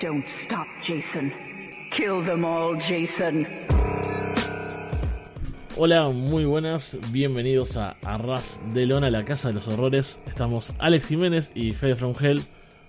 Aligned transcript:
Don't 0.00 0.26
stop, 0.26 0.66
Jason. 0.82 1.32
Kill 1.90 2.24
them 2.24 2.44
all, 2.44 2.76
Jason. 2.76 3.46
Hola, 5.76 6.08
muy 6.08 6.44
buenas, 6.44 6.98
bienvenidos 7.12 7.76
a 7.76 7.96
Arras 8.02 8.60
de 8.72 8.86
Lona, 8.86 9.10
la 9.10 9.24
Casa 9.24 9.48
de 9.48 9.54
los 9.54 9.68
Horrores. 9.68 10.20
Estamos 10.26 10.72
Alex 10.78 11.06
Jiménez 11.06 11.52
y 11.54 11.72
Fede 11.72 11.94
From 11.94 12.14
Hell 12.18 12.42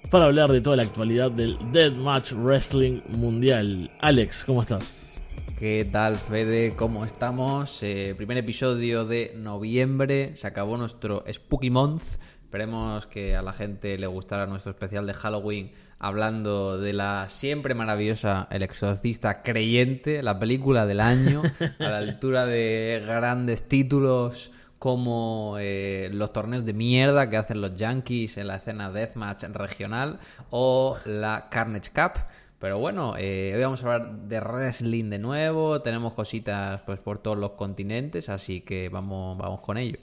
para 0.10 0.26
hablar 0.26 0.52
de 0.52 0.62
toda 0.62 0.78
la 0.78 0.84
actualidad 0.84 1.30
del 1.30 1.57
Deathmatch 1.71 2.32
Wrestling 2.34 3.02
Mundial. 3.10 3.92
Alex, 4.00 4.44
¿cómo 4.44 4.64
estás? 4.64 5.22
¿Qué 5.60 5.88
tal, 5.92 6.16
Fede? 6.16 6.76
¿Cómo 6.76 7.06
estamos? 7.06 7.84
Eh, 7.84 8.16
primer 8.18 8.38
episodio 8.38 9.06
de 9.06 9.34
noviembre. 9.36 10.36
Se 10.36 10.48
acabó 10.48 10.76
nuestro 10.78 11.24
Spooky 11.32 11.70
Month. 11.70 12.04
Esperemos 12.44 13.06
que 13.06 13.36
a 13.36 13.42
la 13.42 13.54
gente 13.54 13.98
le 13.98 14.08
gustara 14.08 14.48
nuestro 14.48 14.72
especial 14.72 15.06
de 15.06 15.14
Halloween 15.14 15.71
hablando 16.00 16.78
de 16.78 16.94
la 16.94 17.28
siempre 17.30 17.74
maravillosa 17.74 18.48
El 18.52 18.64
Exorcista 18.64 19.42
Creyente, 19.42 20.21
la 20.21 20.38
película 20.40 20.86
del 20.86 21.00
año, 21.00 21.42
a 21.80 21.84
la 21.84 21.98
altura 21.98 22.46
de 22.46 23.04
grandes 23.06 23.68
títulos 23.68 24.52
como 24.80 25.56
eh, 25.60 26.10
los 26.12 26.32
torneos 26.32 26.66
de 26.66 26.74
mierda 26.74 27.30
que 27.30 27.38
hacen 27.38 27.62
los 27.62 27.76
Yankees 27.76 28.38
en 28.38 28.48
la 28.48 28.58
escena 28.58 28.92
Deathmatch 28.92 29.46
regional 29.46 30.20
o 30.52 30.98
la 31.06 31.48
Carnage 31.50 31.92
Cup. 31.92 32.22
Pero 32.59 32.80
bueno, 32.80 33.16
eh, 33.18 33.54
hoy 33.56 33.62
vamos 33.62 33.84
a 33.84 33.94
hablar 33.94 34.16
de 34.28 34.40
wrestling 34.40 35.09
de 35.09 35.20
nuevo, 35.20 35.82
tenemos 35.82 36.14
cositas 36.14 36.82
pues 36.86 37.00
por 37.00 37.20
todos 37.20 37.38
los 37.38 37.52
continentes, 37.52 38.30
así 38.30 38.62
que 38.62 38.90
vamos, 38.90 39.38
vamos 39.38 39.62
con 39.62 39.78
ello. 39.78 40.00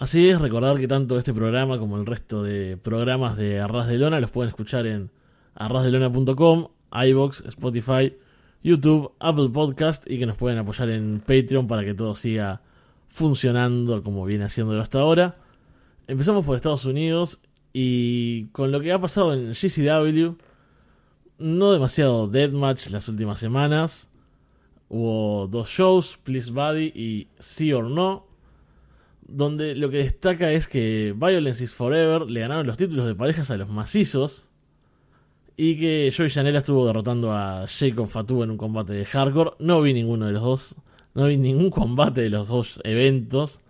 Así 0.00 0.28
es, 0.28 0.40
recordar 0.40 0.76
que 0.78 0.88
tanto 0.88 1.18
este 1.18 1.32
programa 1.32 1.78
como 1.78 1.96
el 1.96 2.04
resto 2.04 2.42
de 2.42 2.76
programas 2.76 3.36
de 3.36 3.60
Arras 3.60 3.86
de 3.86 3.96
Lona 3.96 4.18
los 4.18 4.32
pueden 4.32 4.48
escuchar 4.48 4.88
en 4.88 5.10
arrasdelona.com, 5.54 6.66
iBox, 6.90 7.44
Spotify, 7.46 8.12
YouTube, 8.64 9.12
Apple 9.20 9.50
Podcast 9.50 10.10
y 10.10 10.18
que 10.18 10.26
nos 10.26 10.36
pueden 10.36 10.58
apoyar 10.58 10.90
en 10.90 11.20
Patreon 11.20 11.68
para 11.68 11.84
que 11.84 11.94
todo 11.94 12.16
siga 12.16 12.60
funcionando 13.06 14.02
como 14.02 14.24
viene 14.24 14.46
haciéndolo 14.46 14.82
hasta 14.82 14.98
ahora. 14.98 15.36
Empezamos 16.08 16.44
por 16.44 16.56
Estados 16.56 16.86
Unidos 16.86 17.38
y 17.72 18.46
con 18.46 18.72
lo 18.72 18.80
que 18.80 18.90
ha 18.90 19.00
pasado 19.00 19.32
en 19.32 19.52
GCW, 19.52 20.34
no 21.38 21.72
demasiado 21.72 22.26
deathmatch 22.26 22.88
las 22.88 23.08
últimas 23.08 23.38
semanas. 23.38 24.08
Hubo 24.88 25.46
dos 25.46 25.68
shows, 25.68 26.18
Please 26.24 26.50
Buddy 26.50 26.92
y 26.96 27.28
Sí 27.38 27.72
or 27.72 27.84
No 27.84 28.33
donde 29.26 29.74
lo 29.74 29.90
que 29.90 29.98
destaca 29.98 30.52
es 30.52 30.68
que 30.68 31.14
Violence 31.16 31.64
is 31.64 31.74
Forever 31.74 32.22
le 32.30 32.40
ganaron 32.40 32.66
los 32.66 32.76
títulos 32.76 33.06
de 33.06 33.14
parejas 33.14 33.50
a 33.50 33.56
los 33.56 33.68
macizos 33.68 34.46
y 35.56 35.78
que 35.78 36.12
Joey 36.14 36.30
Janela 36.30 36.58
estuvo 36.58 36.86
derrotando 36.86 37.32
a 37.32 37.66
Jacob 37.68 38.08
Fatu 38.08 38.42
en 38.42 38.50
un 38.50 38.56
combate 38.56 38.92
de 38.92 39.04
hardcore. 39.04 39.52
No 39.58 39.80
vi 39.82 39.94
ninguno 39.94 40.26
de 40.26 40.32
los 40.32 40.42
dos, 40.42 40.74
no 41.14 41.26
vi 41.26 41.36
ningún 41.36 41.70
combate 41.70 42.22
de 42.22 42.30
los 42.30 42.48
dos 42.48 42.80
eventos. 42.84 43.60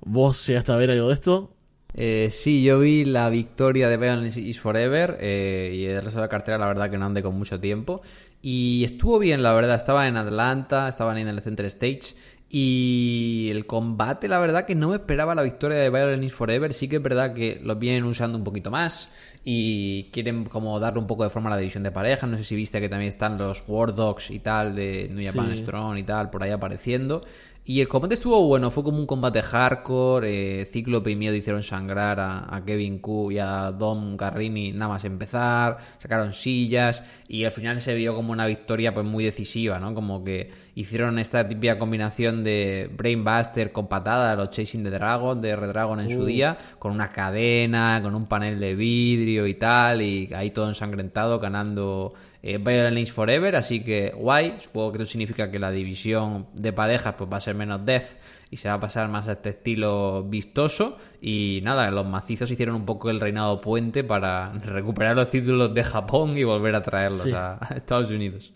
¿Vos 0.00 0.46
llegaste 0.46 0.72
a 0.72 0.76
ver 0.76 0.90
algo 0.90 1.08
de 1.08 1.14
esto? 1.14 1.54
Eh, 1.94 2.28
sí, 2.30 2.62
yo 2.62 2.80
vi 2.80 3.04
la 3.04 3.28
victoria 3.28 3.88
de 3.88 3.98
Violence 3.98 4.40
is 4.40 4.58
Forever 4.58 5.18
eh, 5.20 5.72
y 5.74 5.84
el 5.84 6.02
resto 6.02 6.18
de 6.18 6.24
la 6.24 6.28
cartera 6.28 6.56
la 6.56 6.66
verdad 6.66 6.90
que 6.90 6.96
no 6.96 7.04
andé 7.04 7.22
con 7.22 7.36
mucho 7.36 7.60
tiempo. 7.60 8.02
Y 8.40 8.82
estuvo 8.84 9.20
bien, 9.20 9.42
la 9.42 9.52
verdad. 9.52 9.76
Estaba 9.76 10.08
en 10.08 10.16
Atlanta, 10.16 10.88
estaban 10.88 11.16
en 11.18 11.28
el 11.28 11.40
Center 11.42 11.66
Stage 11.66 12.16
y 12.54 13.48
el 13.50 13.64
combate, 13.64 14.28
la 14.28 14.38
verdad 14.38 14.66
que 14.66 14.74
no 14.74 14.90
me 14.90 14.96
esperaba 14.96 15.34
la 15.34 15.40
victoria 15.40 15.78
de 15.78 15.88
Violence 15.88 16.28
Forever. 16.28 16.74
Sí 16.74 16.86
que 16.86 16.96
es 16.96 17.02
verdad 17.02 17.32
que 17.32 17.58
lo 17.64 17.76
vienen 17.76 18.04
usando 18.04 18.36
un 18.36 18.44
poquito 18.44 18.70
más 18.70 19.10
y 19.42 20.10
quieren 20.12 20.44
como 20.44 20.78
darle 20.78 21.00
un 21.00 21.06
poco 21.06 21.24
de 21.24 21.30
forma 21.30 21.48
a 21.48 21.54
la 21.54 21.56
división 21.56 21.82
de 21.82 21.90
parejas. 21.90 22.28
No 22.28 22.36
sé 22.36 22.44
si 22.44 22.54
viste 22.54 22.78
que 22.78 22.90
también 22.90 23.08
están 23.08 23.38
los 23.38 23.64
War 23.66 23.94
Dogs 23.94 24.30
y 24.30 24.40
tal 24.40 24.74
de 24.74 25.08
New 25.10 25.24
Japan 25.24 25.56
Strong 25.56 25.96
y 25.96 26.02
tal 26.02 26.28
por 26.28 26.42
ahí 26.42 26.50
apareciendo. 26.50 27.24
Y 27.64 27.80
el 27.80 27.86
combate 27.86 28.14
estuvo 28.14 28.44
bueno, 28.48 28.72
fue 28.72 28.82
como 28.82 28.98
un 28.98 29.06
combate 29.06 29.40
hardcore. 29.40 30.62
Eh, 30.62 30.64
Cíclope 30.64 31.12
y 31.12 31.16
Miedo 31.16 31.36
hicieron 31.36 31.62
sangrar 31.62 32.18
a, 32.18 32.60
Kevin 32.66 32.98
Q 32.98 33.30
y 33.30 33.38
a 33.38 33.70
Dom 33.70 34.16
Garrini 34.16 34.72
nada 34.72 34.94
más 34.94 35.04
empezar. 35.04 35.78
Sacaron 35.98 36.32
sillas 36.32 37.04
y 37.28 37.44
al 37.44 37.52
final 37.52 37.80
se 37.80 37.94
vio 37.94 38.16
como 38.16 38.32
una 38.32 38.46
victoria 38.46 38.92
pues 38.92 39.06
muy 39.06 39.22
decisiva, 39.22 39.78
¿no? 39.78 39.94
Como 39.94 40.24
que 40.24 40.50
hicieron 40.74 41.20
esta 41.20 41.46
típica 41.46 41.78
combinación 41.78 42.42
de 42.42 42.90
Brainbuster 42.96 43.70
con 43.70 43.86
patada, 43.86 44.34
los 44.34 44.50
Chasing 44.50 44.82
the 44.82 44.90
Dragon, 44.90 45.40
de 45.40 45.54
Red 45.54 45.68
Dragon 45.68 46.00
en 46.00 46.10
su 46.10 46.22
uh. 46.22 46.24
día, 46.24 46.58
con 46.80 46.90
una 46.90 47.12
cadena, 47.12 48.00
con 48.02 48.16
un 48.16 48.26
panel 48.26 48.58
de 48.58 48.74
vidrio 48.74 49.46
y 49.46 49.54
tal, 49.54 50.02
y 50.02 50.28
ahí 50.34 50.50
todo 50.50 50.68
ensangrentado 50.68 51.38
ganando 51.38 52.12
eh, 52.44 52.58
Violence 52.58 53.12
Forever, 53.12 53.54
así 53.54 53.84
que 53.84 54.12
guay. 54.16 54.56
Supongo 54.58 54.92
que 54.92 55.02
eso 55.02 55.12
significa 55.12 55.50
que 55.50 55.60
la 55.60 55.70
división 55.70 56.48
de 56.54 56.72
parejas 56.72 57.14
pues 57.16 57.30
va 57.32 57.36
a 57.36 57.40
ser 57.40 57.54
menos 57.54 57.86
death 57.86 58.18
y 58.50 58.56
se 58.56 58.68
va 58.68 58.74
a 58.74 58.80
pasar 58.80 59.08
más 59.08 59.28
a 59.28 59.32
este 59.32 59.50
estilo 59.50 60.24
vistoso. 60.24 60.98
Y 61.20 61.60
nada, 61.62 61.88
los 61.92 62.04
macizos 62.04 62.50
hicieron 62.50 62.74
un 62.74 62.84
poco 62.84 63.10
el 63.10 63.20
reinado 63.20 63.60
puente 63.60 64.02
para 64.02 64.52
recuperar 64.52 65.14
los 65.14 65.30
títulos 65.30 65.72
de 65.72 65.84
Japón 65.84 66.36
y 66.36 66.42
volver 66.42 66.74
a 66.74 66.82
traerlos 66.82 67.32
a, 67.32 67.60
Estados 67.76 68.10
Unidos. 68.10 68.52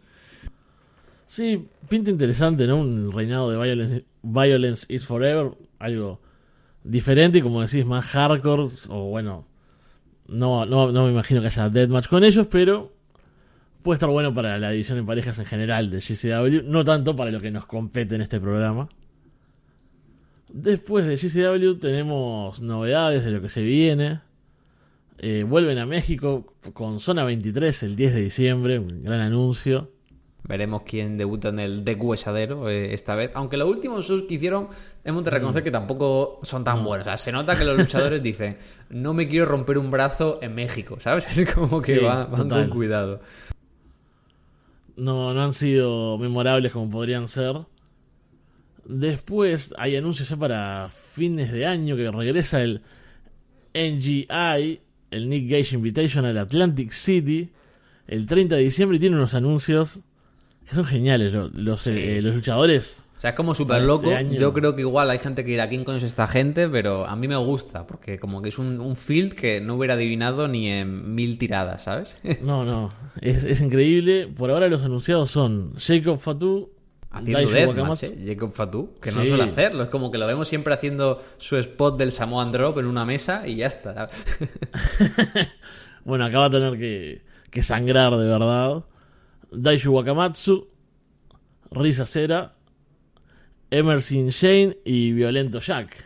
Sí, 1.28 1.68
pinta 1.88 2.10
interesante, 2.10 2.66
¿no? 2.66 2.78
Un 2.78 3.12
reinado 3.12 3.50
de 3.50 3.56
Violence, 3.56 4.04
Violence 4.22 4.92
is 4.92 5.06
Forever, 5.06 5.52
algo 5.78 6.20
diferente 6.82 7.38
y 7.38 7.42
como 7.42 7.62
decís, 7.62 7.86
más 7.86 8.06
hardcore, 8.06 8.68
o 8.88 9.08
bueno, 9.10 9.46
no, 10.28 10.66
no, 10.66 10.90
no 10.90 11.04
me 11.04 11.12
imagino 11.12 11.40
que 11.40 11.48
haya 11.48 11.68
deathmatch 11.68 12.08
con 12.08 12.24
ellos, 12.24 12.48
pero 12.48 12.95
puede 13.86 13.98
estar 13.98 14.10
bueno 14.10 14.34
para 14.34 14.58
la 14.58 14.72
división 14.72 14.98
en 14.98 15.06
parejas 15.06 15.38
en 15.38 15.44
general 15.44 15.90
de 15.90 16.00
GCW, 16.00 16.68
no 16.68 16.84
tanto 16.84 17.14
para 17.14 17.30
lo 17.30 17.40
que 17.40 17.52
nos 17.52 17.66
compete 17.66 18.16
en 18.16 18.20
este 18.20 18.40
programa. 18.40 18.88
Después 20.52 21.06
de 21.06 21.14
GCW 21.14 21.78
tenemos 21.78 22.60
novedades 22.60 23.24
de 23.24 23.30
lo 23.30 23.40
que 23.40 23.48
se 23.48 23.62
viene. 23.62 24.22
Eh, 25.18 25.44
vuelven 25.48 25.78
a 25.78 25.86
México 25.86 26.52
con 26.72 26.98
Zona 26.98 27.22
23 27.22 27.84
el 27.84 27.94
10 27.94 28.14
de 28.14 28.20
diciembre, 28.22 28.78
un 28.80 29.04
gran 29.04 29.20
anuncio. 29.20 29.92
Veremos 30.42 30.82
quién 30.82 31.16
debuta 31.16 31.50
en 31.50 31.60
el 31.60 31.84
deshuesadero 31.84 32.68
eh, 32.68 32.92
esta 32.92 33.14
vez. 33.14 33.30
Aunque 33.34 33.56
los 33.56 33.68
últimos 33.68 34.04
shows 34.04 34.22
que 34.22 34.34
hicieron, 34.34 34.66
hemos 35.04 35.22
de 35.22 35.30
reconocer 35.30 35.62
que 35.62 35.70
tampoco 35.70 36.40
son 36.42 36.64
tan 36.64 36.82
buenos. 36.82 37.06
O 37.06 37.10
sea, 37.10 37.18
se 37.18 37.30
nota 37.30 37.56
que 37.56 37.64
los 37.64 37.78
luchadores 37.78 38.20
dicen, 38.24 38.56
no 38.90 39.14
me 39.14 39.28
quiero 39.28 39.46
romper 39.46 39.78
un 39.78 39.92
brazo 39.92 40.40
en 40.42 40.56
México, 40.56 40.96
¿sabes? 40.98 41.38
Es 41.38 41.54
como 41.54 41.80
que 41.80 42.00
van 42.00 42.48
con 42.48 42.68
cuidado 42.70 43.20
no, 44.96 45.34
no 45.34 45.42
han 45.42 45.52
sido 45.52 46.18
memorables 46.18 46.72
como 46.72 46.90
podrían 46.90 47.28
ser. 47.28 47.56
Después 48.84 49.74
hay 49.78 49.96
anuncios 49.96 50.28
ya 50.28 50.36
para 50.36 50.88
fines 50.90 51.52
de 51.52 51.66
año 51.66 51.96
que 51.96 52.10
regresa 52.10 52.62
el 52.62 52.82
NGI, 53.74 54.80
el 55.10 55.28
Nick 55.28 55.50
Gage 55.50 55.74
Invitation 55.74 56.24
al 56.24 56.38
Atlantic 56.38 56.90
City, 56.90 57.50
el 58.06 58.26
30 58.26 58.56
de 58.56 58.62
diciembre 58.62 58.96
y 58.96 59.00
tiene 59.00 59.16
unos 59.16 59.34
anuncios 59.34 60.00
que 60.68 60.74
son 60.74 60.84
geniales. 60.84 61.32
Los, 61.54 61.86
eh, 61.86 62.20
los 62.22 62.34
luchadores 62.34 63.05
o 63.16 63.20
sea, 63.20 63.30
es 63.30 63.36
como 63.36 63.54
súper 63.54 63.82
loco. 63.82 64.10
Este 64.10 64.36
Yo 64.36 64.52
creo 64.52 64.74
que 64.74 64.82
igual 64.82 65.08
hay 65.08 65.18
gente 65.18 65.42
que 65.42 65.52
dirá, 65.52 65.70
¿quién 65.70 65.84
conoce 65.84 66.04
esta 66.04 66.26
gente? 66.26 66.68
Pero 66.68 67.06
a 67.06 67.16
mí 67.16 67.28
me 67.28 67.36
gusta, 67.36 67.86
porque 67.86 68.18
como 68.18 68.42
que 68.42 68.50
es 68.50 68.58
un, 68.58 68.78
un 68.78 68.94
field 68.94 69.32
que 69.32 69.58
no 69.60 69.76
hubiera 69.76 69.94
adivinado 69.94 70.48
ni 70.48 70.68
en 70.68 71.14
mil 71.14 71.38
tiradas, 71.38 71.84
¿sabes? 71.84 72.20
No, 72.42 72.64
no, 72.64 72.92
es, 73.20 73.60
increíble. 73.60 74.26
Por 74.28 74.50
ahora 74.50 74.68
los 74.68 74.82
anunciados 74.82 75.30
son 75.30 75.74
Jacob 75.78 76.18
Fatu, 76.18 76.70
Haciendo 77.10 77.50
deathmatch, 77.50 78.02
¿eh? 78.02 78.24
Jacob 78.26 78.52
Fatu, 78.52 78.90
que 79.00 79.10
no 79.10 79.24
suele 79.24 79.44
hacerlo. 79.44 79.84
Es 79.84 79.88
como 79.88 80.10
que 80.10 80.18
lo 80.18 80.26
vemos 80.26 80.46
siempre 80.46 80.74
haciendo 80.74 81.22
su 81.38 81.56
spot 81.56 81.96
del 81.96 82.12
Samoan 82.12 82.52
Drop 82.52 82.76
en 82.78 82.84
una 82.84 83.06
mesa 83.06 83.48
y 83.48 83.56
ya 83.56 83.68
está. 83.68 84.10
bueno, 86.04 86.26
acaba 86.26 86.50
de 86.50 86.58
tener 86.58 86.78
que, 86.78 87.22
que 87.50 87.62
sangrar 87.62 88.14
de 88.18 88.28
verdad. 88.28 88.84
Daishu 89.50 89.92
Wakamatsu, 89.92 90.68
Risa 91.70 92.04
Cera, 92.04 92.55
Emerson 93.70 94.28
Shane 94.28 94.78
y 94.84 95.12
Violento 95.12 95.60
Jack. 95.60 96.04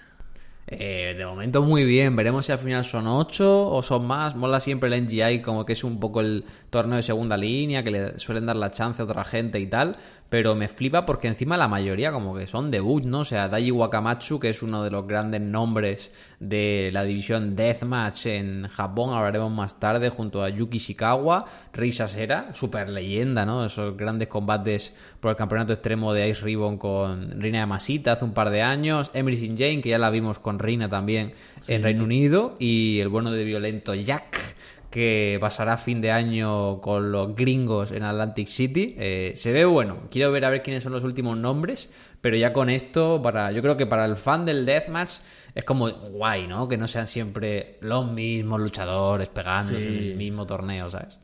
Eh, 0.73 1.15
de 1.19 1.27
momento 1.27 1.63
muy 1.63 1.85
bien, 1.85 2.15
veremos 2.15 2.47
si 2.47 2.53
al 2.53 2.59
final 2.59 2.85
son 2.85 3.09
8 3.09 3.71
o 3.71 3.83
son 3.83 4.07
más. 4.07 4.37
Mola 4.37 4.61
siempre 4.61 4.95
el 4.95 5.05
NGI 5.05 5.43
como 5.43 5.67
que 5.67 5.73
es 5.73 5.83
un 5.83 5.99
poco 5.99 6.21
el 6.21 6.45
torneo 6.71 6.97
de 6.97 7.03
segunda 7.03 7.37
línea, 7.37 7.83
que 7.83 7.91
le 7.91 8.19
suelen 8.21 8.47
dar 8.47 8.55
la 8.55 8.71
chance 8.71 9.03
a 9.03 9.05
otra 9.05 9.25
gente 9.25 9.59
y 9.59 9.67
tal 9.67 9.97
pero 10.31 10.55
me 10.55 10.69
flipa 10.69 11.05
porque 11.05 11.27
encima 11.27 11.57
la 11.57 11.67
mayoría 11.67 12.13
como 12.13 12.37
que 12.37 12.47
son 12.47 12.71
debut, 12.71 13.05
¿no? 13.05 13.21
O 13.21 13.25
sea, 13.25 13.49
Daiji 13.49 13.73
Wakamatsu, 13.73 14.39
que 14.39 14.51
es 14.51 14.63
uno 14.63 14.85
de 14.85 14.91
los 14.91 15.07
grandes 15.07 15.41
nombres 15.41 16.13
de 16.39 16.91
la 16.93 17.03
división 17.03 17.57
Deathmatch 17.57 18.27
en 18.27 18.69
Japón, 18.69 19.13
hablaremos 19.13 19.51
más 19.51 19.81
tarde, 19.81 20.09
junto 20.09 20.45
a 20.45 20.49
Yuki 20.49 20.79
Shikawa, 20.79 21.47
Risa 21.73 22.07
Sera, 22.07 22.55
super 22.55 22.89
leyenda, 22.89 23.45
¿no? 23.45 23.65
Esos 23.65 23.97
grandes 23.97 24.29
combates 24.29 24.95
por 25.19 25.33
el 25.33 25.37
campeonato 25.37 25.73
extremo 25.73 26.15
de 26.15 26.29
Ice 26.29 26.43
Ribbon 26.43 26.79
con 26.79 27.41
Rina 27.41 27.59
Yamasita 27.59 28.13
hace 28.13 28.25
un 28.25 28.33
par 28.33 28.51
de 28.51 28.63
años, 28.63 29.11
Emerson 29.13 29.59
Jane, 29.59 29.81
que 29.81 29.91
ya 29.91 29.99
la 29.99 30.11
vimos 30.11 30.39
con 30.39 30.61
Rina 30.61 30.89
también 30.89 31.35
en 31.67 31.83
Reino 31.83 32.05
Unido, 32.05 32.55
y 32.61 33.01
el 33.01 33.09
bueno 33.09 33.33
de 33.33 33.43
Violento 33.45 33.95
Jack 33.95 34.39
que 34.91 35.39
pasará 35.41 35.77
fin 35.77 36.01
de 36.01 36.11
año 36.11 36.81
con 36.81 37.13
los 37.13 37.37
gringos 37.37 37.93
en 37.93 38.03
Atlantic 38.03 38.49
City. 38.49 38.97
Eh, 38.99 39.33
se 39.37 39.53
ve 39.53 39.65
bueno. 39.65 40.09
Quiero 40.11 40.33
ver 40.33 40.45
a 40.45 40.51
ver 40.51 40.63
quiénes 40.63 40.83
son 40.83 40.93
los 40.93 41.05
últimos 41.05 41.39
nombres, 41.39 41.93
pero 42.21 42.37
ya 42.37 42.53
con 42.53 42.69
esto, 42.69 43.23
para, 43.23 43.53
yo 43.53 43.63
creo 43.63 43.77
que 43.77 43.87
para 43.87 44.05
el 44.05 44.17
fan 44.17 44.45
del 44.45 44.67
deathmatch 44.67 45.19
es 45.55 45.65
como 45.65 45.89
guay, 45.89 46.49
¿no? 46.49 46.69
Que 46.69 46.77
no 46.77 46.89
sean 46.89 47.07
siempre 47.07 47.79
los 47.81 48.11
mismos 48.11 48.61
luchadores 48.61 49.29
pegándose 49.29 49.87
en 49.87 49.95
el 49.95 50.17
mismo 50.17 50.45
torneo, 50.47 50.91
¿sabes? 50.91 51.21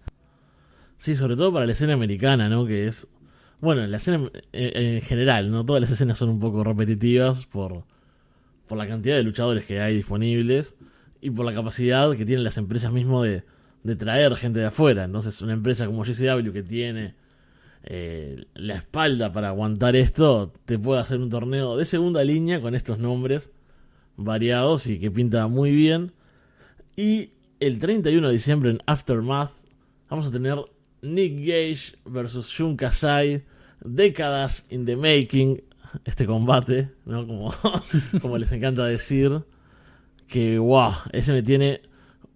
Sí, 0.99 1.17
sobre 1.17 1.37
todo 1.37 1.53
para 1.53 1.67
la 1.67 1.73
escena 1.73 1.95
americana, 1.95 2.49
¿no? 2.49 2.67
Que 2.67 2.87
es. 2.87 3.09
Bueno, 3.61 3.87
la 3.87 3.97
escena 3.97 4.31
en 4.53 5.01
general, 5.01 5.51
¿no? 5.51 5.65
Todas 5.65 5.81
las 5.81 5.91
escenas 5.91 6.19
son 6.19 6.29
un 6.29 6.39
poco 6.39 6.63
repetitivas 6.63 7.47
por, 7.47 7.85
por 8.69 8.79
la 8.79 8.87
cantidad 8.87 9.17
de 9.17 9.23
luchadores 9.23 9.65
que 9.65 9.81
hay 9.81 9.97
disponibles 9.97 10.75
y 11.21 11.31
por 11.31 11.47
la 11.47 11.55
capacidad 11.55 12.11
que 12.13 12.27
tienen 12.27 12.45
las 12.45 12.59
empresas 12.59 12.93
mismo 12.93 13.23
de, 13.23 13.45
de 13.83 13.97
traer 13.97 14.35
gente 14.37 14.59
de 14.59 14.67
afuera. 14.67 15.05
Entonces, 15.05 15.41
una 15.43 15.53
empresa 15.53 15.87
como 15.87 16.05
GCW 16.05 16.53
que 16.53 16.63
tiene 16.63 17.15
eh, 17.85 18.47
la 18.55 18.75
espalda 18.75 19.33
para 19.33 19.49
aguantar 19.49 19.95
esto, 19.95 20.53
te 20.65 20.79
puede 20.79 21.01
hacer 21.01 21.21
un 21.21 21.31
torneo 21.31 21.77
de 21.77 21.85
segunda 21.85 22.25
línea 22.25 22.61
con 22.61 22.75
estos 22.75 22.99
nombres 22.99 23.51
variados 24.17 24.87
y 24.87 24.99
que 24.99 25.11
pinta 25.11 25.47
muy 25.47 25.71
bien. 25.71 26.13
Y 26.97 27.31
el 27.61 27.79
31 27.79 28.27
de 28.27 28.33
diciembre 28.33 28.71
en 28.71 28.81
Aftermath 28.87 29.53
vamos 30.09 30.27
a 30.27 30.33
tener 30.33 30.59
Nick 31.03 31.39
Gage 31.41 31.97
versus 32.05 32.49
Shun 32.49 32.77
Kasai, 32.77 33.45
décadas 33.85 34.67
in 34.71 34.85
the 34.85 34.97
making, 34.97 35.63
este 36.05 36.27
combate, 36.27 36.91
¿no? 37.05 37.27
Como, 37.27 37.55
como 38.21 38.39
les 38.39 38.51
encanta 38.53 38.85
decir. 38.85 39.43
Que 40.27 40.59
wow, 40.59 40.93
ese 41.13 41.33
me 41.33 41.45
tiene 41.45 41.83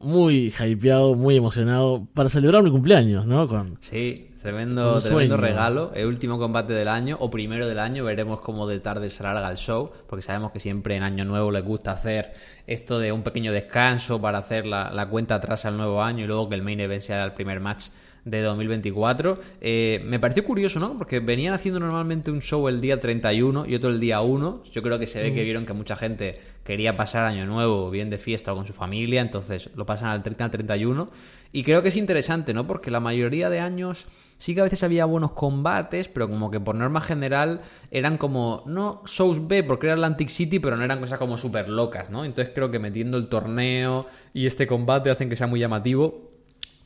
muy 0.01 0.53
hypeado, 0.59 1.15
muy 1.15 1.37
emocionado 1.37 2.07
para 2.15 2.29
celebrar 2.29 2.63
mi 2.63 2.71
cumpleaños, 2.71 3.27
¿no? 3.27 3.47
Con, 3.47 3.77
sí, 3.81 4.31
tremendo, 4.43 5.01
tremendo 5.01 5.37
regalo. 5.37 5.93
El 5.95 6.07
último 6.07 6.39
combate 6.39 6.73
del 6.73 6.89
año 6.89 7.17
o 7.21 7.31
primero 7.31 7.69
del 7.69 7.79
año. 7.79 8.05
Veremos 8.05 8.41
cómo 8.41 8.67
de 8.67 8.81
tarde 8.81 9.11
se 9.11 9.23
larga 9.23 9.49
el 9.51 9.59
show, 9.59 9.91
porque 10.09 10.23
sabemos 10.23 10.53
que 10.53 10.61
siempre 10.61 10.97
en 10.97 11.03
Año 11.03 11.25
Nuevo 11.25 11.51
les 11.51 11.65
gusta 11.65 11.93
hacer 11.93 12.33
esto 12.67 12.99
de 12.99 13.13
un 13.13 13.23
pequeño 13.23 13.53
descanso 13.53 14.21
para 14.21 14.39
hacer 14.39 14.67
la, 14.67 14.91
la 14.91 15.09
cuenta 15.09 15.35
atrás 15.37 15.67
al 15.67 15.77
nuevo 15.77 16.03
año 16.03 16.25
y 16.25 16.27
luego 16.27 16.49
que 16.49 16.55
el 16.55 16.63
main 16.63 16.81
event 16.81 17.03
sea 17.03 17.25
el 17.25 17.33
primer 17.33 17.61
match 17.61 17.89
de 18.25 18.43
2024. 18.43 19.37
Eh, 19.61 20.03
me 20.05 20.19
pareció 20.19 20.45
curioso, 20.45 20.81
¿no? 20.81 20.97
Porque 20.97 21.21
venían 21.21 21.55
haciendo 21.55 21.81
normalmente 21.81 22.31
un 22.31 22.41
show 22.41 22.69
el 22.69 22.81
día 22.81 23.01
31 23.01 23.67
y 23.67 23.75
otro 23.75 23.91
el 23.91 24.01
día 24.01 24.21
1. 24.21 24.63
Yo 24.71 24.83
creo 24.83 24.99
que 24.99 25.07
se 25.07 25.23
ve 25.23 25.35
que 25.35 25.45
vieron 25.45 25.67
que 25.67 25.73
mucha 25.73 25.97
gente 25.97 26.39
quería 26.65 26.97
pasar 26.97 27.25
Año 27.25 27.47
Nuevo 27.47 27.91
bien 27.91 28.11
de 28.11 28.19
fiesta 28.19 28.53
o 28.53 28.57
con 28.57 28.67
su 28.67 28.73
familia, 28.73 29.21
entonces 29.21 29.71
lo 29.75 29.87
pasan 29.87 30.11
al 30.11 30.23
30 30.23 30.45
al 30.45 30.51
31. 30.51 31.11
Y 31.53 31.65
creo 31.65 31.83
que 31.83 31.89
es 31.89 31.97
interesante, 31.97 32.55
¿no? 32.55 32.67
Porque 32.67 32.91
la 32.91 33.01
mayoría 33.01 33.51
de 33.51 33.61
años 33.61 34.07
sí 34.39 34.55
que 34.55 34.61
a 34.61 34.65
veces 34.65 34.83
había 34.83 35.05
buenos 35.05 35.33
combates, 35.33 36.09
pero 36.09 36.29
como 36.29 36.51
que 36.51 36.61
por 36.61 36.75
norma 36.75 37.01
general 37.01 37.61
eran 37.91 38.17
como, 38.17 38.63
no 38.67 39.03
shows 39.05 39.49
B 39.49 39.65
porque 39.65 39.87
era 39.87 39.95
Atlantic 39.95 40.29
City, 40.29 40.61
pero 40.61 40.77
no 40.77 40.85
eran 40.85 41.01
cosas 41.01 41.19
como 41.19 41.37
súper 41.37 41.69
locas, 41.69 42.11
¿no? 42.11 42.25
Entonces 42.25 42.53
creo 42.55 42.71
que 42.71 42.79
metiendo 42.79 43.19
el 43.19 43.29
torneo 43.29 44.07
y 44.33 44.47
este 44.47 44.67
combate 44.67 45.11
hacen 45.11 45.29
que 45.29 45.37
sea 45.37 45.47
muy 45.47 45.61
llamativo 45.61 46.30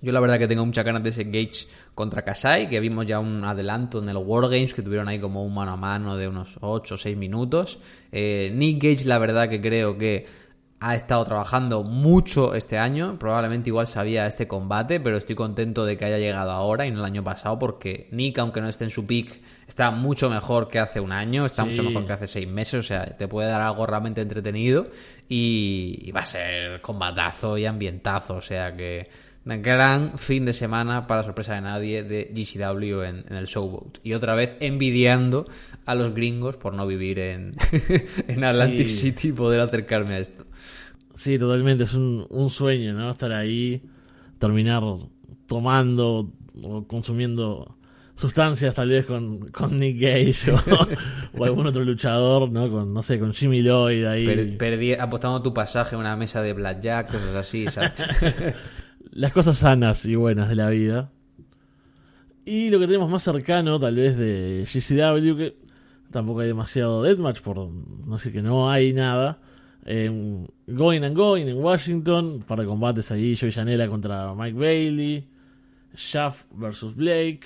yo 0.05 0.13
la 0.13 0.21
verdad 0.21 0.39
que 0.39 0.47
tengo 0.47 0.65
muchas 0.67 0.85
ganas 0.85 1.03
de 1.03 1.09
ese 1.09 1.25
Gage 1.25 1.67
contra 1.95 2.23
Kasai, 2.23 2.69
que 2.69 2.79
vimos 2.79 3.07
ya 3.07 3.19
un 3.19 3.43
adelanto 3.43 4.01
en 4.01 4.11
el 4.11 4.19
Wargames, 4.19 4.75
que 4.75 4.83
tuvieron 4.83 5.09
ahí 5.09 5.19
como 5.19 5.45
un 5.45 5.55
mano 5.55 5.73
a 5.73 5.77
mano 5.77 6.17
de 6.17 6.29
unos 6.29 6.59
8 6.61 6.95
o 6.95 6.99
6 6.99 7.17
minutos. 7.17 7.79
Eh, 8.13 8.53
Nick 8.55 8.83
Gage 8.83 9.07
la 9.07 9.19
verdad 9.19 9.49
que 9.49 9.61
creo 9.63 9.97
que 9.97 10.27
ha 10.81 10.95
estado 10.95 11.25
trabajando 11.25 11.83
mucho 11.83 12.55
este 12.55 12.77
año, 12.77 13.19
probablemente 13.19 13.71
igual 13.71 13.87
sabía 13.87 14.27
este 14.27 14.47
combate, 14.47 15.01
pero 15.01 15.17
estoy 15.17 15.35
contento 15.35 15.87
de 15.87 15.97
que 15.97 16.05
haya 16.05 16.19
llegado 16.19 16.51
ahora 16.51 16.85
y 16.85 16.91
no 16.91 16.99
el 16.99 17.07
año 17.07 17.25
pasado, 17.25 17.59
porque 17.59 18.09
Nick, 18.13 18.39
aunque 18.39 18.61
no 18.61 18.69
esté 18.69 18.85
en 18.85 18.91
su 18.91 19.07
peak, 19.07 19.41
está 19.67 19.91
mucho 19.91 20.29
mejor 20.29 20.69
que 20.69 20.79
hace 20.79 21.01
un 21.01 21.13
año, 21.13 21.47
está 21.47 21.65
mucho 21.65 21.83
mejor 21.83 22.07
que 22.07 22.13
hace 22.13 22.27
seis 22.27 22.47
meses, 22.47 22.75
o 22.75 22.83
sea, 22.83 23.07
te 23.17 23.27
puede 23.29 23.49
dar 23.49 23.63
algo 23.63 23.87
realmente 23.87 24.21
entretenido 24.21 24.89
y 25.27 26.13
va 26.13 26.21
a 26.21 26.27
ser 26.27 26.83
combatazo 26.83 27.57
y 27.57 27.65
ambientazo, 27.65 28.37
o 28.37 28.43
sea 28.43 28.77
que 28.77 29.09
gran 29.45 30.19
fin 30.19 30.45
de 30.45 30.53
semana 30.53 31.07
para 31.07 31.23
sorpresa 31.23 31.55
de 31.55 31.61
nadie 31.61 32.03
de 32.03 32.33
GCW 32.35 33.03
en, 33.03 33.25
el 33.35 33.47
Showboat. 33.47 33.99
Y 34.03 34.15
otra 34.15 34.35
vez 34.35 34.57
envidiando 34.61 35.47
a 35.85 35.95
los 35.95 36.15
gringos 36.15 36.57
por 36.57 36.75
no 36.75 36.87
vivir 36.87 37.19
en, 37.19 37.55
en 38.29 38.45
Atlantic 38.45 38.89
City 38.89 39.29
y 39.29 39.33
poder 39.33 39.61
acercarme 39.61 40.15
a 40.15 40.19
esto. 40.19 40.47
Sí, 41.15 41.39
totalmente. 41.39 41.85
Es 41.85 41.95
un, 41.95 42.27
un 42.31 42.51
sueño, 42.51 42.95
¿no? 42.95 43.11
Estar 43.11 43.33
ahí, 43.33 43.83
terminar 44.39 44.83
tomando 45.47 46.33
o 46.63 46.87
consumiendo 46.87 47.77
sustancias 48.17 48.75
tal 48.75 48.89
vez 48.89 49.07
con, 49.07 49.49
con 49.49 49.79
Nick 49.79 50.01
Gage 50.01 50.53
o, 50.53 51.45
algún 51.45 51.67
otro 51.67 51.85
luchador, 51.85 52.51
¿no? 52.51 52.71
Con, 52.71 52.95
no 52.95 53.03
sé, 53.03 53.19
con 53.19 53.33
Jimmy 53.33 53.63
Lloyd 53.63 54.05
ahí. 54.07 54.57
apostando 54.99 55.43
tu 55.43 55.53
pasaje 55.53 55.97
a 55.97 55.99
una 55.99 56.17
mesa 56.17 56.43
de 56.43 56.53
blackjack, 56.53 57.11
cosas 57.11 57.35
así, 57.35 57.67
¿sabes? 57.69 57.93
las 59.15 59.33
cosas 59.33 59.59
sanas 59.59 60.05
y 60.07 60.17
buenas 60.17 60.49
de 60.49 60.57
la 60.57 60.69
vida. 60.69 61.13
Y 62.45 62.69
lo 62.71 62.81
que 62.81 62.87
tenemos 62.87 63.09
más 63.09 63.23
cercano, 63.23 63.79
tal 63.79 63.95
vez, 63.95 64.19
de 64.19 64.67
GCW, 64.67 65.37
que 65.37 65.57
tampoco 66.11 66.41
hay 66.41 66.49
demasiado 66.49 67.03
deathmatch, 67.03 67.41
por 67.41 67.69
no 67.69 68.19
sé 68.19 68.33
que 68.33 68.43
no 68.43 68.71
hay 68.71 68.93
nada. 68.93 69.39
going 69.87 71.05
and 71.05 71.17
Going 71.17 71.47
en 71.47 71.63
Washington, 71.63 72.25
un 72.27 72.43
par 72.43 72.59
de 72.59 72.67
combates 72.67 73.13
ahí, 73.13 73.37
Joey 73.37 73.53
Janela 73.53 73.87
contra 73.87 74.35
Mike 74.35 74.59
Bailey, 74.59 75.29
Shaft 75.95 76.47
versus 76.51 76.97
Blake. 76.97 77.45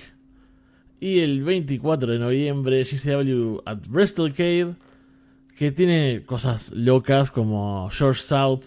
Y 1.01 1.21
el 1.21 1.45
24 1.45 2.13
de 2.13 2.19
noviembre, 2.19 2.83
GCW 2.83 3.61
at 3.67 3.79
Cave 4.35 4.75
que 5.55 5.73
tiene 5.73 6.23
cosas 6.25 6.71
locas 6.73 7.31
como 7.33 7.91
George 7.91 8.23
South 8.23 8.63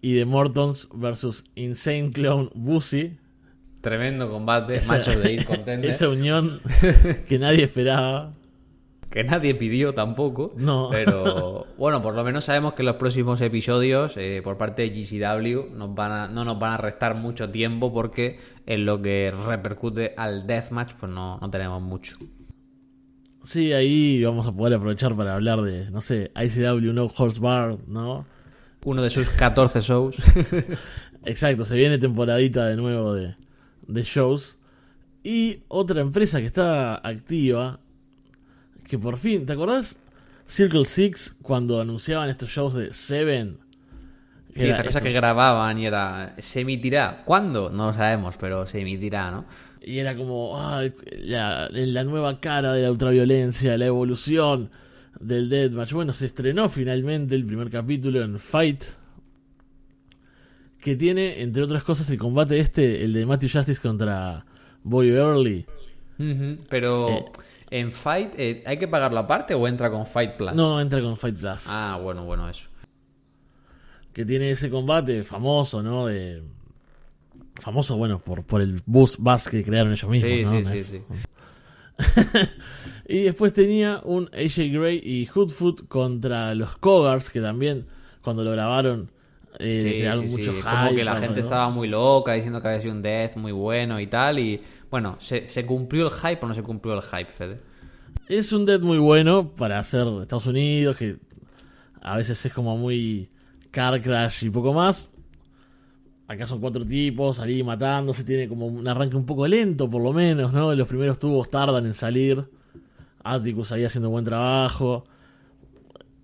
y 0.00 0.14
de 0.14 0.24
Mortons 0.24 0.88
versus 0.92 1.44
Insane 1.54 2.12
Clown 2.12 2.50
Bussy. 2.54 3.18
Tremendo 3.80 4.30
combate, 4.30 4.80
macho 4.86 5.18
de 5.18 5.32
ir 5.32 5.44
contento. 5.46 5.86
Esa 5.86 6.08
unión 6.08 6.60
que 7.28 7.38
nadie 7.38 7.64
esperaba. 7.64 8.34
Que 9.10 9.24
nadie 9.24 9.54
pidió 9.54 9.94
tampoco. 9.94 10.52
No. 10.56 10.88
Pero 10.90 11.66
bueno, 11.78 12.02
por 12.02 12.14
lo 12.14 12.24
menos 12.24 12.44
sabemos 12.44 12.74
que 12.74 12.82
en 12.82 12.86
los 12.86 12.96
próximos 12.96 13.40
episodios, 13.40 14.16
eh, 14.16 14.42
por 14.44 14.58
parte 14.58 14.82
de 14.82 14.90
GCW, 14.90 15.74
nos 15.74 15.94
van 15.94 16.34
no 16.34 16.44
nos 16.44 16.58
van 16.58 16.72
a 16.72 16.76
restar 16.76 17.14
mucho 17.14 17.50
tiempo 17.50 17.92
porque 17.92 18.38
en 18.66 18.84
lo 18.84 19.00
que 19.00 19.32
repercute 19.46 20.14
al 20.16 20.46
Deathmatch, 20.46 20.94
pues 20.94 21.10
no, 21.10 21.38
no 21.38 21.50
tenemos 21.50 21.80
mucho. 21.80 22.18
Sí, 23.44 23.72
ahí 23.72 24.22
vamos 24.22 24.46
a 24.46 24.52
poder 24.52 24.74
aprovechar 24.74 25.16
para 25.16 25.34
hablar 25.34 25.62
de, 25.62 25.90
no 25.90 26.02
sé, 26.02 26.30
ICW 26.36 26.92
No 26.92 27.06
Horse 27.06 27.40
Bar, 27.40 27.78
¿no? 27.86 28.26
Uno 28.84 29.02
de 29.02 29.10
sus 29.10 29.30
14 29.30 29.80
shows. 29.80 30.16
Exacto, 31.24 31.64
se 31.64 31.74
viene 31.76 31.98
temporadita 31.98 32.66
de 32.66 32.76
nuevo 32.76 33.14
de, 33.14 33.34
de 33.86 34.02
shows. 34.02 34.58
Y 35.22 35.60
otra 35.68 36.00
empresa 36.00 36.40
que 36.40 36.46
está 36.46 36.94
activa, 36.96 37.80
que 38.86 38.98
por 38.98 39.18
fin, 39.18 39.44
¿te 39.44 39.52
acordás? 39.52 39.98
Circle 40.46 40.86
Six, 40.86 41.34
cuando 41.42 41.80
anunciaban 41.80 42.30
estos 42.30 42.50
shows 42.50 42.74
de 42.74 42.94
Seven. 42.94 43.58
Sí, 44.56 44.66
esta 44.66 44.84
cosa 44.84 45.00
que 45.00 45.12
grababan 45.12 45.78
y 45.78 45.86
era. 45.86 46.34
¿Se 46.38 46.60
emitirá? 46.60 47.22
¿Cuándo? 47.24 47.70
No 47.70 47.86
lo 47.86 47.92
sabemos, 47.92 48.36
pero 48.38 48.66
se 48.66 48.80
emitirá, 48.80 49.30
¿no? 49.30 49.44
Y 49.82 49.98
era 49.98 50.16
como. 50.16 50.58
la, 51.12 51.68
la 51.70 52.04
nueva 52.04 52.40
cara 52.40 52.72
de 52.72 52.82
la 52.82 52.90
ultraviolencia, 52.90 53.76
la 53.76 53.86
evolución 53.86 54.70
del 55.20 55.48
Deathmatch. 55.48 55.92
Bueno, 55.92 56.12
se 56.12 56.26
estrenó 56.26 56.68
finalmente 56.68 57.34
el 57.34 57.44
primer 57.44 57.70
capítulo 57.70 58.22
en 58.22 58.38
Fight. 58.38 58.84
Que 60.80 60.94
tiene, 60.94 61.42
entre 61.42 61.62
otras 61.62 61.82
cosas, 61.82 62.08
el 62.10 62.18
combate 62.18 62.58
este, 62.60 63.04
el 63.04 63.12
de 63.12 63.26
Matthew 63.26 63.50
Justice 63.52 63.80
contra 63.80 64.44
Boy 64.82 65.10
Early. 65.10 65.66
Pero 66.68 67.08
eh, 67.08 67.24
en 67.70 67.92
Fight, 67.92 68.32
eh, 68.38 68.62
¿hay 68.64 68.78
que 68.78 68.88
pagarlo 68.88 69.18
aparte 69.18 69.54
o 69.54 69.66
entra 69.66 69.90
con 69.90 70.06
Fight 70.06 70.36
Plus? 70.36 70.54
No, 70.54 70.80
entra 70.80 71.00
con 71.00 71.16
Fight 71.16 71.36
Plus. 71.36 71.64
Ah, 71.66 71.98
bueno, 72.02 72.24
bueno, 72.24 72.48
eso. 72.48 72.68
Que 74.12 74.24
tiene 74.24 74.50
ese 74.52 74.70
combate 74.70 75.22
famoso, 75.24 75.82
¿no? 75.82 76.06
De, 76.06 76.42
famoso, 77.60 77.96
bueno, 77.96 78.20
por, 78.20 78.44
por 78.44 78.60
el 78.60 78.80
bus, 78.86 79.16
bus 79.18 79.48
que 79.48 79.64
crearon 79.64 79.92
ellos 79.92 80.10
mismos. 80.10 80.30
Sí, 80.30 80.44
sí, 80.44 80.64
sí, 80.64 80.84
sí. 80.84 81.02
y 83.08 83.22
después 83.22 83.52
tenía 83.52 84.00
un 84.04 84.30
AJ 84.32 84.72
Gray 84.72 85.00
y 85.02 85.28
Hoodfoot 85.32 85.88
contra 85.88 86.54
los 86.54 86.76
Cogars, 86.76 87.30
que 87.30 87.40
también 87.40 87.86
cuando 88.22 88.44
lo 88.44 88.52
grabaron 88.52 89.10
eh, 89.58 90.10
mucho 90.28 90.52
hype, 90.52 90.62
Como 90.62 90.94
que 90.94 91.04
la 91.04 91.16
gente 91.16 91.40
estaba 91.40 91.70
muy 91.70 91.88
loca 91.88 92.34
diciendo 92.34 92.60
que 92.60 92.68
había 92.68 92.80
sido 92.80 92.94
un 92.94 93.02
death 93.02 93.36
muy 93.36 93.52
bueno 93.52 93.98
y 94.00 94.06
tal. 94.06 94.38
Y 94.38 94.60
bueno, 94.90 95.16
¿se, 95.18 95.48
¿se, 95.48 95.66
cumplió 95.66 96.06
el 96.06 96.12
hype 96.12 96.38
o 96.42 96.48
no 96.48 96.54
se 96.54 96.62
cumplió 96.62 96.94
el 96.94 97.02
hype, 97.02 97.30
Fede? 97.30 97.60
Es 98.28 98.52
un 98.52 98.66
death 98.66 98.82
muy 98.82 98.98
bueno 98.98 99.54
para 99.56 99.78
hacer 99.78 100.06
Estados 100.22 100.46
Unidos, 100.46 100.96
que 100.96 101.16
a 102.02 102.16
veces 102.16 102.44
es 102.44 102.52
como 102.52 102.76
muy 102.76 103.30
car 103.70 104.00
crash 104.00 104.44
y 104.44 104.50
poco 104.50 104.72
más. 104.72 105.08
Acá 106.28 106.46
son 106.46 106.60
cuatro 106.60 106.84
tipos, 106.84 107.38
salir 107.38 107.64
matando, 107.64 108.14
se 108.14 108.22
tiene 108.22 108.46
como 108.46 108.66
un 108.66 108.86
arranque 108.86 109.16
un 109.16 109.24
poco 109.24 109.48
lento 109.48 109.88
por 109.90 110.02
lo 110.02 110.12
menos, 110.12 110.52
¿no? 110.52 110.74
Los 110.74 110.86
primeros 110.86 111.18
tubos 111.18 111.50
tardan 111.50 111.86
en 111.86 111.94
salir. 111.94 112.44
Atticus 113.24 113.72
ahí 113.72 113.84
haciendo 113.84 114.10
buen 114.10 114.24
trabajo. 114.24 115.04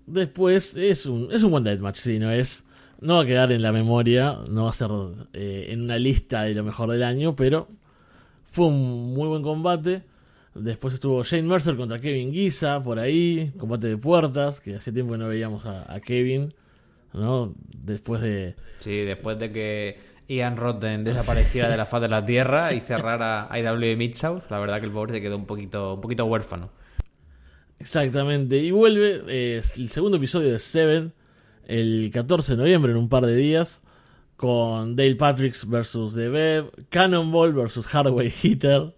Después 0.05 0.75
es 0.77 1.07
un, 1.07 1.29
es 1.31 1.43
un 1.43 1.51
buen 1.51 1.63
deathmatch, 1.63 1.97
sí, 1.97 2.19
no 2.19 2.31
es. 2.31 2.63
No 3.01 3.15
va 3.15 3.23
a 3.23 3.25
quedar 3.25 3.51
en 3.51 3.61
la 3.61 3.71
memoria, 3.71 4.37
no 4.47 4.65
va 4.65 4.69
a 4.69 4.73
ser 4.73 4.89
eh, 5.33 5.67
en 5.69 5.81
una 5.81 5.97
lista 5.97 6.43
de 6.43 6.53
lo 6.53 6.63
mejor 6.63 6.91
del 6.91 7.03
año, 7.03 7.35
pero 7.35 7.67
fue 8.45 8.67
un 8.67 9.13
muy 9.13 9.27
buen 9.27 9.41
combate. 9.41 10.03
Después 10.53 10.93
estuvo 10.93 11.23
Shane 11.23 11.43
Mercer 11.43 11.75
contra 11.75 11.99
Kevin 11.99 12.31
Giza 12.31 12.81
por 12.81 12.99
ahí, 12.99 13.51
combate 13.57 13.87
de 13.87 13.97
puertas, 13.97 14.61
que 14.61 14.75
hace 14.75 14.91
tiempo 14.91 15.13
que 15.13 15.17
no 15.17 15.27
veíamos 15.27 15.65
a 15.65 15.99
Kevin, 15.99 16.53
¿no? 17.15 17.53
Después 17.73 18.21
de... 18.21 18.55
Sí, 18.77 19.01
después 19.01 19.39
de 19.39 19.51
que 19.51 19.99
Ian 20.27 20.57
Rotten 20.57 21.03
desapareciera 21.03 21.69
de 21.69 21.77
la 21.77 21.85
faz 21.85 22.01
de 22.01 22.09
la 22.09 22.25
Tierra 22.25 22.73
y 22.73 22.81
cerrara 22.81 23.49
IW 23.51 23.97
Mid-South, 23.97 24.43
la 24.49 24.59
verdad 24.59 24.79
que 24.79 24.85
el 24.85 24.91
pobre 24.91 25.13
se 25.13 25.21
quedó 25.21 25.37
un 25.37 25.45
poquito, 25.45 25.95
un 25.95 26.01
poquito 26.01 26.25
huérfano. 26.25 26.69
Exactamente, 27.79 28.57
y 28.57 28.71
vuelve 28.71 29.23
eh, 29.27 29.61
el 29.77 29.89
segundo 29.89 30.17
episodio 30.17 30.51
de 30.51 30.59
Seven 30.59 31.13
el 31.67 32.09
14 32.13 32.53
de 32.53 32.57
noviembre 32.57 32.91
en 32.91 32.97
un 32.97 33.09
par 33.09 33.25
de 33.25 33.35
días 33.35 33.81
con 34.37 34.95
Dale 34.95 35.15
Patricks 35.15 35.67
versus 35.67 36.13
The 36.13 36.29
Bev, 36.29 36.71
Cannonball 36.89 37.53
versus 37.53 37.87
Hardway 37.87 38.31
Hitter. 38.41 38.93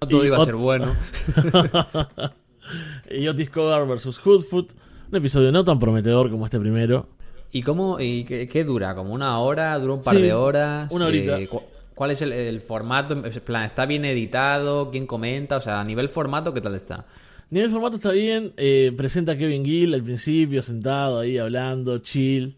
No 0.00 0.08
todo 0.08 0.24
iba 0.24 0.36
a 0.36 0.44
ser 0.44 0.56
bueno. 0.56 0.96
y 3.10 3.28
Otis 3.28 3.50
Cogar 3.50 3.86
versus 3.86 4.18
Hoodfoot. 4.18 4.72
Un 5.10 5.16
episodio 5.16 5.52
no 5.52 5.64
tan 5.64 5.78
prometedor 5.78 6.30
como 6.30 6.46
este 6.46 6.58
primero. 6.58 7.08
¿Y 7.52 7.62
cómo 7.62 8.00
y 8.00 8.24
qué, 8.24 8.48
qué 8.48 8.64
dura? 8.64 8.94
¿Como 8.94 9.12
una 9.12 9.38
hora? 9.38 9.78
¿Dura 9.78 9.94
un 9.94 10.02
par 10.02 10.16
Sí, 10.16 10.22
de 10.22 10.32
horas? 10.32 10.90
una 10.90 11.06
horita. 11.06 11.38
Eh, 11.38 11.48
cu- 11.48 11.62
¿Cuál 11.94 12.10
es 12.12 12.22
el, 12.22 12.32
el 12.32 12.60
formato? 12.62 13.12
En 13.14 13.22
plan, 13.44 13.64
¿está 13.64 13.84
bien 13.86 14.04
editado? 14.06 14.90
¿Quién 14.90 15.06
comenta? 15.06 15.56
O 15.58 15.60
sea, 15.60 15.80
a 15.80 15.84
nivel 15.84 16.08
formato, 16.08 16.54
¿qué 16.54 16.60
tal 16.62 16.74
está? 16.74 17.04
Nivel 17.50 17.68
formato 17.68 17.96
está 17.96 18.10
bien. 18.12 18.54
eh, 18.56 18.92
presenta 18.96 19.32
a 19.32 19.36
Kevin 19.36 19.64
Gill 19.64 19.92
al 19.92 20.02
principio, 20.02 20.62
sentado 20.62 21.18
ahí 21.20 21.36
hablando, 21.36 21.98
chill. 21.98 22.56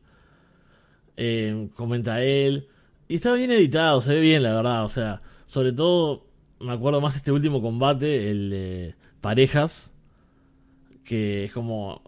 Eh, 1.16 1.68
comenta 1.74 2.22
él. 2.22 2.68
Y 3.08 3.16
está 3.16 3.32
bien 3.34 3.50
editado, 3.50 4.00
se 4.00 4.14
ve 4.14 4.20
bien, 4.20 4.42
la 4.44 4.54
verdad. 4.54 4.84
O 4.84 4.88
sea, 4.88 5.20
sobre 5.46 5.72
todo, 5.72 6.24
me 6.60 6.72
acuerdo 6.72 7.00
más 7.00 7.16
este 7.16 7.32
último 7.32 7.60
combate, 7.60 8.30
el 8.30 8.50
de 8.50 8.94
parejas. 9.20 9.90
Que 11.04 11.44
es 11.44 11.52
como 11.52 12.00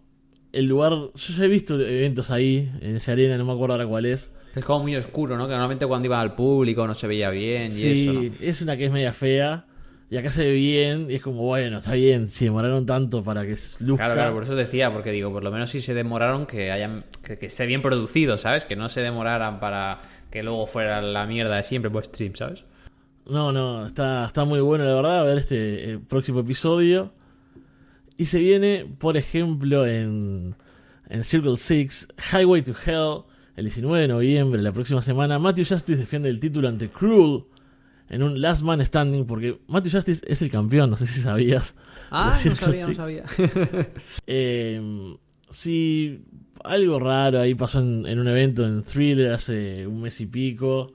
el 0.59 0.67
lugar. 0.67 0.93
Yo 0.93 1.35
ya 1.37 1.45
he 1.45 1.49
visto 1.49 1.81
eventos 1.81 2.31
ahí, 2.31 2.71
en 2.81 2.97
esa 2.97 3.13
arena, 3.13 3.37
no 3.39 3.45
me 3.45 3.53
acuerdo 3.53 3.75
ahora 3.75 3.87
cuál 3.87 4.07
es. 4.07 4.29
Es 4.55 4.65
como 4.65 4.81
muy 4.85 4.97
oscuro, 4.97 5.37
¿no? 5.37 5.45
Que 5.45 5.53
normalmente 5.53 5.87
cuando 5.87 6.07
iba 6.07 6.21
al 6.21 6.35
público 6.35 6.87
no 6.87 6.95
se 6.95 7.07
veía 7.07 7.29
bien 7.31 7.65
y 7.65 7.69
Sí, 7.69 8.03
eso, 8.09 8.13
¿no? 8.13 8.31
es 8.41 8.63
una 8.63 8.77
que 8.77 8.87
es 8.87 8.93
media 8.93 9.13
fea. 9.13 9.67
Y 10.09 10.17
acá 10.17 10.31
se 10.31 10.45
ve 10.45 10.53
bien. 10.53 11.11
Y 11.11 11.17
es 11.17 11.23
como, 11.23 11.43
bueno, 11.43 11.79
está 11.79 11.93
bien. 11.93 12.31
Si 12.31 12.45
demoraron 12.45 12.87
tanto 12.87 13.23
para 13.23 13.43
que 13.43 13.57
luzca. 13.81 14.05
Claro, 14.05 14.15
claro, 14.15 14.35
por 14.35 14.45
eso 14.45 14.55
decía, 14.55 14.93
porque 14.93 15.11
digo, 15.11 15.31
por 15.33 15.43
lo 15.45 15.51
menos 15.51 15.71
si 15.71 15.81
se 15.81 15.95
demoraron 15.95 16.47
que 16.47 16.71
hayan 16.71 17.05
que, 17.25 17.37
que 17.37 17.47
esté 17.47 17.67
bien 17.67 17.83
producido, 17.83 18.39
¿sabes? 18.39 18.65
Que 18.65 18.77
no 18.77 18.89
se 18.89 19.03
demoraran 19.03 19.61
para 19.61 20.01
que 20.31 20.43
luego 20.43 20.67
fuera 20.67 21.03
la 21.03 21.27
mierda 21.27 21.57
de 21.57 21.63
siempre 21.63 21.91
por 21.91 22.05
stream, 22.05 22.35
¿sabes? 22.35 22.65
No, 23.29 23.51
no, 23.53 23.87
está, 23.87 24.25
está 24.27 24.45
muy 24.45 24.61
bueno, 24.61 24.85
la 24.85 24.95
verdad, 24.95 25.21
a 25.21 25.23
ver 25.25 25.39
este 25.39 25.93
eh, 25.93 25.99
próximo 25.99 26.41
episodio. 26.41 27.13
Y 28.19 28.27
se 28.27 28.39
viene, 28.39 28.87
por 28.99 29.17
ejemplo, 29.17 29.87
en, 29.87 30.55
en 31.09 31.25
Circle 31.25 31.59
Six, 31.59 32.09
Highway 32.33 32.63
to 32.63 32.73
Hell, 32.73 33.25
el 33.57 33.65
19 33.65 34.01
de 34.01 34.09
noviembre, 34.09 34.63
la 34.63 34.73
próxima 34.73 35.03
semana. 35.03 35.39
Matthew 35.39 35.67
Justice 35.67 35.97
defiende 35.97 36.29
el 36.29 36.41
título 36.41 36.69
ante 36.69 36.89
Cruel 36.89 37.45
en 38.09 38.23
un 38.23 38.41
Last 38.41 38.63
Man 38.63 38.85
Standing, 38.85 39.27
porque 39.27 39.61
Matthew 39.67 39.93
Justice 39.93 40.25
es 40.27 40.41
el 40.43 40.51
campeón, 40.51 40.91
no 40.91 40.97
sé 40.97 41.07
si 41.07 41.21
sabías. 41.21 41.75
Ah, 42.11 42.39
no 42.45 42.57
sabía, 42.57 42.87
no 42.87 42.95
sabía. 42.95 43.25
Eh, 44.27 45.17
sí, 45.51 46.25
algo 46.65 46.99
raro 46.99 47.41
ahí 47.41 47.55
pasó 47.55 47.81
en, 47.81 48.07
en 48.07 48.19
un 48.19 48.29
evento 48.29 48.67
en 48.67 48.83
Thriller 48.83 49.33
hace 49.33 49.87
un 49.87 50.03
mes 50.03 50.21
y 50.21 50.27
pico. 50.27 50.93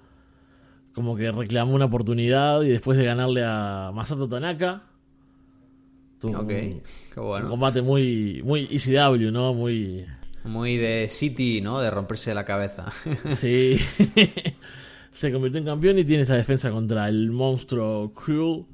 Como 0.94 1.16
que 1.16 1.32
reclamó 1.32 1.74
una 1.74 1.86
oportunidad 1.86 2.62
y 2.63 2.70
después 2.70 2.98
de 2.98 3.06
ganarle 3.06 3.44
a 3.46 3.92
Masato 3.94 4.28
Tanaka. 4.28 4.84
Un, 6.30 6.34
combate 7.50 7.82
muy, 7.82 8.42
muy 8.44 8.68
ECW, 8.72 9.32
¿no? 9.32 9.54
Muy. 9.54 10.06
Muy 10.44 10.78
de 10.78 11.08
City, 11.10 11.62
¿no? 11.62 11.80
De 11.80 11.90
romperse 11.92 12.34
la 12.34 12.46
cabeza. 12.46 12.86
Sí. 13.36 13.78
Se 15.13 15.32
convirtió 15.32 15.60
en 15.60 15.66
campeón 15.66 16.00
y 16.00 16.06
tiene 16.06 16.24
esta 16.24 16.36
defensa 16.36 16.72
contra 16.72 17.08
el 17.10 17.32
monstruo 17.32 18.13
Cruel 18.13 18.66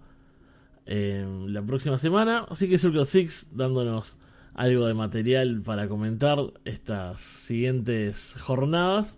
eh, 0.85 1.25
la 1.47 1.61
próxima 1.63 1.97
semana. 1.97 2.45
Así 2.49 2.69
que 2.69 2.77
Circle 2.77 3.05
Six 3.05 3.49
dándonos 3.55 4.17
algo 4.53 4.85
de 4.85 4.93
material 4.93 5.61
para 5.61 5.87
comentar 5.87 6.37
estas 6.63 7.19
siguientes 7.21 8.35
jornadas. 8.39 9.17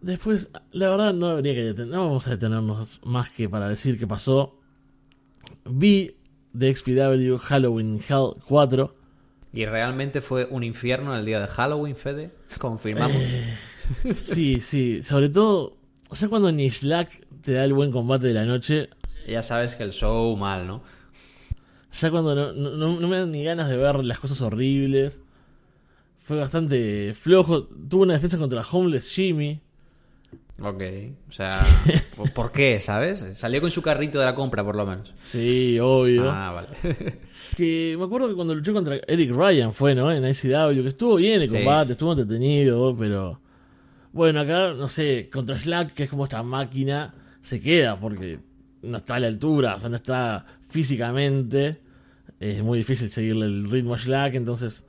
Después, 0.00 0.50
la 0.72 0.88
verdad, 0.90 1.12
no 1.14 1.28
habría 1.28 1.54
que 1.54 1.74
deten- 1.74 1.88
no 1.88 2.06
vamos 2.06 2.26
a 2.26 2.30
detenernos 2.30 3.00
más 3.04 3.30
que 3.30 3.48
para 3.48 3.68
decir 3.68 3.98
qué 3.98 4.06
pasó. 4.06 4.58
Vi 5.64 6.14
de 6.52 6.74
XPW 6.74 7.36
Halloween 7.38 8.00
Hell 8.08 8.34
4. 8.46 8.94
y 9.52 9.66
realmente 9.66 10.20
fue 10.20 10.46
un 10.50 10.62
infierno 10.64 11.16
el 11.16 11.24
día 11.24 11.40
de 11.40 11.46
Halloween, 11.48 11.96
Fede. 11.96 12.30
Confirmamos. 12.58 13.16
Eh, 13.16 13.56
Sí, 14.14 14.60
sí, 14.60 15.02
sobre 15.02 15.28
todo, 15.30 15.76
o 16.08 16.14
sea, 16.14 16.28
cuando 16.28 16.52
ni 16.52 16.70
Slack 16.70 17.26
te 17.42 17.52
da 17.54 17.64
el 17.64 17.72
buen 17.72 17.90
combate 17.90 18.28
de 18.28 18.34
la 18.34 18.44
noche, 18.44 18.88
Ya 19.26 19.42
sabes 19.42 19.74
que 19.74 19.82
el 19.82 19.90
show 19.92 20.36
mal, 20.36 20.66
¿no? 20.66 20.82
ya 22.00 22.10
cuando 22.10 22.34
no, 22.36 22.52
no- 22.52 22.70
no- 22.76 23.00
no 23.00 23.08
me 23.08 23.18
dan 23.18 23.32
ni 23.32 23.42
ganas 23.42 23.68
de 23.68 23.76
ver 23.76 24.04
las 24.04 24.20
cosas 24.20 24.40
horribles, 24.42 25.20
fue 26.20 26.36
bastante 26.38 27.12
flojo. 27.14 27.64
Tuvo 27.64 28.02
una 28.04 28.14
defensa 28.14 28.38
contra 28.38 28.62
Homeless 28.62 29.10
Jimmy. 29.12 29.60
Ok, 30.62 30.82
o 31.28 31.32
sea, 31.32 31.64
¿por- 32.16 32.32
¿por 32.32 32.52
qué, 32.52 32.78
sabes? 32.80 33.26
Salió 33.34 33.60
con 33.62 33.70
su 33.70 33.80
carrito 33.82 34.18
de 34.18 34.26
la 34.26 34.34
compra, 34.34 34.62
por 34.62 34.76
lo 34.76 34.86
menos. 34.86 35.14
Sí, 35.24 35.78
obvio. 35.80 36.30
Ah, 36.30 36.52
vale. 36.52 36.68
Que 37.56 37.96
me 37.98 38.04
acuerdo 38.04 38.28
que 38.28 38.34
cuando 38.34 38.54
luchó 38.54 38.72
contra 38.72 39.00
Eric 39.08 39.32
Ryan 39.34 39.72
fue, 39.74 39.94
¿no? 39.94 40.12
En 40.12 40.24
ICW, 40.24 40.82
que 40.82 40.88
estuvo 40.88 41.16
bien 41.16 41.42
el 41.42 41.50
Sí. 41.50 41.56
combate, 41.56 41.92
estuvo 41.92 42.12
entretenido, 42.12 42.94
pero. 42.96 43.40
Bueno, 44.12 44.40
acá, 44.40 44.72
no 44.74 44.88
sé, 44.88 45.28
contra 45.32 45.58
Slack, 45.58 45.92
que 45.94 46.04
es 46.04 46.10
como 46.10 46.24
esta 46.24 46.42
máquina, 46.44 47.12
se 47.42 47.60
queda 47.60 47.98
porque 47.98 48.38
no 48.82 48.98
está 48.98 49.16
a 49.16 49.20
la 49.20 49.26
altura, 49.26 49.74
o 49.76 49.80
sea, 49.80 49.88
no 49.88 49.96
está 49.96 50.46
físicamente. 50.68 51.80
Es 52.38 52.62
muy 52.62 52.78
difícil 52.78 53.10
seguirle 53.10 53.46
el 53.46 53.68
ritmo 53.70 53.94
a 53.94 53.98
Slack, 53.98 54.34
entonces 54.34 54.84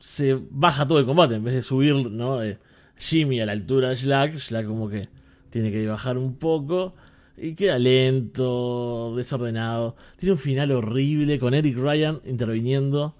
se 0.00 0.38
baja 0.50 0.86
todo 0.88 0.98
el 1.00 1.04
combate 1.04 1.34
en 1.34 1.44
vez 1.44 1.54
de 1.54 1.62
subir, 1.62 1.94
¿no? 1.94 2.42
Eh, 2.42 2.58
Jimmy 2.98 3.40
a 3.40 3.46
la 3.46 3.52
altura 3.52 3.90
de 3.90 3.96
Slack, 3.96 4.38
Slack 4.38 4.66
como 4.66 4.88
que 4.88 5.08
tiene 5.50 5.70
que 5.70 5.86
bajar 5.86 6.18
un 6.18 6.36
poco. 6.36 6.94
Y 7.36 7.54
queda 7.54 7.78
lento, 7.78 9.14
desordenado. 9.16 9.94
Tiene 10.16 10.32
un 10.32 10.38
final 10.38 10.72
horrible 10.72 11.38
con 11.38 11.54
Eric 11.54 11.76
Ryan 11.76 12.20
interviniendo 12.24 13.14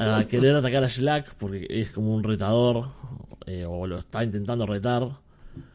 a 0.00 0.24
querer 0.28 0.56
atacar 0.56 0.82
a 0.82 0.88
Slack 0.88 1.34
porque 1.34 1.66
es 1.68 1.92
como 1.92 2.14
un 2.14 2.24
retador 2.24 2.88
eh, 3.46 3.64
o 3.64 3.86
lo 3.86 3.98
está 3.98 4.24
intentando 4.24 4.66
retar. 4.66 5.20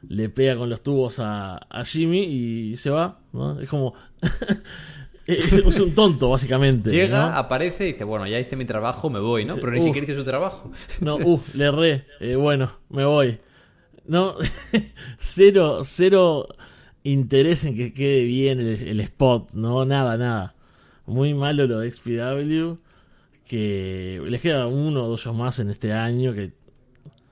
Le 0.08 0.30
pega 0.30 0.58
con 0.58 0.70
los 0.70 0.84
tubos 0.84 1.20
a, 1.20 1.56
a 1.56 1.86
Jimmy 1.86 2.24
y 2.24 2.78
se 2.78 2.90
va. 2.90 3.20
¿no? 3.32 3.60
Es 3.60 3.70
como. 3.70 3.94
es 5.68 5.80
un 5.80 5.94
tonto, 5.94 6.30
básicamente. 6.30 6.90
Llega, 6.92 7.30
¿no? 7.30 7.36
aparece 7.36 7.88
y 7.88 7.94
dice, 7.94 8.04
bueno, 8.04 8.28
ya 8.28 8.40
hice 8.40 8.56
mi 8.56 8.66
trabajo, 8.66 9.10
me 9.10 9.20
voy, 9.20 9.46
¿no? 9.46 9.56
Pero 9.56 9.72
ni 9.72 9.80
uf. 9.80 9.86
siquiera 9.86 10.06
hice 10.06 10.16
su 10.16 10.24
trabajo. 10.24 10.72
No, 11.00 11.16
uh, 11.16 11.42
le 11.54 11.66
erré. 11.66 12.06
Eh, 12.20 12.36
bueno, 12.36 12.72
me 12.90 13.06
voy. 13.06 13.40
No, 14.06 14.36
cero, 15.20 15.82
cero 15.84 16.48
interés 17.04 17.64
en 17.64 17.76
que 17.76 17.94
quede 17.94 18.24
bien 18.24 18.60
el, 18.60 18.88
el 18.88 19.00
spot, 19.02 19.54
no, 19.54 19.86
nada, 19.86 20.18
nada. 20.18 20.56
Muy 21.06 21.34
malo 21.34 21.68
lo 21.68 21.80
de 21.80 21.92
XPW. 21.92 22.78
Que 23.48 24.22
les 24.28 24.40
queda 24.40 24.68
uno 24.68 25.04
o 25.04 25.10
dos 25.10 25.22
shows 25.22 25.36
más 25.36 25.60
en 25.60 25.70
este 25.70 25.92
año. 25.92 26.34
Que 26.34 26.52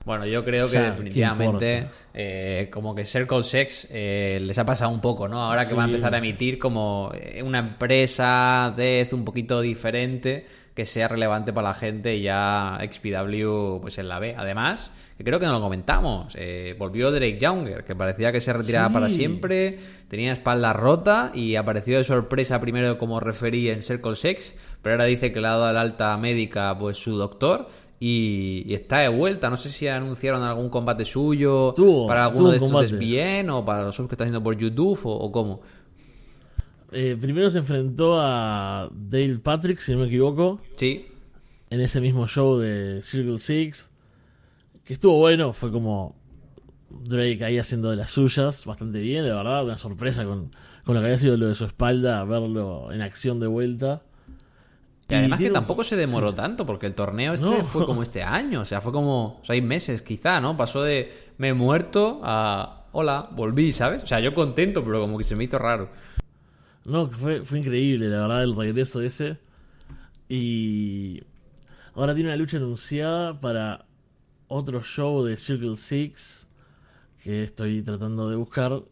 Bueno, 0.04 0.24
yo 0.26 0.42
creo 0.44 0.66
que 0.66 0.72
Ya, 0.74 0.80
¿qué 0.80 0.86
definitivamente 0.86 1.88
eh, 2.14 2.68
como 2.72 2.94
que 2.94 3.04
Circle 3.04 3.42
Sex 3.44 3.88
eh, 3.90 4.38
les 4.42 4.58
ha 4.58 4.64
pasado 4.64 4.90
un 4.90 5.00
poco, 5.00 5.28
¿no? 5.28 5.42
Ahora 5.42 5.64
que 5.64 5.70
Sí. 5.70 5.76
va 5.76 5.82
a 5.82 5.86
empezar 5.86 6.14
a 6.14 6.18
emitir 6.18 6.58
como 6.58 7.12
eh, 7.14 7.42
una 7.42 7.58
empresa 7.58 8.72
Death 8.76 9.12
un 9.12 9.24
poquito 9.26 9.60
diferente 9.60 10.46
que 10.74 10.86
sea 10.86 11.08
relevante 11.08 11.52
para 11.52 11.68
la 11.68 11.74
gente 11.74 12.14
y 12.16 12.22
ya 12.22 12.78
XPW 12.80 13.80
pues 13.82 13.98
en 13.98 14.08
la 14.08 14.18
B. 14.18 14.34
Además, 14.38 14.90
que 15.18 15.24
creo 15.24 15.38
que 15.38 15.44
no 15.44 15.52
lo 15.52 15.60
comentamos, 15.60 16.34
eh, 16.38 16.74
volvió 16.78 17.10
Drake 17.10 17.38
Younger, 17.38 17.84
que 17.84 17.94
parecía 17.94 18.32
que 18.32 18.40
se 18.40 18.52
retiraba 18.54 18.88
Sí. 18.88 18.94
para 18.94 19.08
siempre, 19.10 19.78
tenía 20.08 20.32
espalda 20.32 20.72
rota 20.72 21.30
y 21.34 21.56
apareció 21.56 21.98
de 21.98 22.04
sorpresa 22.04 22.58
primero 22.60 22.96
como 22.96 23.20
referí 23.20 23.68
en 23.68 23.82
Circle 23.82 24.16
Sex, 24.16 24.56
pero 24.80 24.94
ahora 24.94 25.04
dice 25.04 25.30
que 25.32 25.40
le 25.42 25.48
ha 25.48 25.50
dado 25.50 25.70
el 25.70 25.76
alta 25.76 26.16
médica 26.16 26.74
pues 26.78 26.96
su 26.96 27.18
doctor 27.18 27.68
y, 28.00 28.64
y 28.66 28.74
está 28.74 29.00
de 29.00 29.08
vuelta. 29.08 29.50
No 29.50 29.56
sé 29.56 29.68
si 29.68 29.86
anunciaron 29.86 30.42
algún 30.42 30.70
combate 30.70 31.04
suyo 31.04 31.74
para 32.08 32.24
alguno 32.24 32.46
un 32.46 32.50
de 32.50 32.56
estos 32.56 32.72
combate. 32.72 32.96
bien 32.96 33.50
o 33.50 33.64
para 33.64 33.84
los 33.84 33.94
subs 33.94 34.08
que 34.08 34.14
está 34.14 34.24
haciendo 34.24 34.42
por 34.42 34.56
YouTube 34.56 34.98
o, 35.04 35.10
o 35.12 35.30
cómo. 35.30 35.60
Eh, 36.92 37.16
primero 37.20 37.48
se 37.50 37.58
enfrentó 37.58 38.18
a 38.20 38.88
Dale 38.92 39.38
Patrick, 39.38 39.78
si 39.78 39.92
no 39.92 39.98
me 39.98 40.06
equivoco, 40.06 40.60
Sí, 40.76 41.06
en 41.68 41.80
ese 41.80 42.00
mismo 42.00 42.26
show 42.26 42.58
de 42.58 43.00
Circle 43.02 43.38
Six. 43.38 43.88
Que 44.82 44.94
estuvo 44.94 45.16
bueno, 45.18 45.52
fue 45.52 45.70
como 45.70 46.16
Drake 46.88 47.44
ahí 47.44 47.58
haciendo 47.58 47.90
de 47.90 47.96
las 47.96 48.10
suyas, 48.10 48.64
bastante 48.64 48.98
bien, 48.98 49.22
de 49.22 49.30
verdad, 49.32 49.62
una 49.64 49.76
sorpresa 49.76 50.24
con, 50.24 50.50
con 50.84 50.94
lo 50.96 51.00
que 51.00 51.06
había 51.06 51.18
sido 51.18 51.36
lo 51.36 51.46
de 51.46 51.54
su 51.54 51.64
espalda, 51.64 52.24
verlo 52.24 52.90
en 52.90 53.02
acción 53.02 53.38
de 53.38 53.46
vuelta. 53.46 54.02
Y 55.10 55.14
además 55.14 55.38
que 55.40 55.46
un- 55.48 55.52
tampoco 55.52 55.82
se 55.84 55.96
demoró 55.96 56.34
tanto, 56.34 56.64
porque 56.66 56.86
el 56.86 56.94
torneo 56.94 57.32
este 57.34 57.44
No. 57.46 57.64
fue 57.64 57.84
como 57.86 58.02
este 58.02 58.22
año, 58.22 58.60
o 58.60 58.64
sea, 58.64 58.80
fue 58.80 58.92
como 58.92 59.40
seis 59.42 59.62
meses 59.62 60.02
quizá, 60.02 60.40
¿no? 60.40 60.56
Pasó 60.56 60.82
de 60.82 61.10
me 61.38 61.48
he 61.48 61.54
muerto 61.54 62.20
a 62.22 62.86
hola, 62.92 63.28
volví, 63.32 63.72
¿sabes? 63.72 64.02
O 64.02 64.06
sea, 64.06 64.20
yo 64.20 64.34
contento, 64.34 64.84
pero 64.84 65.00
como 65.00 65.16
que 65.18 65.24
se 65.24 65.36
me 65.36 65.44
hizo 65.44 65.58
raro. 65.58 65.88
No, 66.84 67.08
fue, 67.08 67.44
fue 67.44 67.58
increíble, 67.60 68.08
la 68.08 68.20
verdad, 68.22 68.42
el 68.42 68.56
regreso 68.56 69.00
ese. 69.02 69.38
Y 70.28 71.22
ahora 71.94 72.14
tiene 72.14 72.30
una 72.30 72.36
lucha 72.36 72.56
anunciada 72.56 73.38
para 73.38 73.84
otro 74.48 74.82
show 74.82 75.24
de 75.24 75.36
Circle 75.36 75.76
Six 75.76 76.46
que 77.22 77.42
estoy 77.44 77.82
tratando 77.82 78.28
de 78.30 78.36
buscar. 78.36 78.82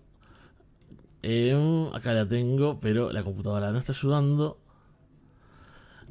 Em, 1.23 1.93
acá 1.95 2.13
la 2.13 2.27
tengo, 2.29 2.79
pero 2.81 3.11
la 3.13 3.23
computadora 3.23 3.73
no 3.73 3.79
está 3.79 3.93
ayudando. 3.93 4.59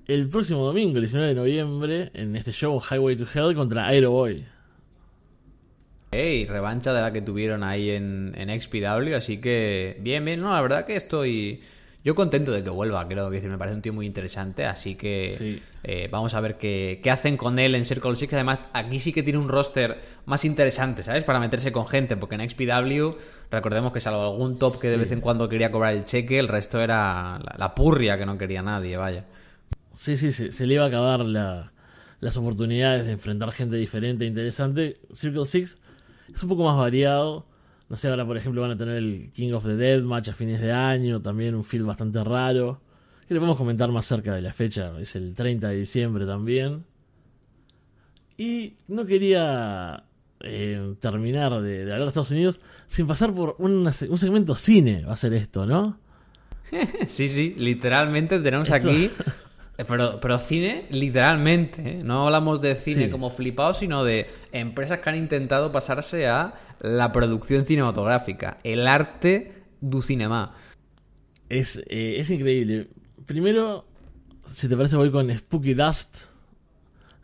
El 0.08 0.30
próximo 0.30 0.66
domingo, 0.66 0.96
el 0.96 1.02
19 1.02 1.30
de 1.30 1.36
noviembre, 1.36 2.12
en 2.14 2.36
este 2.36 2.52
show 2.52 2.80
Highway 2.82 3.16
to 3.18 3.26
Hell 3.34 3.54
contra 3.56 3.88
Aero 3.88 4.12
Boy. 4.12 4.46
Ey, 6.12 6.46
revancha 6.46 6.94
de 6.94 7.02
la 7.02 7.12
que 7.12 7.22
tuvieron 7.22 7.64
ahí 7.64 7.90
en, 7.92 8.34
en 8.38 8.62
XPW, 8.62 9.16
así 9.16 9.40
que 9.40 9.98
bien, 10.00 10.24
bien, 10.24 10.40
no, 10.40 10.54
la 10.54 10.62
verdad 10.62 10.86
que 10.86 10.96
estoy 10.96 11.62
yo 12.06 12.16
contento 12.16 12.54
de 12.54 12.64
que 12.64 12.70
vuelva, 12.70 13.06
creo 13.10 13.30
que 13.30 13.42
me 13.42 13.58
parece 13.58 13.76
un 13.76 13.82
tío 13.82 13.92
muy 13.92 14.06
interesante, 14.06 14.64
así 14.66 14.96
que 14.96 15.36
Sí. 15.38 15.62
eh, 15.84 16.08
vamos 16.10 16.34
a 16.36 16.40
ver 16.40 16.58
qué, 16.58 17.02
qué 17.04 17.12
hacen 17.12 17.36
con 17.36 17.60
él 17.60 17.76
en 17.76 17.84
Circle 17.84 18.16
Six, 18.16 18.32
además 18.36 18.60
aquí 18.72 19.02
sí 19.02 19.12
que 19.12 19.24
tiene 19.24 19.40
un 19.40 19.50
roster 19.50 19.98
más 20.26 20.46
interesante, 20.46 21.04
¿sabes? 21.04 21.26
Para 21.26 21.42
meterse 21.42 21.74
con 21.74 21.86
gente, 21.86 22.16
porque 22.16 22.36
en 22.36 22.50
XPW 22.50 23.18
recordemos 23.52 23.92
que 23.92 24.00
salvo 24.00 24.22
algún 24.22 24.58
top 24.58 24.80
que 24.80 24.88
de 24.88 24.94
Sí. 24.94 25.00
vez 25.02 25.12
en 25.12 25.20
cuando 25.20 25.50
quería 25.50 25.70
cobrar 25.70 25.94
el 25.94 26.06
cheque, 26.06 26.40
el 26.40 26.48
resto 26.48 26.80
era 26.80 27.40
la, 27.44 27.56
la 27.58 27.76
purria 27.76 28.18
que 28.18 28.26
no 28.26 28.38
quería 28.38 28.62
nadie, 28.62 28.96
vaya. 28.96 29.26
Sí, 29.98 30.16
sí, 30.16 30.32
se, 30.32 30.52
se 30.52 30.66
le 30.68 30.76
iba 30.76 30.84
a 30.84 30.88
acabar 30.88 31.26
la- 31.26 31.74
las 32.20 32.38
oportunidades 32.38 33.06
de 33.06 33.12
enfrentar 33.14 33.52
gente 33.52 33.76
diferente 33.76 34.24
e 34.24 34.28
interesante. 34.28 35.00
Circle 35.14 35.46
Six 35.46 35.78
es 36.34 36.44
un 36.44 36.50
poco 36.50 36.64
más 36.64 36.78
variado. 36.78 37.46
No 37.90 37.96
sé, 37.96 38.08
ahora 38.10 38.26
por 38.26 38.38
ejemplo 38.38 38.62
van 38.62 38.72
a 38.72 38.78
tener 38.78 38.96
el 38.98 39.32
King 39.34 39.54
of 39.54 39.66
the 39.66 39.76
Dead 39.76 40.02
match 40.04 40.30
a 40.30 40.34
fines 40.34 40.60
de 40.62 40.72
año, 40.72 41.22
también 41.22 41.56
un 41.56 41.64
feel 41.64 41.84
bastante 41.84 42.24
raro. 42.24 42.82
Que 43.28 43.34
le 43.34 43.40
podemos 43.40 43.58
comentar 43.58 43.92
más 43.92 44.06
cerca 44.06 44.34
de 44.36 44.42
la 44.42 44.54
fecha, 44.54 44.92
es 45.00 45.16
el 45.16 45.34
30 45.36 45.70
de 45.70 45.76
diciembre 45.78 46.26
también. 46.26 46.86
Y 48.38 48.76
no 48.88 49.06
quería 49.06 50.04
eh, 50.42 50.94
terminar 51.00 51.62
de, 51.62 51.86
de 51.86 51.92
hablar 51.92 52.02
de 52.02 52.08
Estados 52.08 52.32
Unidos 52.32 52.60
sin 52.88 53.08
pasar 53.08 53.34
por 53.34 53.56
una 53.60 53.94
un 54.10 54.18
segmento 54.18 54.54
cine, 54.56 55.04
va 55.06 55.14
a 55.14 55.18
ser 55.18 55.34
esto, 55.34 55.66
¿no? 55.66 55.98
Sí, 57.08 57.30
sí, 57.30 57.56
literalmente 57.58 58.40
tenemos 58.40 58.70
Esto- 58.70 58.90
aquí. 58.90 59.10
Pero, 59.88 60.20
pero 60.20 60.40
cine, 60.40 60.86
literalmente. 60.90 62.00
¿eh? 62.00 62.02
No 62.04 62.26
hablamos 62.26 62.62
de 62.62 62.74
cine 62.76 63.06
Sí. 63.06 63.12
como 63.12 63.30
flipado, 63.30 63.74
sino 63.76 64.04
de 64.04 64.28
empresas 64.52 65.00
que 65.00 65.10
han 65.10 65.16
intentado 65.16 65.72
pasarse 65.72 66.28
a 66.28 66.56
la 66.80 67.12
producción 67.12 67.66
cinematográfica, 67.66 68.58
el 68.64 68.88
arte 68.88 69.54
du 69.80 70.02
cinema. 70.02 70.56
Es, 71.50 71.78
eh, 71.88 72.18
es 72.20 72.30
increíble. 72.32 72.88
Primero, 73.28 73.86
si 74.52 74.68
te 74.68 74.76
parece, 74.76 74.96
voy 74.96 75.12
con 75.12 75.36
Spooky 75.38 75.74
Dust. 75.76 76.16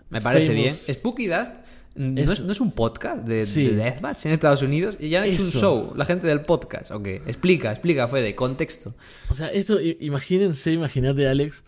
Me 0.09 0.21
parece 0.21 0.47
Famous. 0.47 0.85
bien. 0.85 0.95
Spooky 0.95 1.27
Dust 1.27 1.51
¿no 1.95 2.21
es, 2.21 2.39
no 2.41 2.51
es 2.51 2.59
un 2.61 2.71
podcast 2.71 3.27
de, 3.27 3.45
Sí. 3.45 3.65
de 3.67 3.75
Deathmatch 3.75 4.25
en 4.27 4.31
Estados 4.33 4.61
Unidos 4.61 4.95
y 4.99 5.09
ya 5.09 5.21
han 5.23 5.25
hecho 5.29 5.43
un 5.43 5.51
show, 5.51 5.93
la 5.95 6.05
gente 6.05 6.27
del 6.27 6.41
podcast. 6.41 6.91
Ok, 6.91 7.07
explica, 7.07 7.71
explica, 7.71 8.07
Fede, 8.07 8.35
contexto. 8.35 8.93
O 9.29 9.33
sea, 9.35 9.47
esto, 9.47 9.79
imagínense, 9.81 10.71
imagínate, 10.71 11.27
Alex. 11.27 11.63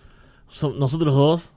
Son- 0.48 0.78
nosotros 0.80 1.14
dos 1.14 1.50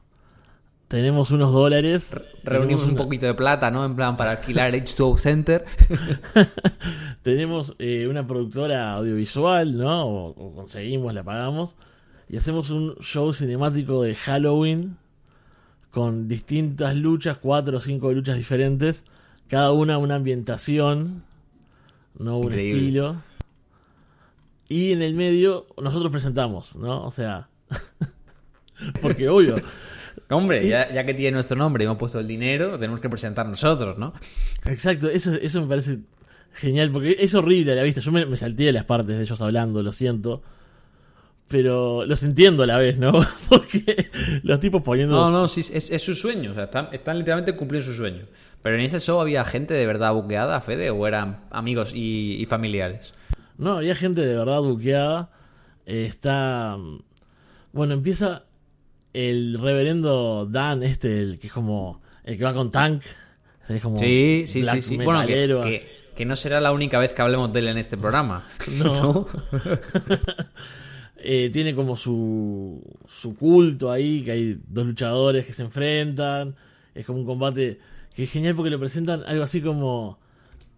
tenemos 0.89 1.31
unos 1.31 1.53
dólares. 1.53 2.15
Reunimos 2.45 2.85
un 2.85 2.91
una- 2.93 2.99
poquito 3.05 3.27
de 3.27 3.35
plata, 3.35 3.71
¿no? 3.71 3.85
En 3.85 3.95
plan, 3.95 4.17
para 4.17 4.31
alquilar 4.33 4.75
el 4.75 4.83
H2O 4.83 5.19
Center. 5.19 5.65
Tenemos 7.23 7.75
eh, 7.79 8.07
una 8.09 8.27
productora 8.27 8.93
audiovisual, 8.95 9.77
¿no? 9.77 10.07
O, 10.07 10.29
o 10.31 10.55
conseguimos, 10.55 11.13
la 11.15 11.23
pagamos. 11.23 11.75
Y 12.29 12.37
hacemos 12.37 12.71
un 12.71 12.95
show 13.01 13.33
cinemático 13.33 14.03
de 14.03 14.15
Halloween 14.15 14.97
con 15.91 16.29
distintas 16.29 16.97
luchas, 16.97 17.39
cuatro 17.39 17.79
o 17.79 17.81
cinco 17.81 18.13
luchas 18.13 18.37
diferentes. 18.37 19.05
Cada 19.49 19.73
una 19.73 19.99
una 19.99 20.15
ambientación, 20.17 21.23
no 22.19 22.39
un 22.39 22.45
Increíble. 22.47 22.81
estilo. 22.83 23.17
Y 24.69 24.93
en 24.93 25.01
el 25.03 25.15
medio 25.15 25.67
nosotros 25.83 26.13
presentamos, 26.13 26.77
¿no? 26.77 27.05
O 27.05 27.11
sea, 27.11 27.49
porque 29.03 29.29
obvio, 29.29 29.57
Hombre, 30.31 30.67
ya, 30.69 30.93
ya 30.93 31.05
que 31.07 31.15
tiene 31.15 31.33
nuestro 31.33 31.57
nombre 31.57 31.85
y 31.85 31.87
hemos 31.87 31.99
puesto 31.99 32.19
el 32.19 32.27
dinero, 32.27 32.79
tenemos 32.79 33.01
que 33.01 33.09
presentar 33.09 33.47
nosotros, 33.47 33.99
¿no? 33.99 34.13
Exacto, 34.67 35.09
eso, 35.09 35.33
eso 35.35 35.63
me 35.63 35.69
parece 35.69 36.01
genial, 36.53 36.91
porque 36.91 37.17
es 37.19 37.35
horrible 37.35 37.73
a 37.73 37.77
la 37.77 37.83
vista. 37.83 38.01
Yo 38.01 38.13
me, 38.13 38.27
me 38.27 38.37
salté 38.37 38.71
las 38.73 38.85
partes 38.85 39.17
de 39.17 39.23
ellos 39.23 39.41
hablando, 39.41 39.83
lo 39.83 39.93
siento. 39.93 40.43
Pero 41.47 42.05
los 42.05 42.23
entiendo 42.25 42.65
a 42.65 42.67
la 42.67 42.77
vez, 42.77 42.99
¿no? 42.99 43.13
Porque 43.49 44.11
los 44.43 44.61
tipos 44.61 44.83
poniendo... 44.83 45.17
No, 45.17 45.31
no, 45.31 45.49
sí, 45.49 45.61
es, 45.61 45.91
es 45.91 46.03
su 46.03 46.15
sueño, 46.15 46.51
o 46.51 46.55
sea, 46.55 46.65
están, 46.65 46.91
están 46.93 47.17
literalmente 47.17 47.57
cumpliendo 47.57 47.91
su 47.91 47.95
sueño. 47.97 48.27
Pero 48.61 48.75
en 48.77 48.83
ese 48.83 49.01
show 49.01 49.19
había 49.19 49.45
gente 49.47 49.73
de 49.73 49.87
verdad 49.87 50.13
buqueada, 50.13 50.61
Fede, 50.61 50.91
o 50.91 51.07
eran 51.07 51.45
amigos 51.51 51.95
y, 51.95 52.37
y 52.39 52.45
familiares. 52.45 53.15
No, 53.57 53.79
había 53.79 53.95
gente 53.95 54.21
de 54.21 54.37
verdad 54.37 54.61
buqueada. 54.61 55.31
Eh, 55.87 56.05
está... 56.07 56.77
mm, 56.77 56.99
Bueno, 57.73 57.95
empieza 57.95 58.45
el 59.13 59.59
reverendo 59.61 60.47
Dan, 60.47 60.83
este, 60.83 61.21
el 61.21 61.39
que 61.39 61.47
es 61.49 61.53
como... 61.53 62.01
El 62.25 62.37
que 62.37 62.45
va 62.45 62.53
con 62.55 62.71
Tank. 62.71 63.03
Es 63.69 63.83
como 63.83 63.99
Sí, 63.99 64.45
sí, 64.47 64.63
sí, 64.63 64.83
sí. 64.83 64.97
Bueno, 64.99 65.27
que, 65.27 65.35
que- 65.47 65.99
que 66.15 66.25
no 66.25 66.35
será 66.37 66.61
la 66.61 66.73
única 66.73 66.99
vez 66.99 67.13
que 67.13 67.23
hablemos 67.23 67.53
de 67.53 67.61
él 67.61 67.69
en 67.69 67.79
este 67.79 67.97
programa. 67.97 68.47
No. 68.83 69.27
Eh, 71.21 71.51
tiene 71.53 71.75
como 71.75 71.97
su, 71.97 72.81
su 73.09 73.35
culto 73.35 73.91
ahí, 73.91 74.23
que 74.23 74.31
hay 74.31 74.61
dos 74.69 74.87
luchadores 74.87 75.45
que 75.47 75.53
se 75.53 75.63
enfrentan. 75.63 76.55
Es 76.95 77.07
como 77.07 77.19
un 77.19 77.27
combate 77.27 77.81
que 78.15 78.25
es 78.25 78.31
genial 78.31 78.55
porque 78.55 78.71
lo 78.71 78.79
presentan 78.79 79.25
algo 79.27 79.43
así 79.43 79.61
como 79.61 80.19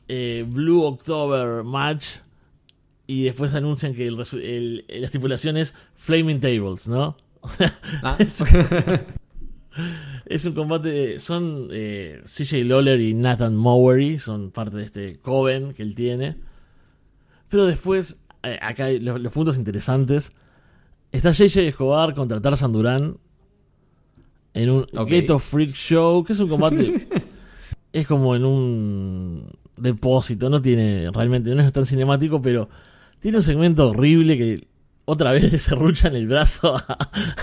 eh, 0.09 0.45
Blue 0.49 0.83
October 0.85 1.63
Match. 1.63 2.07
Y 3.07 3.25
después 3.25 3.55
anuncian 3.55 3.95
que 3.95 4.07
el 4.07 4.17
resu- 4.17 4.41
el- 4.43 4.85
la 4.89 5.05
estipulación 5.07 5.57
es 5.59 5.75
Flaming 5.95 6.41
Tables, 6.41 6.89
¿no? 6.89 7.17
O 7.41 7.49
sea, 7.49 7.79
Ah. 8.03 8.19
es 10.27 10.45
un 10.45 10.53
combate. 10.53 11.19
Son 11.21 11.69
eh, 11.71 12.23
CJ 12.25 12.65
Lawler 12.65 13.01
y 13.01 13.15
Nathan 13.15 13.57
Mowery, 13.57 14.19
son 14.19 14.51
parte 14.51 14.77
de 14.77 14.85
este 14.85 15.19
Coven 15.19 15.73
que 15.73 15.83
él 15.83 15.95
tiene. 15.95 16.37
Pero 17.49 17.67
después, 17.67 18.21
eh, 18.43 18.59
acá 18.61 18.87
hay 18.87 19.01
los, 19.01 19.21
los 19.21 19.33
puntos 19.33 19.57
interesantes. 19.57 20.31
Está 21.13 21.33
JJ 21.33 21.69
Escobar 21.69 22.15
contra 22.15 22.41
Tarzan 22.41 22.73
Durán 22.73 23.17
en 24.55 24.71
un 24.71 24.87
Ok. 24.97 25.09
Ghetto 25.09 25.39
Freak 25.39 25.75
Show, 25.75 26.25
que 26.25 26.33
es 26.33 26.41
un 26.41 26.49
combate. 26.49 27.07
es 27.93 28.07
como 28.07 28.37
en 28.37 28.45
un 28.45 29.47
depósito, 29.77 30.51
no 30.51 30.63
tiene 30.63 31.11
realmente, 31.13 31.55
no 31.55 31.63
es 31.63 31.73
tan 31.73 31.87
cinemático, 31.87 32.41
pero 32.41 32.69
tiene 33.19 33.39
un 33.39 33.43
segmento 33.43 33.89
horrible 33.89 34.37
que 34.37 34.69
otra 35.11 35.33
vez 35.33 35.51
le 35.51 35.59
serruchan 35.59 36.15
el 36.15 36.29
brazo 36.29 36.77
a, 36.77 36.99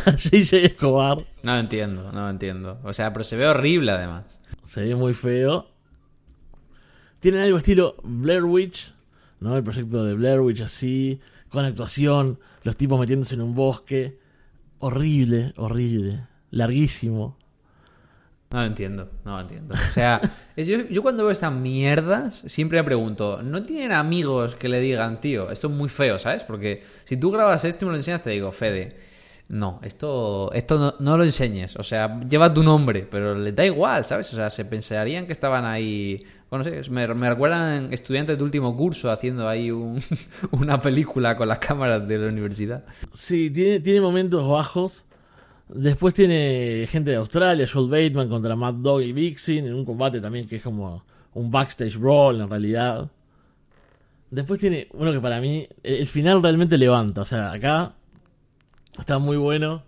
a 0.06 0.12
JJ 0.16 0.54
Escobar. 0.66 1.26
No 1.44 1.58
entiendo, 1.58 2.12
no 2.14 2.30
entiendo. 2.30 2.80
O 2.84 2.94
sea, 2.94 3.12
pero 3.12 3.24
se 3.24 3.36
ve 3.36 3.46
horrible 3.48 3.92
además. 3.92 4.40
Se 4.66 4.82
ve 4.82 4.96
muy 4.96 5.14
feo. 5.14 5.68
Tienen 7.20 7.42
algo 7.42 7.58
estilo 7.58 7.96
Blair 8.04 8.44
Witch, 8.44 8.94
¿no? 9.40 9.58
El 9.58 9.64
proyecto 9.64 10.04
de 10.04 10.14
Blair 10.14 10.40
Witch 10.40 10.62
así, 10.62 11.20
con 11.50 11.66
actuación, 11.66 12.40
los 12.64 12.78
tipos 12.78 13.00
metiéndose 13.00 13.36
en 13.36 13.42
un 13.42 13.54
bosque. 13.54 14.18
Horrible, 14.80 15.54
horrible. 15.58 16.28
Larguísimo. 16.52 17.37
No 18.50 18.60
lo 18.62 18.66
entiendo, 18.66 19.10
no 19.26 19.36
lo 19.36 19.42
entiendo. 19.42 19.76
O 19.76 19.92
sea, 19.94 20.22
yo, 20.56 20.88
yo 20.90 21.02
cuando 21.02 21.24
veo 21.24 21.32
estas 21.32 21.52
mierdas 21.52 22.44
siempre 22.46 22.78
me 22.80 22.86
pregunto, 22.86 23.42
¿no 23.44 23.62
tienen 23.62 23.92
amigos 23.92 24.56
que 24.56 24.70
le 24.70 24.80
digan, 24.80 25.20
tío, 25.20 25.52
esto 25.52 25.68
es 25.68 25.74
muy 25.74 25.90
feo, 25.90 26.18
¿sabes? 26.18 26.44
Porque 26.46 26.84
si 27.04 27.18
tú 27.18 27.30
grabas 27.32 27.66
esto 27.66 27.84
y 27.84 27.88
me 27.88 27.92
lo 27.92 27.98
enseñas, 27.98 28.24
te 28.24 28.30
digo, 28.30 28.54
Fede, 28.54 28.96
no, 29.50 29.80
esto, 29.84 30.50
esto 30.54 30.78
no, 30.80 30.94
no 31.00 31.18
lo 31.18 31.26
enseñes. 31.26 31.76
O 31.76 31.84
sea, 31.84 32.22
lleva 32.22 32.54
tu 32.54 32.64
nombre, 32.64 33.06
pero 33.10 33.36
le 33.36 33.52
da 33.52 33.66
igual, 33.66 34.06
¿sabes? 34.06 34.32
O 34.32 34.38
sea, 34.38 34.50
se 34.50 34.64
pensarían 34.64 35.26
que 35.26 35.34
estaban 35.34 35.66
ahí. 35.66 36.20
Bueno, 36.50 36.64
no 36.64 36.84
sé, 36.84 36.90
me, 36.90 37.06
me 37.16 37.30
recuerdan 37.30 37.90
estudiantes 37.92 38.38
de 38.38 38.44
último 38.46 38.78
curso 38.78 39.12
haciendo 39.12 39.50
ahí 39.50 39.72
un- 39.72 40.02
una 40.52 40.80
película 40.80 41.36
con 41.36 41.50
las 41.50 41.60
cámaras 41.60 42.08
de 42.08 42.18
la 42.18 42.28
universidad. 42.28 42.86
Sí, 43.14 43.50
tiene, 43.50 43.82
tiene 43.82 44.00
momentos 44.00 44.48
bajos. 44.48 45.04
Después 45.70 46.14
tiene 46.14 46.88
gente 46.90 47.12
de 47.12 47.18
Australia, 47.18 47.68
Joel 47.72 47.90
Bateman 47.90 48.30
contra 48.30 48.56
Mad 48.56 48.76
Dog 48.76 49.02
y 49.02 49.12
Vixen, 49.12 49.66
en 49.68 49.74
un 49.74 49.84
combate 49.86 50.22
también 50.22 50.48
que 50.48 50.56
es 50.58 50.64
como 50.64 51.04
un 51.34 51.52
backstage 51.52 51.98
brawl 51.98 52.40
en 52.42 52.50
realidad. 52.50 53.12
Después 54.32 54.60
tiene 54.60 54.88
uno 54.94 55.12
que 55.12 55.20
para 55.20 55.40
mí, 55.42 55.68
el 55.84 56.08
final 56.08 56.42
realmente 56.42 56.78
levanta. 56.78 57.22
O 57.22 57.26
sea, 57.26 57.52
acá 57.52 57.94
está 58.98 59.20
muy 59.20 59.38
bueno. 59.38 59.84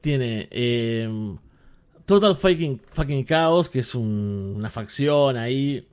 Tiene 0.00 0.48
eh, 0.50 1.36
Total 2.06 2.34
fucking, 2.34 2.80
fucking 2.90 3.24
Chaos, 3.24 3.70
que 3.70 3.80
es 3.80 3.94
un- 3.94 4.54
una 4.56 4.68
facción 4.70 5.36
ahí. 5.38 5.86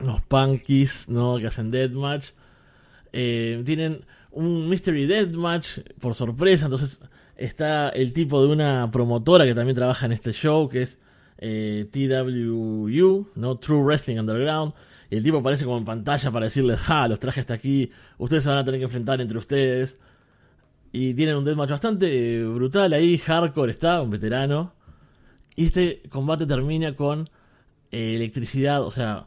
Los 0.00 0.20
punkies, 0.22 1.08
¿no? 1.08 1.38
Que 1.38 1.46
hacen 1.46 1.70
deathmatch. 1.70 2.30
Eh, 3.12 3.62
tienen 3.64 4.04
un 4.30 4.68
Mystery 4.68 5.06
Deathmatch 5.06 5.78
por 6.00 6.14
sorpresa. 6.14 6.66
Entonces 6.66 7.00
está 7.44 7.88
el 7.88 8.12
tipo 8.12 8.40
de 8.44 8.52
una 8.52 8.90
promotora 8.90 9.44
que 9.44 9.54
también 9.54 9.74
trabaja 9.74 10.06
en 10.06 10.12
este 10.12 10.32
show, 10.32 10.68
que 10.68 10.82
es 10.82 10.98
eh, 11.38 11.88
TWU, 11.90 13.30
¿no? 13.34 13.58
True 13.58 13.82
Wrestling 13.82 14.18
Underground. 14.18 14.74
Y 15.10 15.16
el 15.16 15.24
tipo 15.24 15.38
aparece 15.38 15.64
como 15.64 15.76
en 15.78 15.84
pantalla 15.84 16.30
para 16.30 16.44
decirles, 16.44 16.80
ah, 16.86 17.06
los 17.08 17.18
traje 17.18 17.40
hasta 17.40 17.54
aquí, 17.54 17.90
ustedes 18.18 18.44
se 18.44 18.48
van 18.48 18.58
a 18.58 18.64
tener 18.64 18.78
que 18.80 18.84
enfrentar 18.84 19.20
entre 19.20 19.38
ustedes. 19.38 20.00
Y 20.92 21.14
tienen 21.14 21.36
un 21.36 21.44
deathmatch 21.44 21.70
bastante 21.70 22.36
eh, 22.40 22.44
brutal 22.44 22.92
ahí, 22.92 23.18
hardcore 23.18 23.72
está, 23.72 24.00
un 24.02 24.10
veterano. 24.10 24.74
Y 25.56 25.66
este 25.66 26.02
combate 26.08 26.46
termina 26.46 26.94
con 26.94 27.28
eh, 27.90 28.14
electricidad, 28.16 28.82
o 28.82 28.90
sea, 28.90 29.26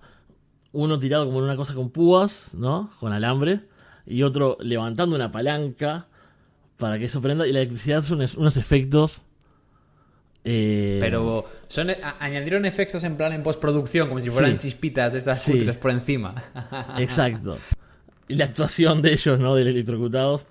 uno 0.71 0.99
tirado 0.99 1.25
como 1.25 1.39
en 1.39 1.45
una 1.45 1.55
cosa 1.55 1.73
con 1.73 1.89
púas, 1.89 2.53
¿no? 2.53 2.91
Con 2.99 3.11
alambre. 3.11 3.61
Y 4.05 4.23
otro 4.23 4.57
levantando 4.61 5.15
una 5.15 5.31
palanca 5.31 6.07
para 6.77 6.97
que 6.99 7.05
eso 7.05 7.21
prenda. 7.21 7.47
Y 7.47 7.51
la 7.53 7.59
electricidad 7.59 8.01
son 8.01 8.21
es- 8.21 8.35
unos 8.35 8.57
efectos. 8.57 9.23
eh, 10.43 10.97
Pero 11.01 11.45
son, 11.67 11.87
añadieron 12.19 12.65
efectos 12.65 13.03
en 13.03 13.17
plan 13.17 13.33
en 13.33 13.41
postproducción, 13.41 14.07
como 14.07 14.19
si 14.19 14.29
fueran 14.29 14.59
Sí. 14.59 14.69
chispitas 14.69 15.11
de 15.11 15.17
estas 15.17 15.41
Sí. 15.41 15.65
por 15.81 15.91
encima. 15.91 16.35
Exacto. 16.99 17.57
Y 18.27 18.35
la 18.35 18.45
actuación 18.45 19.01
de 19.01 19.13
ellos, 19.13 19.39
¿no? 19.39 19.55
De 19.55 19.63
electrocutados. 19.63 20.45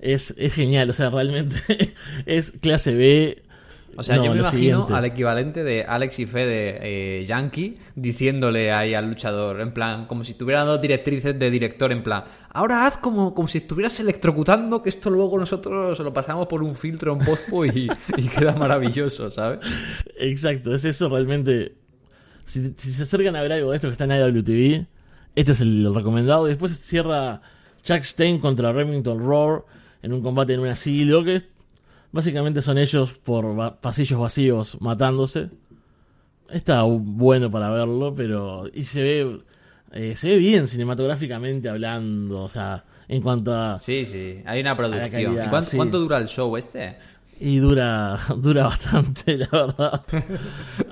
Es, 0.00 0.34
es 0.36 0.54
genial. 0.54 0.90
O 0.90 0.92
sea, 0.92 1.10
realmente 1.10 1.56
es 2.26 2.52
clase 2.60 2.94
B. 2.94 3.42
O 3.98 4.02
sea, 4.04 4.14
No, 4.16 4.26
yo 4.26 4.32
me 4.32 4.38
imagino 4.38 4.82
siguiente. 4.82 4.94
al 4.94 5.04
equivalente 5.06 5.64
de 5.64 5.82
Alex 5.82 6.20
y 6.20 6.26
Fede 6.26 6.78
eh, 6.82 7.24
Yankee 7.24 7.78
diciéndole 7.96 8.70
ahí 8.70 8.94
al 8.94 9.08
luchador, 9.08 9.60
en 9.60 9.72
plan, 9.72 10.06
como 10.06 10.22
si 10.22 10.32
estuvieran 10.32 10.68
dando 10.68 10.80
directrices 10.80 11.36
de 11.36 11.50
director, 11.50 11.90
en 11.90 12.04
plan, 12.04 12.22
ahora 12.50 12.86
haz 12.86 12.98
como, 12.98 13.34
como 13.34 13.48
si 13.48 13.58
estuvieras 13.58 13.98
electrocutando, 13.98 14.80
que 14.84 14.88
esto 14.88 15.10
luego 15.10 15.36
nosotros 15.36 15.98
lo 15.98 16.12
pasamos 16.14 16.46
por 16.46 16.62
un 16.62 16.76
filtro 16.76 17.12
en 17.14 17.18
pospo 17.18 17.64
y, 17.66 17.90
y 18.16 18.28
queda 18.28 18.54
maravilloso, 18.54 19.32
¿sabes? 19.32 19.58
Exacto, 20.16 20.72
es 20.76 20.84
eso 20.84 21.08
realmente. 21.08 21.74
Si, 22.44 22.74
si 22.76 22.92
se 22.92 23.02
acercan 23.02 23.34
a 23.34 23.42
ver 23.42 23.52
algo 23.52 23.72
de 23.72 23.78
esto 23.78 23.88
que 23.88 23.92
está 23.92 24.04
en 24.04 24.12
IWTV, 24.12 24.86
este 25.34 25.52
es 25.52 25.60
el 25.60 25.92
recomendado. 25.92 26.44
Después 26.44 26.78
cierra 26.78 27.42
Chuck 27.82 28.04
Stein 28.04 28.38
contra 28.38 28.70
Remington 28.72 29.18
Roar 29.18 29.64
en 30.02 30.12
un 30.12 30.22
combate 30.22 30.54
en 30.54 30.60
un 30.60 30.68
asilo 30.68 31.24
que 31.24 31.42
básicamente 32.12 32.62
son 32.62 32.78
ellos 32.78 33.12
por 33.22 33.58
va- 33.58 33.80
pasillos 33.80 34.18
vacíos 34.20 34.76
matándose. 34.80 35.50
Está 36.50 36.82
bueno 36.82 37.50
para 37.50 37.68
verlo, 37.70 38.14
pero. 38.14 38.64
Y 38.72 38.82
se 38.84 39.02
ve. 39.02 39.40
eh, 39.92 40.14
se 40.16 40.28
ve 40.30 40.36
bien 40.38 40.66
cinematográficamente 40.66 41.68
hablando, 41.68 42.42
o 42.44 42.48
sea, 42.48 42.84
en 43.08 43.20
cuanto 43.22 43.54
a. 43.54 43.78
Sí, 43.78 44.06
sí, 44.06 44.40
hay 44.46 44.60
una 44.60 44.74
producción. 44.76 45.10
calidad, 45.10 45.46
¿Y 45.46 45.50
cuánto, 45.50 45.70
sí. 45.70 45.76
cuánto 45.76 45.98
dura 45.98 46.16
el 46.18 46.26
show 46.26 46.56
este? 46.56 46.96
Y 47.40 47.58
dura, 47.58 48.18
dura 48.38 48.64
bastante, 48.64 49.36
la 49.36 49.48
verdad. 49.52 50.02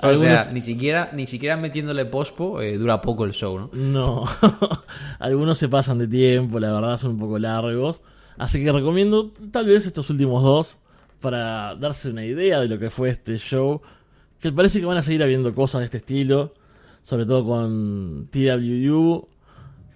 O 0.02 0.14
sea, 0.14 0.40
Algunos- 0.42 0.52
ni 0.52 0.60
siquiera, 0.60 1.10
ni 1.14 1.26
siquiera 1.26 1.56
metiéndole 1.56 2.04
pospo 2.04 2.60
eh, 2.60 2.76
dura 2.76 3.00
poco 3.00 3.24
el 3.24 3.32
show, 3.32 3.58
¿no? 3.58 3.70
No, 3.72 4.24
algunos 5.18 5.56
se 5.58 5.68
pasan 5.68 5.98
de 5.98 6.06
tiempo, 6.06 6.60
la 6.60 6.72
verdad 6.72 6.98
son 6.98 7.12
un 7.12 7.18
poco 7.18 7.38
largos. 7.38 8.02
Así 8.38 8.62
que 8.62 8.70
recomiendo 8.70 9.32
tal 9.50 9.66
vez 9.66 9.86
estos 9.86 10.10
últimos 10.10 10.42
dos 10.42 10.76
para 11.20 11.74
darse 11.76 12.10
una 12.10 12.24
idea 12.24 12.60
de 12.60 12.68
lo 12.68 12.78
que 12.78 12.90
fue 12.90 13.10
este 13.10 13.38
show. 13.38 13.80
Que 14.40 14.52
parece 14.52 14.80
que 14.80 14.86
van 14.86 14.98
a 14.98 15.02
seguir 15.02 15.22
habiendo 15.22 15.54
cosas 15.54 15.80
de 15.80 15.84
este 15.86 15.98
estilo, 15.98 16.54
sobre 17.02 17.26
todo 17.26 17.44
con 17.44 18.28
TWU. 18.30 19.28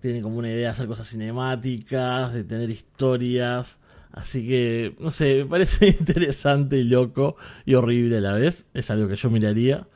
Tienen 0.00 0.22
como 0.22 0.38
una 0.38 0.48
idea 0.48 0.58
de 0.58 0.66
hacer 0.68 0.86
cosas 0.86 1.08
cinemáticas, 1.08 2.32
de 2.32 2.44
tener 2.44 2.70
historias. 2.70 3.78
Así 4.12 4.46
que, 4.46 4.96
no 4.98 5.10
sé, 5.10 5.44
me 5.44 5.46
parece 5.46 5.88
interesante 6.00 6.78
y 6.78 6.84
loco 6.84 7.36
y 7.64 7.74
horrible 7.74 8.18
a 8.18 8.20
la 8.20 8.32
vez. 8.32 8.66
Es 8.74 8.90
algo 8.90 9.08
que 9.08 9.16
yo 9.16 9.30
miraría. 9.30 9.86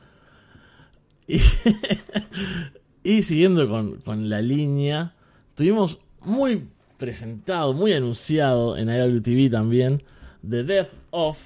Y, 1.27 1.41
y 3.03 3.23
siguiendo 3.23 3.67
con, 3.67 3.97
con 4.01 4.29
la 4.29 4.41
línea, 4.41 5.15
tuvimos 5.55 5.99
muy 6.21 6.67
presentado, 6.97 7.73
muy 7.73 7.93
anunciado 7.93 8.77
en 8.77 8.89
IWTV 8.89 9.51
también, 9.51 10.01
The 10.49 10.63
Death 10.63 10.89
of. 11.11 11.37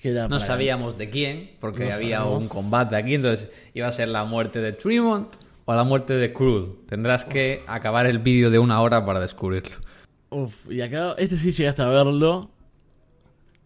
Que 0.00 0.10
era 0.12 0.22
No 0.24 0.36
para- 0.36 0.46
sabíamos 0.46 0.96
de 0.96 1.10
quién, 1.10 1.50
porque 1.60 1.86
No 1.88 1.94
había 1.94 2.18
sabemos. 2.20 2.42
un 2.42 2.48
combate 2.48 2.96
aquí, 2.96 3.14
entonces 3.14 3.50
iba 3.74 3.86
a 3.86 3.92
ser 3.92 4.08
la 4.08 4.24
muerte 4.24 4.60
de 4.60 4.72
Tremont 4.72 5.28
o 5.66 5.74
la 5.74 5.84
muerte 5.84 6.14
de 6.14 6.32
Cruel. 6.32 6.70
Tendrás 6.88 7.24
que 7.26 7.62
acabar 7.66 8.06
el 8.06 8.18
vídeo 8.18 8.48
de 8.50 8.58
una 8.58 8.80
hora 8.80 9.04
para 9.04 9.20
descubrirlo. 9.20 9.76
Uf, 10.30 10.70
y 10.70 10.80
acá, 10.80 11.14
este 11.18 11.36
sí 11.36 11.50
llegaste 11.52 11.82
a 11.82 11.88
verlo. 11.88 12.50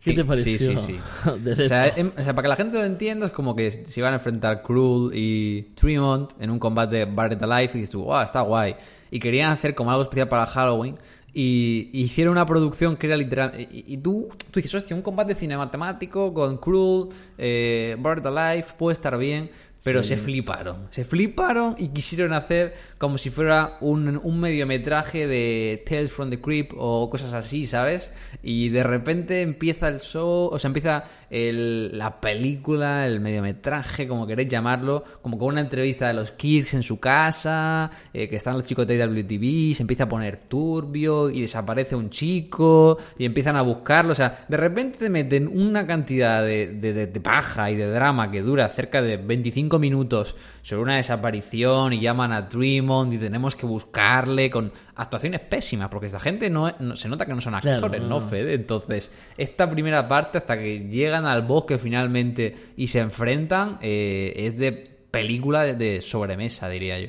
¿Qué 0.00 0.10
Sí, 0.10 0.16
te 0.16 0.24
pareció? 0.24 0.58
sí, 0.58 0.76
sí, 0.76 0.98
sí. 1.24 1.60
O 1.62 1.68
sea, 1.68 1.86
of? 1.86 1.98
em- 1.98 2.12
o 2.18 2.22
sea, 2.22 2.34
para 2.34 2.42
que 2.46 2.48
la 2.50 2.56
gente 2.56 2.76
lo 2.78 2.84
entienda, 2.84 3.26
es 3.26 3.32
como 3.32 3.54
que 3.56 3.70
se 3.70 4.00
iban 4.00 4.12
a 4.12 4.16
enfrentar 4.16 4.60
Cruel 4.62 5.12
y 5.16 5.62
Tremont 5.76 6.32
en 6.40 6.50
un 6.50 6.58
combate 6.58 7.04
Barret 7.06 7.40
Alive 7.42 7.70
y 7.74 7.76
dices 7.78 7.90
tú, 7.90 8.02
wow, 8.04 8.22
está 8.22 8.40
guay. 8.42 8.74
Y 9.10 9.20
querían 9.20 9.50
hacer 9.50 9.74
como 9.74 9.90
algo 9.90 10.02
especial 10.02 10.28
para 10.28 10.44
Halloween. 10.46 10.98
Y, 11.34 11.90
hicieron 11.92 12.32
una 12.32 12.46
producción 12.46 12.96
que 12.96 13.08
era 13.08 13.16
literal. 13.16 13.52
Y, 13.70 13.96
tú, 13.98 14.28
tú 14.50 14.60
dices, 14.60 14.74
hostia, 14.74 14.94
un 14.94 15.02
combate 15.02 15.34
cinematográfico 15.34 16.32
con 16.32 16.56
Cruel, 16.58 17.08
eh, 17.36 17.96
Barret 17.98 18.24
Alive, 18.26 18.66
puede 18.78 18.92
estar 18.92 19.18
bien. 19.18 19.50
Pero 19.84 20.02
se 20.02 20.16
fliparon. 20.16 20.86
Se 20.90 21.04
fliparon 21.04 21.74
y 21.78 21.88
quisieron 21.88 22.32
hacer 22.32 22.74
como 22.98 23.18
si 23.18 23.30
fuera 23.30 23.76
un, 23.82 24.18
un 24.22 24.40
mediometraje 24.40 25.26
de 25.26 25.84
Tales 25.86 26.10
from 26.10 26.30
the 26.30 26.40
Crypt 26.40 26.72
o 26.76 27.08
cosas 27.10 27.34
así, 27.34 27.66
¿sabes? 27.66 28.10
Y 28.42 28.70
de 28.70 28.82
repente 28.82 29.42
empieza 29.42 29.88
el 29.88 30.00
show, 30.00 30.48
o 30.52 30.58
sea, 30.58 30.68
empieza 30.68 31.04
el- 31.30 31.96
la 31.98 32.20
película, 32.20 33.06
el 33.06 33.20
mediometraje, 33.20 34.08
como 34.08 34.26
queréis 34.26 34.48
llamarlo, 34.48 35.04
como 35.20 35.38
con 35.38 35.48
una 35.48 35.60
entrevista 35.60 36.06
de 36.08 36.14
los 36.14 36.30
Kirks 36.32 36.74
en 36.74 36.82
su 36.82 36.98
casa, 36.98 37.90
eh, 38.12 38.28
que 38.28 38.36
están 38.36 38.56
los 38.56 38.64
chicos 38.66 38.86
de 38.86 38.96
WTV, 38.98 39.74
se 39.74 39.82
empieza 39.82 40.04
a 40.04 40.08
poner 40.08 40.36
turbio 40.48 41.28
y 41.30 41.40
desaparece 41.42 41.94
un 41.94 42.08
chico 42.10 42.98
y 43.18 43.24
empiezan 43.24 43.56
a 43.56 43.62
buscarlo, 43.62 44.12
o 44.12 44.14
sea, 44.14 44.44
de 44.48 44.56
repente 44.56 44.98
te 44.98 45.10
meten 45.10 45.46
una 45.48 45.86
cantidad 45.86 46.42
de, 46.42 46.68
de- 46.68 46.92
de- 46.92 47.06
de 47.08 47.20
paja 47.20 47.70
y 47.70 47.76
de 47.76 47.86
drama 47.90 48.30
que 48.30 48.40
dura 48.42 48.68
cerca 48.70 49.02
de 49.02 49.16
25 49.16 49.73
minutos 49.78 50.36
sobre 50.62 50.82
una 50.82 50.96
desaparición 50.96 51.92
y 51.92 52.00
llaman 52.00 52.32
a 52.32 52.42
Dreamond 52.42 53.12
y 53.14 53.18
tenemos 53.18 53.56
que 53.56 53.66
buscarle 53.66 54.50
con 54.50 54.72
actuaciones 54.96 55.40
pésimas, 55.40 55.88
porque 55.88 56.06
esta 56.06 56.20
gente 56.20 56.50
no, 56.50 56.70
no- 56.80 56.96
se 56.96 57.08
nota 57.08 57.26
que 57.26 57.34
no 57.34 57.40
son 57.40 57.54
actores, 57.54 58.00
no, 58.00 58.08
¿no, 58.08 58.20
no. 58.20 58.26
Fede? 58.26 58.54
Entonces, 58.54 59.12
esta 59.36 59.68
primera 59.68 60.08
parte, 60.08 60.38
hasta 60.38 60.58
que 60.58 60.88
llegan 60.88 61.26
al 61.26 61.42
bosque 61.42 61.78
finalmente 61.78 62.54
y 62.76 62.86
se 62.88 63.00
enfrentan, 63.00 63.78
eh, 63.82 64.32
es 64.36 64.58
de 64.58 64.72
película 65.10 65.62
de, 65.62 65.74
de 65.74 66.00
sobremesa, 66.00 66.68
diría 66.68 66.98
yo. 67.00 67.08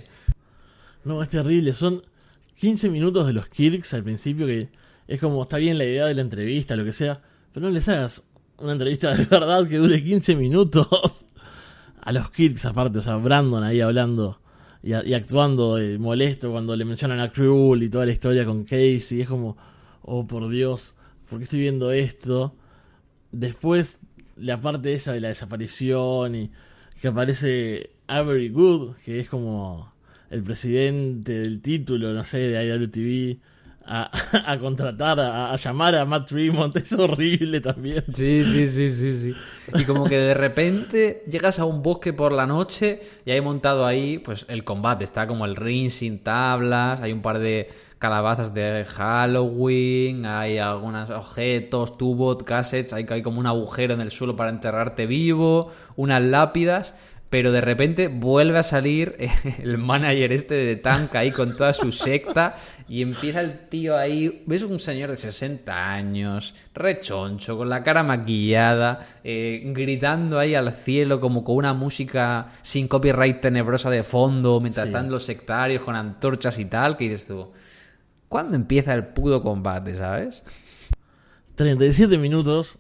No, 1.04 1.22
es 1.24 1.30
terrible. 1.30 1.74
Son 1.74 2.04
15 2.60 2.90
minutos 2.90 3.28
de 3.28 3.34
los 3.34 3.48
Kirks 3.48 3.94
al 3.94 4.04
principio 4.04 4.46
que 4.48 4.70
es 5.08 5.20
como, 5.20 5.44
está 5.44 5.58
bien 5.58 5.78
la 5.78 5.86
idea 5.86 6.06
de 6.06 6.14
la 6.16 6.22
entrevista, 6.22 6.76
lo 6.76 6.84
que 6.86 6.94
sea, 6.94 7.22
pero 7.54 7.68
no 7.68 7.72
les 7.72 7.88
hagas 7.90 8.24
una 8.58 8.72
entrevista 8.72 9.14
de 9.14 9.26
verdad 9.30 9.68
que 9.68 9.78
dure 9.78 10.04
15 10.04 10.36
minutos. 10.36 10.88
A 12.06 12.12
los 12.12 12.32
Kirks 12.32 12.66
aparte, 12.66 13.00
o 13.00 13.02
sea, 13.02 13.18
Brandon 13.18 13.64
ahí 13.64 13.82
hablando 13.82 14.40
y, 14.84 14.94
actuando 14.94 15.80
eh, 15.80 15.98
molesto 15.98 16.52
cuando 16.52 16.76
le 16.76 16.86
mencionan 16.86 17.20
a 17.20 17.32
Cruel 17.32 17.82
y 17.82 17.90
toda 17.90 18.06
la 18.06 18.12
historia 18.12 18.46
con 18.46 18.64
Casey. 18.64 19.22
Es 19.22 19.28
como, 19.28 19.58
oh 20.04 20.28
por 20.28 20.48
Dios, 20.48 20.94
¿por 21.28 21.40
qué 21.40 21.46
estoy 21.46 21.62
viendo 21.62 21.92
esto? 21.92 22.56
Después, 23.32 24.00
la 24.38 24.62
parte 24.62 24.94
esa 24.94 25.14
de 25.14 25.22
la 25.22 25.30
desaparición 25.30 26.36
y 26.36 26.52
que 27.02 27.08
aparece 27.08 27.90
Avery 28.06 28.50
Good, 28.50 28.98
que 29.04 29.20
es 29.20 29.28
como 29.28 29.92
el 30.30 30.44
presidente 30.44 31.40
del 31.40 31.62
título, 31.62 32.14
no 32.14 32.24
sé, 32.24 32.38
de 32.38 32.66
IWTV, 32.66 33.40
a, 33.88 34.58
contratar, 34.60 35.20
a, 35.20 35.52
a 35.52 35.56
llamar 35.56 35.96
a 35.96 36.06
Matt 36.06 36.28
Tremont. 36.28 36.76
Es 36.76 36.92
horrible 36.94 37.62
también. 37.62 38.04
Sí, 38.14 38.44
sí, 38.44 38.68
sí, 38.68 38.90
sí, 38.90 39.16
sí. 39.16 39.34
Y 39.76 39.84
como 39.86 40.06
que 40.06 40.18
de 40.18 40.34
repente 40.34 41.24
llegas 41.28 41.60
a 41.60 41.66
un 41.66 41.84
bosque 41.84 42.14
por 42.14 42.32
la 42.32 42.48
noche 42.48 43.02
y 43.26 43.32
hay 43.32 43.42
montado 43.42 43.86
ahí, 43.86 44.20
pues 44.20 44.46
el 44.50 44.64
combate. 44.64 45.04
Está 45.04 45.28
como 45.28 45.46
el 45.46 45.56
ring 45.56 45.90
sin 45.90 46.20
tablas, 46.20 47.02
hay 47.02 47.12
un 47.12 47.22
par 47.22 47.40
de 47.40 47.70
calabazas 48.00 48.54
de 48.54 48.86
Halloween, 48.86 50.26
hay 50.26 50.58
algunos 50.58 51.10
objetos, 51.10 51.98
tubos, 51.98 52.44
cassettes, 52.44 52.94
hay, 52.94 53.06
hay 53.10 53.22
como 53.22 53.40
un 53.40 53.48
agujero 53.48 53.94
en 53.94 54.02
el 54.02 54.12
suelo 54.12 54.36
para 54.36 54.50
enterrarte 54.50 55.06
vivo, 55.06 55.72
unas 55.96 56.22
lápidas. 56.22 56.94
Pero 57.36 57.52
de 57.52 57.60
repente 57.60 58.08
vuelve 58.08 58.60
a 58.60 58.64
salir 58.64 59.18
el 59.62 59.78
manager 59.78 60.32
este 60.32 60.54
de 60.56 60.78
Tank 60.78 61.14
ahí 61.16 61.32
con 61.32 61.58
toda 61.58 61.74
su 61.74 61.92
secta 61.92 62.56
y 62.88 63.02
empieza 63.02 63.42
el 63.42 63.68
tío 63.68 63.98
ahí, 63.98 64.44
ves 64.46 64.64
un 64.64 64.80
señor 64.80 65.10
de 65.12 65.18
60 65.18 65.92
años, 65.92 66.56
rechoncho, 66.74 67.58
con 67.58 67.68
la 67.68 67.84
cara 67.84 68.04
maquillada, 68.04 69.06
eh, 69.22 69.62
gritando 69.76 70.40
ahí 70.40 70.56
al 70.56 70.72
cielo 70.72 71.20
como 71.20 71.44
con 71.44 71.58
una 71.58 71.74
música 71.74 72.54
sin 72.62 72.88
copyright 72.88 73.42
tenebrosa 73.42 73.90
de 73.90 74.04
fondo, 74.04 74.62
mientras 74.62 74.86
Sí. 74.86 74.92
están 74.92 75.12
los 75.12 75.24
sectarios 75.24 75.84
con 75.84 75.98
antorchas 75.98 76.58
y 76.58 76.64
tal, 76.64 76.96
que 76.96 77.10
dices 77.10 77.28
tú, 77.28 77.52
¿cuándo 78.30 78.56
empieza 78.56 78.94
el 78.94 79.08
puto 79.08 79.44
combate, 79.44 79.94
sabes? 79.98 80.42
37 81.56 82.18
minutos 82.18 82.78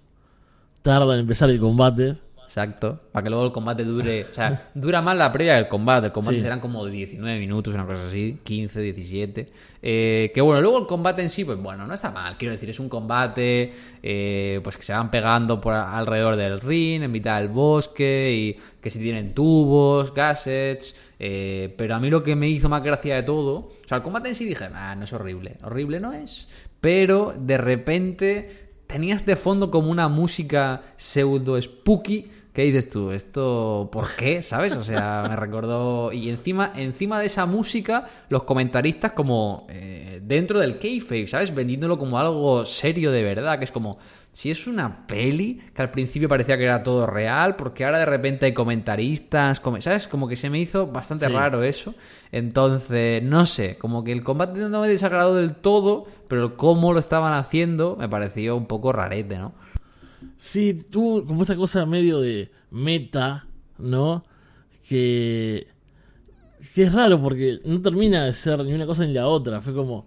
tarda 0.82 1.14
en 1.16 1.20
empezar 1.20 1.50
el 1.50 1.60
combate. 1.60 2.16
Exacto, 2.46 3.00
para 3.12 3.24
que 3.24 3.30
luego 3.30 3.46
el 3.46 3.52
combate 3.52 3.84
dure, 3.84 4.26
o 4.30 4.34
sea, 4.34 4.70
dura 4.74 5.02
más 5.02 5.18
la 5.18 5.32
previa 5.32 5.56
del 5.56 5.68
combate, 5.68 6.08
el 6.08 6.14
combate 6.14 6.38
Sí. 6.38 6.42
serán 6.42 6.60
como 6.60 6.86
19 6.86 7.38
minutos, 7.40 7.74
una 7.74 7.86
cosa 7.86 8.08
así, 8.08 8.40
15, 8.44 8.82
17, 8.82 9.52
eh, 9.82 10.32
que 10.34 10.42
bueno, 10.42 10.62
luego 10.62 10.80
el 10.80 10.86
combate 10.88 11.22
en 11.22 11.30
sí, 11.30 11.44
pues 11.44 11.58
bueno, 11.58 11.86
no 11.86 11.94
está 11.94 12.12
mal, 12.12 12.38
quiero 12.38 12.54
decir, 12.54 12.70
es 12.70 12.80
un 12.80 12.88
combate, 12.90 13.74
eh, 14.02 14.60
pues 14.64 14.78
que 14.78 14.84
se 14.84 14.94
van 14.94 15.12
pegando 15.12 15.60
por 15.60 15.74
alrededor 15.74 16.36
del 16.36 16.62
ring, 16.62 17.04
en 17.04 17.12
mitad 17.12 17.40
del 17.40 17.50
bosque, 17.50 18.32
y 18.34 18.62
que 18.82 18.90
si 18.90 19.00
tienen 19.00 19.34
tubos, 19.34 20.14
gassets, 20.14 20.96
eh, 21.20 21.74
pero 21.78 21.96
a 21.96 22.00
mí 22.00 22.10
lo 22.10 22.24
que 22.24 22.36
me 22.36 22.48
hizo 22.48 22.70
más 22.70 22.84
gracia 22.84 23.16
de 23.16 23.24
todo, 23.24 23.56
o 23.56 23.88
sea, 23.88 23.98
el 23.98 24.04
combate 24.04 24.30
en 24.30 24.36
sí 24.36 24.46
dije, 24.46 24.66
ah, 24.74 24.96
no 24.96 25.04
es 25.06 25.14
horrible, 25.14 25.58
horrible 25.64 26.00
no 26.00 26.14
es, 26.14 26.48
pero 26.80 27.34
de 27.38 27.58
repente 27.58 28.62
tenías 28.88 29.26
de 29.26 29.36
fondo 29.36 29.72
como 29.72 29.90
una 29.90 30.08
música 30.10 30.82
pseudo 30.96 31.60
spooky 31.60 32.30
¿Qué 32.56 32.64
dices 32.64 32.90
tú? 32.90 33.12
¿Esto 33.12 33.90
por 33.92 34.16
qué? 34.16 34.42
¿Sabes? 34.42 34.74
O 34.78 34.84
sea, 34.84 35.26
me 35.28 35.36
recordó... 35.36 36.14
Y 36.14 36.30
encima, 36.30 36.72
encima 36.78 37.20
de 37.20 37.26
esa 37.26 37.46
música, 37.46 38.06
los 38.30 38.44
comentaristas 38.44 39.12
como 39.12 39.68
eh, 39.70 40.22
dentro 40.24 40.60
del 40.62 40.78
kayfabe, 40.80 41.28
¿sabes? 41.28 41.54
Vendiéndolo 41.54 42.00
como 42.00 42.18
algo 42.18 42.66
serio 42.66 43.12
de 43.12 43.24
verdad, 43.24 43.60
que 43.60 43.66
es 43.66 43.72
como... 43.72 43.98
Si 44.32 44.52
es 44.52 44.68
una 44.68 45.06
peli, 45.08 45.62
que 45.74 45.82
al 45.82 45.92
principio 45.92 46.28
parecía 46.28 46.58
que 46.58 46.66
era 46.66 46.84
todo 46.84 47.06
real, 47.08 47.56
porque 47.56 47.86
ahora 47.86 48.00
de 48.00 48.06
repente 48.06 48.46
hay 48.46 48.54
comentaristas, 48.54 49.60
come- 49.62 49.82
¿sabes? 49.82 50.08
Como 50.10 50.28
que 50.28 50.36
se 50.36 50.50
me 50.50 50.60
hizo 50.60 50.88
bastante 50.88 51.28
Sí. 51.28 51.32
raro 51.34 51.64
eso. 51.64 51.94
Entonces, 52.34 53.24
no 53.24 53.46
sé, 53.46 53.78
como 53.78 54.04
que 54.04 54.12
el 54.12 54.24
combate 54.24 54.60
no 54.60 54.82
me 54.82 54.88
desagradó 54.90 55.36
del 55.36 55.56
todo, 55.56 56.06
pero 56.28 56.44
el 56.46 56.54
cómo 56.56 56.92
lo 56.94 57.00
estaban 57.00 57.32
haciendo 57.34 57.96
me 57.98 58.10
pareció 58.10 58.56
un 58.58 58.66
poco 58.66 58.92
rarete, 58.92 59.38
¿no? 59.38 59.54
Sí, 60.38 60.74
tuvo 60.90 61.26
como 61.26 61.42
esta 61.44 61.56
cosa 61.56 61.86
medio 61.86 62.20
de 62.20 62.52
meta, 62.72 63.48
¿no? 63.78 64.24
Que, 64.88 65.68
que 66.74 66.84
es 66.84 66.94
raro 66.94 67.22
porque 67.22 67.60
no 67.66 67.82
termina 67.82 68.26
de 68.26 68.34
ser 68.34 68.64
ni 68.64 68.74
una 68.74 68.86
cosa 68.86 69.06
ni 69.06 69.14
la 69.14 69.28
otra. 69.28 69.62
Fue 69.62 69.74
como, 69.74 70.06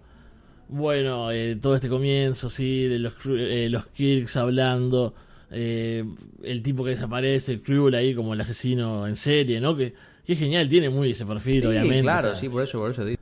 bueno, 0.69 1.31
eh, 1.33 1.57
todo 1.61 1.75
este 1.75 1.89
comienzo, 1.89 2.51
sí, 2.51 2.85
de 2.85 2.99
los, 2.99 3.15
eh, 3.27 3.69
los 3.71 3.87
Kirks 3.87 4.37
hablando, 4.37 5.15
eh, 5.51 6.05
el 6.43 6.63
tipo 6.63 6.85
que 6.85 6.91
desaparece, 6.91 7.53
el 7.53 7.63
Krull 7.63 7.95
ahí 7.95 8.15
como 8.15 8.35
el 8.35 8.41
asesino 8.41 9.07
en 9.07 9.17
serie, 9.17 9.61
¿no? 9.61 9.77
Que, 9.77 9.95
que 10.25 10.35
es 10.35 10.39
genial, 10.39 10.69
tiene 10.69 10.91
muy 10.91 11.11
ese 11.13 11.25
perfil, 11.27 11.63
Sí, 11.63 11.67
obviamente. 11.69 12.03
claro, 12.03 12.29
o 12.29 12.31
sea, 12.33 12.37
sí, 12.41 12.49
por 12.49 12.63
eso, 12.63 12.79
por 12.79 12.91
eso 12.91 13.05
digo. 13.05 13.21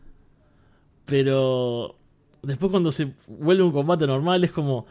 pero 1.05 1.97
después 2.43 2.71
cuando 2.71 2.91
se 2.93 3.13
vuelve 3.29 3.63
un 3.63 3.73
combate 3.73 4.07
normal 4.07 4.43
es 4.45 4.53
como 4.53 4.87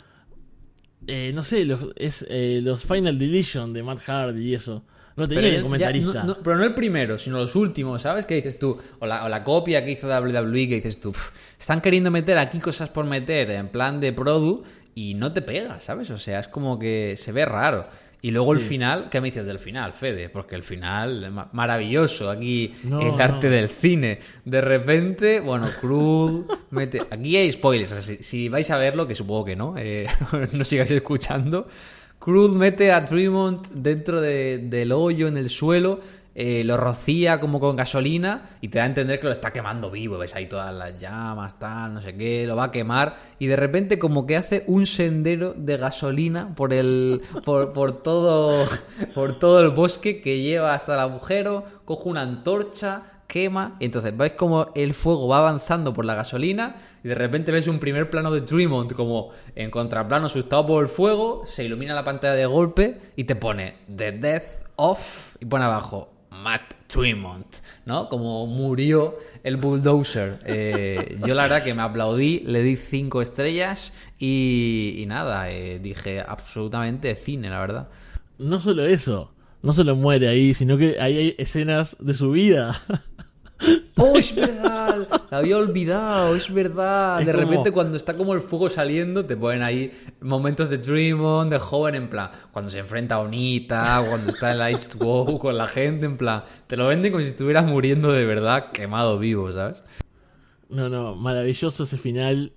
eh, 1.08 1.32
no 1.34 1.44
sé 1.44 1.66
los, 1.66 1.80
es 1.96 2.26
eh, 2.30 2.60
los 2.64 2.84
Final 2.84 3.18
Deletion 3.20 3.74
de 3.74 3.84
Matt 3.84 4.00
Hardy 4.08 4.50
y 4.52 4.56
eso 4.56 4.84
no 5.16 5.28
Pero, 5.28 5.40
tenía 5.42 5.50
ya- 5.52 5.56
el 5.58 5.64
comentarista 5.64 6.14
ya- 6.14 6.20
no- 6.24 6.34
no- 6.36 6.44
pero 6.44 6.58
no 6.58 6.64
el 6.66 6.74
primero, 6.74 7.18
sino 7.18 7.38
los 7.38 7.56
últimos, 7.56 8.02
¿sabes? 8.02 8.26
Que 8.26 8.36
dices 8.36 8.60
tú, 8.60 8.78
o 9.00 9.06
la, 9.06 9.24
o 9.26 9.30
la 9.30 9.44
copia 9.44 9.84
que 9.86 9.92
hizo 9.92 10.08
WWE, 10.08 10.68
que 10.68 10.76
dices 10.76 11.00
tú, 11.00 11.12
"Pf, 11.12 11.32
están 11.60 11.80
queriendo 11.82 12.12
meter 12.12 12.38
aquí 12.38 12.60
cosas 12.60 12.90
por 12.90 13.06
meter 13.06 13.50
en 13.52 13.70
plan 13.70 14.00
de 14.02 14.12
produ 14.14 14.64
y 14.94 15.14
no 15.14 15.32
te 15.34 15.42
pega, 15.42 15.80
¿sabes? 15.80 16.10
O 16.12 16.18
sea, 16.18 16.40
es 16.40 16.48
como 16.48 16.78
que 16.80 17.16
se 17.18 17.32
ve 17.32 17.46
raro. 17.46 17.88
Y 18.26 18.32
luego 18.32 18.54
el 18.54 18.60
final, 18.60 19.08
¿qué 19.12 19.22
me 19.22 19.28
dices 19.28 19.46
del 19.46 19.60
final, 19.60 19.94
Fede? 19.94 20.30
Porque 20.30 20.56
el 20.56 20.64
final, 20.64 21.30
ma- 21.32 21.48
maravilloso, 21.54 22.30
aquí 22.32 22.74
No, 22.84 23.00
el 23.00 23.22
arte 23.22 23.48
no. 23.50 23.54
del 23.56 23.70
cine. 23.70 24.18
De 24.44 24.62
repente, 24.62 25.40
bueno, 25.42 25.70
Cruel 25.80 26.46
mete... 26.72 27.02
Aquí 27.12 27.36
hay 27.38 27.52
spoilers, 27.52 28.04
si, 28.04 28.18
si 28.24 28.50
vais 28.50 28.68
a 28.72 28.78
verlo, 28.80 29.06
que 29.06 29.14
supongo 29.14 29.46
que 29.46 29.56
no, 29.56 29.76
eh, 29.78 30.08
no 30.54 30.64
sigáis 30.64 30.90
escuchando. 30.90 31.68
Cruel 32.18 32.54
mete 32.54 32.92
a 32.92 33.06
Tremont 33.06 33.68
dentro 33.72 34.20
de- 34.22 34.58
del 34.58 34.92
hoyo 34.92 35.28
en 35.28 35.38
el 35.38 35.52
suelo, 35.52 36.00
eh, 36.38 36.64
lo 36.66 36.76
rocía 36.76 37.40
como 37.40 37.62
con 37.62 37.78
gasolina 37.78 38.58
y 38.60 38.68
te 38.68 38.80
da 38.80 38.84
a 38.84 38.88
entender 38.88 39.22
que 39.22 39.28
lo 39.28 39.32
está 39.32 39.54
quemando 39.54 39.90
vivo. 39.90 40.18
Ves 40.18 40.36
ahí 40.36 40.48
todas 40.48 40.74
las 40.74 40.98
llamas, 40.98 41.58
tal, 41.58 41.94
no 41.94 42.02
sé 42.02 42.16
qué, 42.16 42.46
lo 42.46 42.58
va 42.58 42.66
a 42.66 42.72
quemar 42.72 43.16
y 43.40 43.48
de 43.48 43.56
repente 43.56 43.98
como 43.98 44.28
que 44.28 44.36
hace 44.36 44.66
un 44.68 44.86
sendero 44.86 45.54
de 45.56 45.78
gasolina 45.78 46.54
por 46.54 46.74
el 46.74 47.22
por, 47.46 47.72
por 47.72 48.04
todo 48.04 48.68
por 49.14 49.40
todo 49.40 49.62
el 49.62 49.70
bosque 49.70 50.22
que 50.22 50.42
lleva 50.42 50.74
hasta 50.74 50.96
el 50.96 51.00
agujero, 51.00 51.64
coge 51.86 52.10
una 52.10 52.24
antorcha, 52.24 53.04
quema, 53.28 53.78
y 53.80 53.86
entonces 53.86 54.16
veis 54.16 54.34
como 54.34 54.72
el 54.76 54.94
fuego 54.94 55.30
va 55.30 55.38
avanzando 55.38 55.94
por 55.94 56.04
la 56.04 56.16
gasolina 56.16 56.76
y 57.02 57.08
de 57.08 57.16
repente 57.16 57.54
ves 57.54 57.68
un 57.68 57.80
primer 57.80 58.10
plano 58.10 58.30
de 58.32 58.42
Tremont 58.42 58.92
como 58.92 59.30
en 59.56 59.72
contraplano 59.72 60.26
asustado 60.26 60.68
por 60.68 60.84
el 60.84 60.90
fuego, 60.90 61.44
se 61.46 61.64
ilumina 61.64 61.94
la 61.94 62.04
pantalla 62.04 62.34
de 62.34 62.46
golpe 62.46 63.00
y 63.16 63.24
te 63.24 63.38
pone 63.38 63.78
The 63.94 64.12
Death 64.12 64.44
of 64.76 65.38
y 65.40 65.46
pone 65.46 65.64
abajo 65.64 66.15
Matt 66.44 66.74
Tremont, 66.88 67.46
¿no? 67.86 68.10
Como 68.10 68.48
murió 68.48 69.18
el 69.44 69.58
bulldozer. 69.58 70.40
Eh, 70.46 71.18
yo 71.26 71.34
la 71.34 71.44
verdad 71.44 71.64
que 71.64 71.74
me 71.74 71.82
aplaudí, 71.82 72.40
le 72.46 72.62
di 72.64 72.76
cinco 72.76 73.22
estrellas 73.22 73.94
y, 74.20 75.04
nada, 75.08 75.50
eh, 75.50 75.80
dije 75.80 76.22
absolutamente 76.22 77.16
cine, 77.16 77.50
la 77.50 77.60
verdad. 77.60 77.90
no 78.38 78.60
solo 78.60 78.86
eso 78.86 79.32
no 79.62 79.74
solo 79.74 79.96
muere 79.96 80.28
ahí 80.28 80.54
sino 80.54 80.78
que 80.78 81.00
ahí 81.00 81.18
hay 81.18 81.36
escenas 81.40 81.98
de 82.00 82.14
su 82.14 82.32
vida 82.32 82.80
¡Oh, 83.98 84.18
es 84.18 84.36
verdad! 84.36 85.08
La 85.32 85.38
había 85.38 85.58
olvidado, 85.58 86.36
es 86.36 86.54
verdad. 86.54 87.22
Es 87.22 87.28
de 87.28 87.32
como- 87.34 87.44
repente, 87.46 87.72
cuando 87.72 87.96
está 87.98 88.16
como 88.18 88.34
el 88.34 88.42
fuego 88.42 88.68
saliendo, 88.70 89.26
te 89.26 89.38
ponen 89.38 89.64
ahí 89.64 89.92
momentos 90.20 90.70
de 90.70 90.78
Dreamon, 90.78 91.50
de 91.50 91.58
joven, 91.60 91.96
en 91.96 92.10
plan, 92.10 92.30
cuando 92.52 92.70
se 92.70 92.80
enfrenta 92.80 93.16
a 93.16 93.20
Onita, 93.22 94.04
cuando 94.08 94.30
está 94.30 94.52
en 94.52 94.60
la 94.60 94.70
H2O 94.72 95.40
con 95.40 95.58
la 95.58 95.68
gente, 95.68 96.06
en 96.06 96.18
plan, 96.18 96.44
te 96.68 96.76
lo 96.76 96.88
venden 96.88 97.12
como 97.14 97.22
si 97.24 97.30
estuvieras 97.30 97.66
muriendo 97.66 98.12
de 98.12 98.26
verdad, 98.26 98.72
quemado 98.72 99.18
vivo, 99.20 99.52
¿sabes? 99.52 99.84
no 100.68 100.90
no 100.90 101.16
maravilloso 101.16 101.84
ese 101.84 101.98
final 101.98 102.52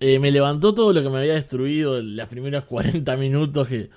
Eh, 0.00 0.18
me 0.18 0.32
levantó 0.32 0.74
todo 0.74 0.92
lo 0.92 1.00
que 1.02 1.10
me 1.10 1.18
había 1.18 1.34
destruido 1.34 1.98
en 1.98 2.16
las 2.16 2.26
primeros 2.26 2.64
40 2.64 3.16
minutos 3.18 3.68
que 3.68 3.90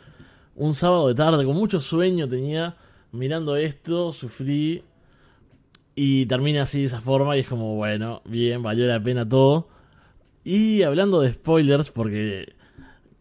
un 0.56 0.76
sábado 0.76 1.08
de 1.08 1.16
tarde 1.16 1.44
con 1.46 1.56
mucho 1.56 1.80
sueño 1.80 2.28
tenía 2.30 2.76
mirando 3.12 3.56
esto 3.56 4.12
sufrí 4.14 4.84
y 5.96 6.26
termina 6.26 6.64
así 6.64 6.80
de 6.82 6.86
esa 6.86 7.02
forma 7.02 7.36
y 7.38 7.40
es 7.42 7.48
como 7.48 7.76
bueno 7.76 8.22
bien 8.26 8.62
valió 8.62 8.86
la 8.86 9.00
pena 9.02 9.28
todo 9.28 9.70
y 10.44 10.84
hablando 10.84 11.22
de 11.22 11.32
spoilers 11.34 11.90
porque 11.92 12.54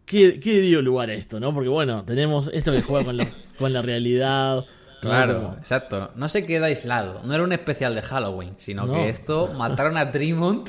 ¿qué, 0.04 0.40
qué 0.40 0.60
dio 0.60 0.82
lugar 0.82 1.10
a 1.10 1.14
esto 1.14 1.38
no 1.40 1.54
porque 1.54 1.68
bueno 1.68 2.04
tenemos 2.04 2.50
esto 2.52 2.72
que 2.72 2.82
juega 2.82 3.04
con 3.04 3.16
la, 3.16 3.26
con 3.58 3.72
la 3.72 3.82
realidad. 3.82 4.64
Claro, 5.00 5.34
Como- 5.42 5.54
exacto. 5.58 6.12
No 6.16 6.28
se 6.30 6.46
queda 6.46 6.64
aislado. 6.64 7.20
No 7.24 7.34
era 7.34 7.44
un 7.44 7.52
especial 7.52 7.94
de 7.94 8.00
Halloween, 8.00 8.54
sino 8.56 8.86
No. 8.86 8.94
que 8.94 9.10
esto 9.10 9.52
mataron 9.54 9.98
a 9.98 10.10
Tremont 10.10 10.66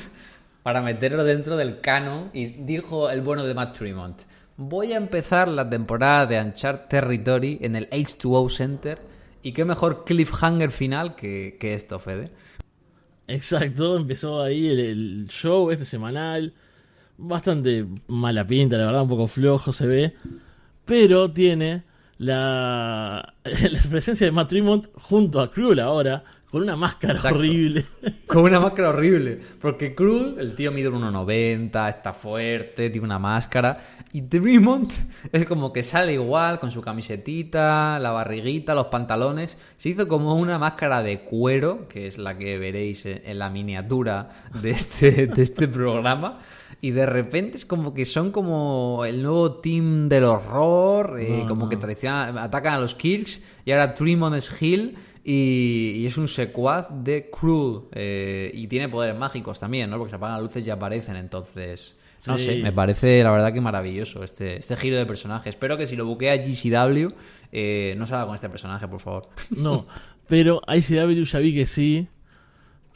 para 0.62 0.82
meterlo 0.82 1.24
dentro 1.24 1.56
del 1.56 1.80
canon. 1.80 2.28
Y 2.34 2.44
dijo 2.48 3.08
el 3.08 3.22
bueno 3.22 3.44
de 3.46 3.54
Matt 3.54 3.78
Tremont: 3.78 4.20
Voy 4.58 4.92
a 4.92 4.98
empezar 4.98 5.48
la 5.48 5.70
temporada 5.70 6.26
de 6.26 6.38
Uncharted 6.38 6.86
Territory 6.86 7.58
en 7.62 7.76
el 7.76 7.88
H2O 7.88 8.50
Center. 8.50 8.98
Y 9.46 9.52
qué 9.52 9.64
mejor 9.64 10.02
cliffhanger 10.04 10.72
final 10.72 11.14
que, 11.14 11.56
que 11.60 11.74
esto, 11.74 12.00
Fede. 12.00 12.32
Exacto, 13.28 13.96
empezó 13.96 14.42
ahí 14.42 14.66
el, 14.66 15.28
show 15.28 15.70
este 15.70 15.84
semanal. 15.84 16.52
Bastante 17.16 17.86
mala 18.08 18.44
pinta, 18.44 18.76
la 18.76 18.86
verdad, 18.86 19.02
un 19.02 19.08
poco 19.08 19.28
flojo 19.28 19.72
se 19.72 19.86
ve. 19.86 20.14
Pero 20.84 21.30
tiene 21.30 21.84
la, 22.18 23.34
la 23.44 23.80
presencia 23.88 24.26
de 24.26 24.32
Matt 24.32 24.52
junto 24.94 25.40
a 25.40 25.48
Krull 25.52 25.78
ahora, 25.78 26.24
con 26.50 26.62
una 26.62 26.76
máscara 26.76 27.14
Exacto. 27.14 27.38
horrible. 27.38 27.84
Con 28.26 28.44
una 28.44 28.60
máscara 28.60 28.90
horrible. 28.90 29.40
Porque 29.60 29.94
Krul, 29.94 30.36
el 30.38 30.54
tío 30.54 30.70
mide 30.72 30.88
un 30.88 31.02
1,90, 31.02 31.88
está 31.88 32.12
fuerte, 32.12 32.90
tiene 32.90 33.04
una 33.04 33.18
máscara. 33.18 33.76
Y 34.12 34.20
Dreamont 34.22 34.92
es 35.32 35.44
como 35.46 35.72
que 35.72 35.82
sale 35.82 36.12
igual, 36.14 36.58
con 36.60 36.70
su 36.70 36.80
camisetita, 36.82 37.98
la 37.98 38.10
barriguita, 38.10 38.74
los 38.74 38.86
pantalones. 38.86 39.56
Se 39.76 39.88
hizo 39.90 40.06
como 40.08 40.34
una 40.34 40.58
máscara 40.58 41.02
de 41.02 41.20
cuero, 41.20 41.88
que 41.88 42.06
es 42.06 42.18
la 42.18 42.36
que 42.38 42.58
veréis 42.58 43.06
en 43.06 43.22
en 43.24 43.38
la 43.38 43.50
miniatura 43.50 44.28
de 44.62 44.70
este, 44.70 45.26
de 45.26 45.42
este 45.42 45.66
programa. 45.68 46.38
Y 46.80 46.90
de 46.90 47.06
repente 47.06 47.56
es 47.56 47.64
como 47.64 47.94
que 47.94 48.04
son 48.04 48.30
como 48.30 49.04
el 49.06 49.22
nuevo 49.22 49.54
team 49.60 50.08
del 50.08 50.24
horror, 50.24 51.18
eh, 51.18 51.40
No, 51.42 51.48
como 51.48 51.64
no. 51.64 51.68
que 51.70 51.76
traiciona- 51.78 52.42
atacan 52.42 52.74
a 52.74 52.78
los 52.78 52.94
Kirks. 52.94 53.42
Y 53.64 53.72
ahora 53.72 53.94
Tremont 53.94 54.36
es 54.36 54.50
Hill. 54.62 54.96
Y, 55.28 55.94
y 55.96 56.06
es 56.06 56.16
un 56.18 56.28
secuaz 56.28 56.86
de 57.02 57.28
Cruel. 57.30 57.80
eh, 57.92 58.50
y 58.54 58.68
tiene 58.68 58.88
poderes 58.88 59.18
mágicos 59.18 59.58
también, 59.58 59.90
¿no? 59.90 59.98
Porque 59.98 60.10
se 60.10 60.16
apagan 60.16 60.36
las 60.36 60.46
luces 60.46 60.64
y 60.64 60.70
aparecen. 60.70 61.16
Entonces, 61.16 61.96
no 62.28 62.38
Sí. 62.38 62.44
sé, 62.44 62.62
me 62.62 62.70
parece 62.72 63.22
la 63.24 63.32
verdad 63.32 63.52
que 63.52 63.60
maravilloso 63.60 64.22
este, 64.22 64.56
este 64.58 64.76
giro 64.76 64.96
de 64.96 65.04
personaje. 65.04 65.50
Espero 65.50 65.76
que 65.76 65.86
si 65.86 65.96
lo 65.96 66.06
buquea 66.06 66.36
GCW, 66.36 67.08
eh, 67.50 67.94
no 67.98 68.06
salga 68.06 68.26
con 68.26 68.36
este 68.36 68.48
personaje, 68.48 68.86
por 68.86 69.00
favor. 69.00 69.28
No, 69.50 69.86
pero 70.28 70.60
ICW 70.68 71.24
ya 71.24 71.38
vi 71.40 71.54
que 71.54 71.66
sí, 71.66 72.06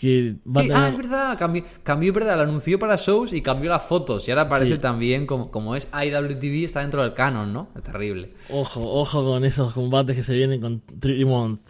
que 0.01 0.37
va 0.47 0.61
a 0.61 0.65
Sí, 0.65 0.69
tener... 0.71 0.83
ah, 0.83 0.89
es 0.89 0.97
verdad, 0.97 1.39
cambió, 1.39 1.65
cambió, 1.83 2.13
verdad, 2.13 2.37
lo 2.37 2.43
anunció 2.45 2.79
para 2.79 2.97
shows 2.97 3.33
y 3.35 3.43
cambió 3.43 3.69
las 3.71 3.83
fotos. 3.85 4.27
Y 4.27 4.31
ahora 4.31 4.43
aparece 4.43 4.75
Sí. 4.75 4.79
también 4.81 5.27
como, 5.27 5.51
como 5.51 5.77
es 5.77 5.89
IWTV, 5.93 6.65
está 6.65 6.81
dentro 6.81 7.03
del 7.03 7.13
canon, 7.13 7.53
¿no? 7.53 7.69
Es 7.77 7.83
terrible. 7.83 8.33
Ojo, 8.49 8.81
ojo 8.83 9.23
con 9.25 9.45
esos 9.45 9.75
combates 9.75 10.17
que 10.17 10.23
se 10.23 10.35
vienen 10.35 10.61
con 10.61 10.81
Tremont 10.99 11.61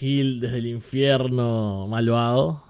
Hill 0.00 0.40
desde 0.40 0.58
el 0.58 0.66
infierno 0.66 1.86
malvado. 1.88 2.62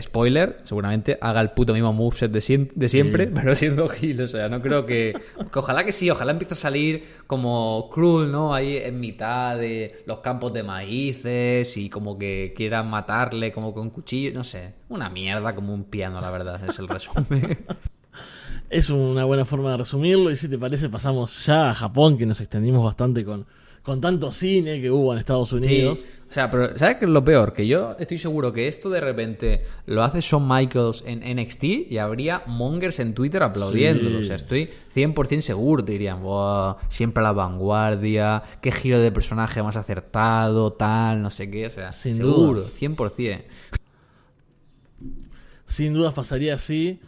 Spoiler, 0.00 0.58
seguramente 0.64 1.18
haga 1.20 1.40
el 1.40 1.50
puto 1.50 1.72
mismo 1.72 1.92
moveset 1.92 2.30
de, 2.32 2.40
siem- 2.40 2.70
de 2.74 2.88
siempre, 2.88 3.26
Sí. 3.26 3.30
pero 3.34 3.54
siendo 3.54 3.88
Gil, 3.88 4.20
o 4.22 4.26
sea, 4.26 4.48
no 4.48 4.60
creo 4.60 4.84
que, 4.86 5.14
que 5.52 5.58
Ojalá 5.58 5.84
que 5.84 5.92
sí, 5.92 6.10
ojalá 6.10 6.32
empiece 6.32 6.54
a 6.54 6.56
salir 6.56 7.04
como 7.28 7.88
Cruel, 7.92 8.32
¿no? 8.32 8.52
Ahí 8.54 8.76
en 8.78 8.98
mitad 8.98 9.56
de 9.56 10.02
los 10.06 10.18
campos 10.18 10.52
de 10.52 10.62
maíces 10.64 11.76
y 11.76 11.88
como 11.90 12.18
que 12.18 12.52
quieran 12.56 12.90
matarle 12.90 13.52
como 13.52 13.72
con 13.72 13.90
cuchillo, 13.90 14.32
no 14.34 14.42
sé. 14.44 14.74
Una 14.88 15.08
mierda 15.10 15.54
como 15.54 15.72
un 15.72 15.84
piano, 15.84 16.20
la 16.20 16.30
verdad, 16.30 16.60
es 16.68 16.78
el 16.78 16.88
resumen. 16.88 17.64
Es 18.70 18.90
una 18.90 19.24
buena 19.24 19.44
forma 19.44 19.70
de 19.72 19.76
resumirlo 19.76 20.30
y 20.30 20.36
si 20.36 20.48
te 20.48 20.58
parece 20.58 20.88
pasamos 20.88 21.44
ya 21.46 21.70
a 21.70 21.74
Japón, 21.74 22.18
que 22.18 22.26
nos 22.26 22.40
extendimos 22.40 22.82
bastante 22.84 23.24
con, 23.24 23.46
con 23.84 24.00
tanto 24.00 24.32
cine 24.32 24.80
que 24.80 24.90
hubo 24.90 25.12
en 25.12 25.18
Estados 25.20 25.50
Sí, 25.50 25.56
Unidos. 25.56 26.04
o 26.28 26.32
sea, 26.32 26.50
pero 26.50 26.76
¿sabes 26.78 26.96
qué 26.96 27.04
es 27.04 27.10
lo 27.10 27.22
peor? 27.22 27.52
Que 27.52 27.66
yo 27.66 27.94
estoy 27.98 28.16
seguro 28.18 28.50
que 28.52 28.66
esto 28.66 28.88
de 28.88 29.00
repente 29.00 29.62
lo 29.86 30.02
hace 30.02 30.20
Shawn 30.20 30.48
Michaels 30.48 31.04
en 31.06 31.20
NXT 31.22 31.64
y 31.90 31.98
habría 31.98 32.42
mongers 32.46 32.98
en 32.98 33.12
Twitter 33.14 33.42
aplaudiéndolo. 33.42 34.18
Sí. 34.18 34.24
O 34.24 34.26
sea, 34.26 34.36
estoy 34.36 34.70
100% 34.90 35.42
seguro. 35.42 35.82
Dirían, 35.82 36.22
"Buah, 36.22 36.76
siempre 36.88 37.20
a 37.20 37.24
la 37.24 37.32
vanguardia, 37.32 38.42
qué 38.62 38.72
giro 38.72 38.98
de 39.00 39.12
personaje 39.12 39.62
más 39.62 39.76
acertado, 39.76 40.72
tal, 40.72 41.20
no 41.22 41.28
sé 41.28 41.50
qué. 41.50 41.66
O 41.66 41.70
sea, 41.70 41.92
Sin 41.92 42.14
seguro, 42.14 42.60
dudas. 42.60 42.72
100%. 42.72 43.44
Sin 45.66 45.92
dudas 45.94 46.14
pasaría 46.14 46.54
así. 46.54 47.00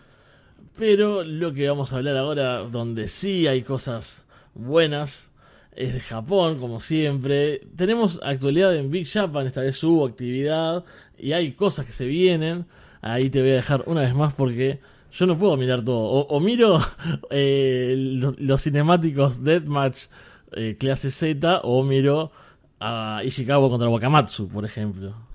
Pero 0.77 1.25
lo 1.25 1.53
que 1.55 1.69
vamos 1.69 1.93
a 1.93 1.97
hablar 1.97 2.17
ahora, 2.19 2.59
donde 2.59 3.09
sí 3.09 3.47
hay 3.47 3.63
cosas 3.63 4.23
buenas, 4.55 5.31
es 5.77 5.93
de 5.93 6.01
Japón, 6.01 6.59
como 6.59 6.81
siempre. 6.81 7.61
Tenemos 7.77 8.19
actualidad 8.23 8.75
en 8.75 8.91
Big 8.91 9.09
Japan, 9.09 9.47
esta 9.47 9.61
vez 9.61 9.83
hubo 9.85 10.07
actividad 10.07 10.85
y 11.19 11.33
hay 11.33 11.53
cosas 11.53 11.87
que 11.87 11.93
se 11.93 12.07
vienen. 12.07 12.67
Ahí 13.03 13.31
te 13.31 13.41
voy 13.41 13.51
a 13.51 13.57
dejar 13.57 13.85
una 13.87 14.01
vez 14.01 14.15
más 14.15 14.35
porque 14.35 14.81
yo 15.13 15.27
no 15.27 15.39
puedo 15.39 15.57
mirar 15.57 15.85
todo. 15.85 15.99
O, 15.99 16.27
o 16.29 16.41
miro 16.41 16.79
eh, 17.31 17.95
los, 18.39 18.63
cinemáticos 18.63 19.45
Deathmatch 19.45 20.05
eh, 20.53 20.77
clase 20.79 21.11
Z 21.11 21.61
o 21.63 21.83
miro 21.83 22.33
a 22.81 23.23
Ishikawa 23.25 23.69
contra 23.69 23.89
Wakamatsu, 23.89 24.49
por 24.49 24.65
ejemplo. 24.65 25.26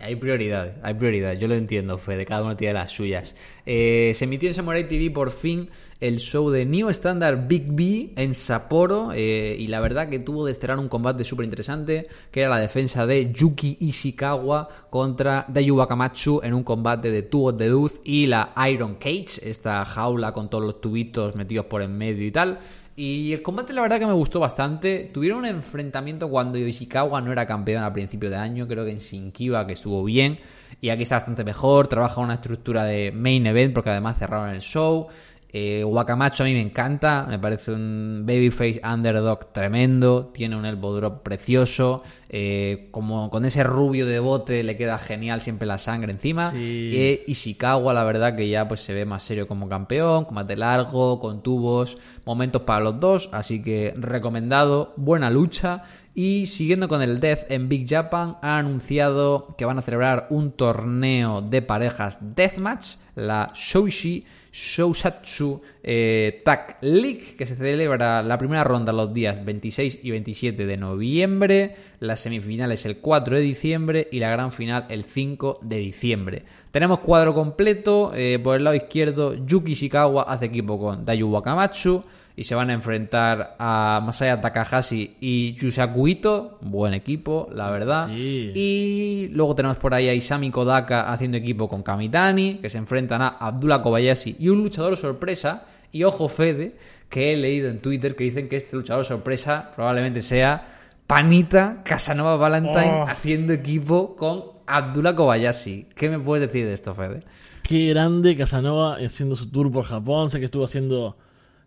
Hay 0.00 0.16
prioridades, 0.16 0.74
hay 0.82 0.94
prioridades. 0.94 1.38
Yo 1.38 1.48
lo 1.48 1.54
entiendo, 1.54 1.98
Fede, 1.98 2.24
cada 2.24 2.42
uno 2.42 2.56
tiene 2.56 2.74
las 2.74 2.90
suyas. 2.90 3.34
Eh, 3.66 4.12
se 4.14 4.24
emitió 4.24 4.48
en 4.48 4.54
Samurai 4.54 4.88
TV 4.88 5.10
por 5.10 5.30
fin 5.30 5.68
el 6.00 6.18
show 6.18 6.48
de 6.50 6.64
New 6.64 6.88
Standard 6.88 7.46
Big 7.46 7.66
B 7.66 8.12
en 8.16 8.34
Sapporo 8.34 9.12
eh, 9.14 9.54
y 9.58 9.66
la 9.66 9.80
verdad 9.80 10.08
que 10.08 10.18
tuvo 10.18 10.46
de 10.46 10.52
estrenar 10.52 10.78
un 10.78 10.88
combate 10.88 11.24
súper 11.24 11.44
interesante 11.44 12.06
que 12.30 12.40
era 12.40 12.48
la 12.48 12.58
defensa 12.58 13.06
de 13.06 13.30
Yuki 13.32 13.76
Ishikawa 13.80 14.68
contra 14.88 15.44
Dayu 15.46 15.76
Wakamatsu 15.76 16.40
en 16.42 16.54
un 16.54 16.64
combate 16.64 17.10
de 17.10 17.22
tubos 17.22 17.56
de 17.58 17.68
luz 17.68 18.00
y 18.02 18.26
la 18.26 18.54
Iron 18.70 18.94
Cage, 18.94 19.40
esta 19.42 19.84
jaula 19.84 20.32
con 20.32 20.48
todos 20.48 20.64
los 20.64 20.80
tubitos 20.80 21.34
metidos 21.34 21.66
por 21.66 21.82
en 21.82 21.96
medio 21.96 22.26
y 22.26 22.30
tal. 22.30 22.58
Y 23.02 23.32
el 23.32 23.40
combate 23.40 23.72
la 23.72 23.80
verdad 23.80 23.98
que 23.98 24.06
me 24.06 24.12
gustó 24.12 24.40
bastante. 24.40 25.08
Tuvieron 25.10 25.38
un 25.38 25.46
enfrentamiento 25.46 26.28
cuando 26.28 26.58
Ishikawa 26.58 27.22
no 27.22 27.32
era 27.32 27.46
campeón 27.46 27.82
a 27.82 27.90
principio 27.94 28.28
de 28.28 28.36
año, 28.36 28.68
creo 28.68 28.84
que 28.84 28.90
en 28.90 28.98
Shinkiba 28.98 29.66
que 29.66 29.72
estuvo 29.72 30.04
bien. 30.04 30.38
Y 30.82 30.90
aquí 30.90 31.04
está 31.04 31.14
bastante 31.14 31.42
mejor, 31.42 31.88
trabaja 31.88 32.20
una 32.20 32.34
estructura 32.34 32.84
de 32.84 33.10
main 33.10 33.46
event 33.46 33.72
porque 33.72 33.88
además 33.88 34.18
cerraron 34.18 34.50
el 34.50 34.60
show. 34.60 35.08
Eh, 35.52 35.82
Wakamatsu 35.84 36.44
a 36.44 36.46
mí 36.46 36.52
me 36.52 36.60
encanta, 36.60 37.26
me 37.28 37.38
parece 37.38 37.72
un 37.72 38.22
babyface 38.24 38.80
underdog 38.84 39.52
tremendo, 39.52 40.30
tiene 40.32 40.56
un 40.56 40.64
elbow 40.64 40.94
drop 40.94 41.22
precioso, 41.24 42.04
eh, 42.28 42.88
como 42.92 43.28
con 43.30 43.44
ese 43.44 43.64
rubio 43.64 44.06
de 44.06 44.20
bote 44.20 44.62
le 44.62 44.76
queda 44.76 44.96
genial 44.98 45.40
siempre 45.40 45.66
la 45.66 45.78
sangre 45.78 46.12
encima. 46.12 46.52
Sí. 46.52 46.90
Eh, 46.94 47.24
Ishikawa, 47.26 47.92
la 47.92 48.04
verdad 48.04 48.36
que 48.36 48.48
ya 48.48 48.68
pues 48.68 48.80
se 48.80 48.94
ve 48.94 49.04
más 49.04 49.24
serio 49.24 49.48
como 49.48 49.68
campeón, 49.68 50.24
combate 50.24 50.56
largo, 50.56 51.18
con 51.18 51.42
tubos, 51.42 51.98
momentos 52.24 52.62
para 52.62 52.80
los 52.80 53.00
dos, 53.00 53.28
así 53.32 53.60
que 53.60 53.92
recomendado, 53.96 54.94
buena 54.96 55.30
lucha. 55.30 55.82
Y 56.14 56.46
siguiendo 56.46 56.88
con 56.88 57.02
el 57.02 57.20
Death 57.20 57.50
en 57.50 57.68
Big 57.68 57.88
Japan, 57.88 58.36
ha 58.42 58.58
anunciado 58.58 59.54
que 59.56 59.64
van 59.64 59.78
a 59.78 59.82
celebrar 59.82 60.26
un 60.30 60.52
torneo 60.52 61.40
de 61.40 61.62
parejas 61.62 62.18
Deathmatch, 62.34 62.96
la 63.14 63.52
Shoishi 63.54 64.26
Shousatsu 64.52 65.60
eh, 65.82 66.42
Tag 66.44 66.78
League, 66.80 67.36
que 67.38 67.46
se 67.46 67.56
celebra 67.56 68.22
la 68.22 68.36
primera 68.38 68.64
ronda 68.64 68.92
los 68.92 69.14
días 69.14 69.44
26 69.44 70.00
y 70.02 70.10
27 70.10 70.66
de 70.66 70.76
noviembre, 70.76 71.76
las 72.00 72.20
semifinales 72.20 72.84
el 72.84 72.98
4 72.98 73.36
de 73.36 73.42
diciembre 73.42 74.08
y 74.10 74.18
la 74.18 74.30
gran 74.30 74.52
final 74.52 74.86
el 74.88 75.04
5 75.04 75.60
de 75.62 75.76
diciembre. 75.76 76.44
Tenemos 76.70 77.00
cuadro 77.00 77.34
completo, 77.34 78.12
eh, 78.14 78.38
por 78.42 78.56
el 78.56 78.64
lado 78.64 78.76
izquierdo 78.76 79.34
Yuki 79.34 79.72
Ishikawa 79.72 80.24
hace 80.24 80.46
equipo 80.46 80.78
con 80.78 81.04
Dayu 81.04 81.28
Wakamatsu 81.28 82.02
y 82.40 82.44
se 82.44 82.54
van 82.54 82.70
a 82.70 82.72
enfrentar 82.72 83.54
a 83.58 84.00
Masaya 84.02 84.40
Takahashi 84.40 85.18
y 85.20 85.52
Yusaku 85.52 86.08
Ito, 86.08 86.56
buen 86.62 86.94
equipo, 86.94 87.50
la 87.52 87.70
verdad. 87.70 88.08
Sí. 88.08 88.50
Y 88.54 89.28
luego 89.32 89.54
tenemos 89.54 89.76
por 89.76 89.92
ahí 89.92 90.08
a 90.08 90.14
Isami 90.14 90.50
Kodaka 90.50 91.12
haciendo 91.12 91.36
equipo 91.36 91.68
con 91.68 91.82
Kamitani, 91.82 92.54
que 92.54 92.70
se 92.70 92.78
enfrentan 92.78 93.20
a 93.20 93.28
Abdullah 93.28 93.82
Kobayashi 93.82 94.36
y 94.38 94.48
un 94.48 94.62
luchador 94.62 94.96
sorpresa. 94.96 95.64
Y 95.92 96.04
ojo, 96.04 96.30
Fede, 96.30 96.76
que 97.10 97.34
he 97.34 97.36
leído 97.36 97.68
en 97.68 97.80
Twitter 97.82 98.16
que 98.16 98.24
dicen 98.24 98.48
que 98.48 98.56
este 98.56 98.74
luchador 98.74 99.04
sorpresa 99.04 99.70
probablemente 99.76 100.22
sea 100.22 100.66
Panita 101.06 101.82
Casanova 101.84 102.36
Valentine 102.38 103.02
Oh. 103.02 103.02
haciendo 103.06 103.52
equipo 103.52 104.16
con 104.16 104.44
Abdullah 104.66 105.14
Kobayashi. 105.14 105.88
¿Qué 105.94 106.08
me 106.08 106.18
puedes 106.18 106.48
decir 106.48 106.64
de 106.64 106.72
esto, 106.72 106.94
Fede? 106.94 107.20
Qué 107.64 107.88
grande 107.90 108.34
Casanova 108.34 108.96
haciendo 108.96 109.36
su 109.36 109.50
tour 109.50 109.70
por 109.70 109.84
Japón. 109.84 110.30
Sé 110.30 110.38
que 110.38 110.46
estuvo 110.46 110.64
haciendo 110.64 111.18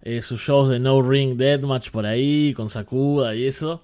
eh, 0.03 0.21
sus 0.21 0.41
shows 0.41 0.69
de 0.69 0.79
No 0.79 1.01
Ring 1.01 1.37
Deathmatch 1.37 1.89
por 1.89 2.05
ahí, 2.05 2.53
con 2.53 2.69
Sakuda 2.69 3.33
y 3.35 3.45
eso. 3.47 3.81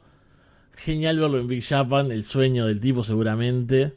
Genial 0.76 1.20
verlo 1.20 1.40
en 1.40 1.48
Big 1.48 1.64
Japan, 1.66 2.12
el 2.12 2.24
sueño 2.24 2.66
del 2.68 2.80
tipo 2.80 3.04
seguramente. 3.04 3.94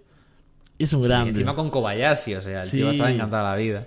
Es 0.79 0.93
un 0.93 1.01
Y 1.03 1.05
grande. 1.09 1.31
encima 1.31 1.55
con 1.55 1.71
Kobayashi, 1.71 2.35
o 2.35 2.41
sea, 2.41 2.63
el 2.63 2.69
Sí. 2.69 2.77
tío 2.79 2.87
va 2.87 2.91
a 2.91 2.95
estar 2.95 3.11
encantado 3.11 3.45
la 3.49 3.57
vida. 3.57 3.87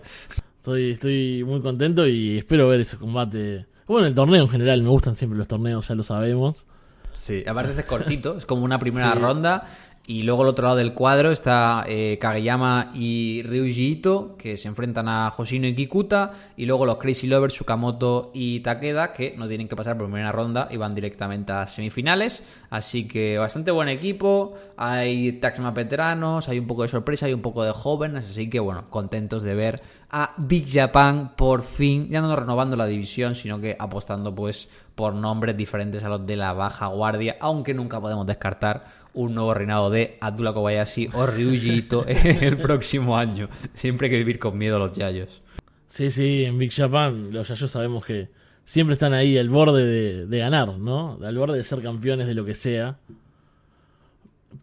Estoy, 0.58 0.91
estoy 0.91 1.43
muy 1.45 1.62
contento 1.62 2.08
y 2.08 2.38
espero 2.38 2.67
ver 2.69 2.80
ese 2.82 2.98
combate. 2.98 3.65
Bueno, 3.88 4.08
el 4.08 4.15
torneo 4.15 4.41
en 4.43 4.50
general, 4.50 4.82
me 4.82 4.89
gustan 4.89 5.15
siempre 5.15 5.38
los 5.38 5.48
torneos, 5.48 5.88
ya 5.88 5.95
lo 5.95 6.04
sabemos. 6.04 6.65
Sí, 7.13 7.43
aparte 7.45 7.80
es 7.80 7.86
cortito, 7.86 8.38
es 8.38 8.45
como 8.45 8.64
una 8.64 8.80
primera 8.80 9.14
Sí. 9.14 9.20
ronda. 9.20 9.68
Y 10.08 10.22
luego 10.22 10.43
al 10.43 10.49
otro 10.49 10.66
lado 10.66 10.78
del 10.78 10.93
cuadro 10.93 11.32
está 11.32 11.84
eh, 11.88 12.20
Kageyama 12.22 12.91
y 12.93 13.41
Ryuji 13.43 13.93
Ito, 13.93 14.36
que 14.38 14.56
se 14.56 14.68
enfrentan 14.68 15.10
a 15.10 15.34
Hoshino 15.36 15.66
y 15.66 15.74
Kikuta. 15.74 16.32
Y 16.58 16.68
luego 16.68 16.86
los 16.86 16.97
Crazy 16.97 17.26
Lovers, 17.26 17.56
Sukamoto 17.56 18.30
y 18.32 18.60
Takeda, 18.60 19.12
que 19.12 19.36
no 19.36 19.47
tienen 19.47 19.68
que 19.68 19.76
pasar 19.76 19.97
por 19.97 20.06
primera 20.06 20.32
ronda 20.32 20.68
y 20.70 20.78
van 20.78 20.93
directamente 20.93 21.53
a 21.53 21.66
semifinales. 21.66 22.43
Así 22.70 23.08
que 23.08 23.39
bastante 23.39 23.72
buen 23.72 23.89
equipo. 23.89 24.53
Hay 24.78 25.34
tags 25.34 25.74
veteranos, 25.74 26.49
hay 26.49 26.60
un 26.60 26.68
poco 26.68 26.84
de 26.84 26.89
sorpresa, 26.89 27.26
hay 27.26 27.34
un 27.34 27.41
poco 27.41 27.64
de 27.64 27.72
jóvenes. 27.72 28.30
Así 28.30 28.47
que 28.47 28.60
bueno, 28.60 28.91
contentos 28.91 29.41
de 29.41 29.56
ver 29.56 29.82
a 30.12 30.34
Big 30.38 30.66
Japan 30.72 31.32
por 31.36 31.64
fin, 31.64 32.10
ya 32.10 32.22
no 32.22 32.36
renovando 32.36 32.76
la 32.76 32.86
división, 32.86 33.34
sino 33.34 33.60
que 33.60 33.76
apostando 33.80 34.36
pues 34.36 34.70
por 34.93 35.14
nombres 35.14 35.58
diferentes 35.58 36.03
a 36.03 36.10
los 36.10 36.26
de 36.26 36.38
la 36.38 36.53
baja 36.53 36.88
guardia, 36.88 37.38
aunque 37.41 37.74
nunca 37.74 37.99
podemos 37.99 38.26
descartar 38.26 39.05
un 39.16 39.34
nuevo 39.34 39.53
reinado 39.53 39.89
de 39.89 40.18
Abdullah 40.22 40.53
Kobayashi 40.53 41.09
o 41.13 41.26
Ryuji 41.26 41.88
el 42.41 42.57
próximo 42.57 43.18
año. 43.18 43.49
Siempre 43.74 44.07
hay 44.07 44.11
que 44.11 44.18
vivir 44.18 44.39
con 44.39 44.57
miedo 44.57 44.78
los 44.78 44.93
yayos. 44.93 45.41
Sí, 45.88 46.11
sí, 46.11 46.43
en 46.45 46.57
Big 46.57 46.72
Japan 46.72 47.32
los 47.32 47.47
yayos 47.47 47.72
sabemos 47.72 48.05
que 48.05 48.30
siempre 48.66 48.93
están 48.93 49.13
ahí 49.13 49.38
al 49.38 49.49
borde 49.49 49.86
de, 49.86 50.28
de 50.28 50.38
ganar, 50.39 50.78
¿no? 50.78 51.18
Al 51.24 51.38
borde 51.38 51.57
de 51.57 51.63
ser 51.63 51.82
campeones 51.82 52.28
de 52.28 52.36
lo 52.36 52.45
que 52.45 52.53
sea. 52.53 52.97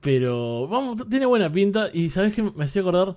Pero, 0.01 0.69
vamos, 0.69 1.09
tiene 1.09 1.27
buena 1.27 1.51
pinta. 1.51 1.91
Y 1.93 2.09
sabes 2.11 2.35
que 2.35 2.43
me 2.43 2.65
hacía 2.65 2.83
acordar 2.83 3.17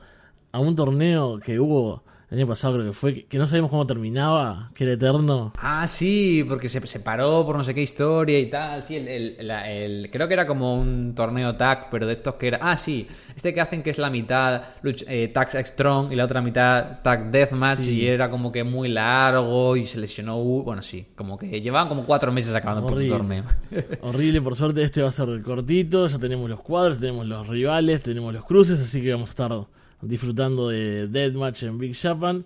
a 0.52 0.60
un 0.60 0.76
torneo 0.76 1.40
que 1.40 1.60
hubo 1.60 2.04
el 2.32 2.38
año 2.40 2.48
pasado, 2.48 2.74
creo 2.76 2.88
que 2.88 2.94
fue, 2.94 3.26
que 3.26 3.38
no 3.38 3.46
sabemos 3.48 3.70
cómo 3.70 3.86
terminaba, 3.86 4.72
que 4.74 4.84
era 4.84 4.94
eterno. 4.94 5.54
Ah, 5.58 5.86
sí, 5.88 6.44
porque 6.48 6.68
se 6.70 6.86
separó 6.88 7.46
por 7.46 7.56
no 7.56 7.64
sé 7.64 7.74
qué 7.74 7.82
historia 7.82 8.40
y 8.40 8.50
tal. 8.50 8.84
Sí, 8.84 8.96
el, 8.96 9.08
el- 9.08 9.48
la- 9.48 9.72
el- 9.72 10.10
creo 10.12 10.28
que 10.28 10.34
era 10.34 10.48
como 10.48 10.76
un 10.80 11.14
torneo 11.16 11.56
tag, 11.56 11.90
pero 11.92 12.08
de 12.08 12.14
estos 12.14 12.36
que 12.36 12.48
era. 12.48 12.60
Ah, 12.62 12.78
sí, 12.78 13.08
este 13.36 13.54
que 13.54 13.62
hacen 13.62 13.84
que 13.84 13.92
es 13.92 13.98
la 14.00 14.10
mitad 14.10 14.62
eh, 15.08 15.28
tag 15.30 15.50
strong 15.68 16.12
y 16.12 16.16
la 16.16 16.26
otra 16.26 16.42
mitad 16.42 17.02
tag 17.04 17.30
deathmatch 17.32 17.80
Sí. 17.82 18.02
y 18.02 18.08
era 18.08 18.30
como 18.30 18.52
que 18.52 18.64
muy 18.64 18.90
largo 18.90 19.76
y 19.78 19.86
se 19.86 20.00
lesionó. 20.00 20.38
Bueno, 20.38 20.82
sí, 20.82 21.06
como 21.16 21.38
que 21.38 21.62
llevaban 21.62 21.88
como 21.90 22.06
cuatro 22.06 22.32
meses 22.32 22.54
acabando 22.56 22.82
por 22.88 22.94
Horrible. 22.94 23.18
torneo. 23.18 23.44
Horrible, 24.02 24.42
por 24.42 24.56
suerte 24.56 24.82
este 24.84 25.02
va 25.02 25.10
a 25.10 25.12
ser 25.12 25.42
cortito, 25.44 26.08
ya 26.08 26.18
tenemos 26.18 26.50
los 26.50 26.62
cuadros, 26.62 27.00
tenemos 27.00 27.26
los 27.28 27.48
rivales, 27.48 28.02
tenemos 28.02 28.34
los 28.34 28.44
cruces, 28.46 28.80
así 28.80 29.02
que 29.02 29.12
vamos 29.12 29.30
a 29.30 29.32
estar 29.32 29.66
disfrutando 30.08 30.70
de 30.70 31.08
Deathmatch 31.08 31.64
en 31.64 31.78
Big 31.78 31.96
Japan. 31.96 32.46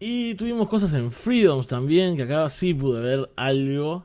Y 0.00 0.34
tuvimos 0.34 0.68
cosas 0.68 0.92
en 0.94 1.10
Freedoms 1.10 1.66
también, 1.66 2.16
que 2.16 2.22
acá 2.22 2.48
sí 2.48 2.72
pude 2.72 3.00
ver 3.00 3.30
algo. 3.36 4.04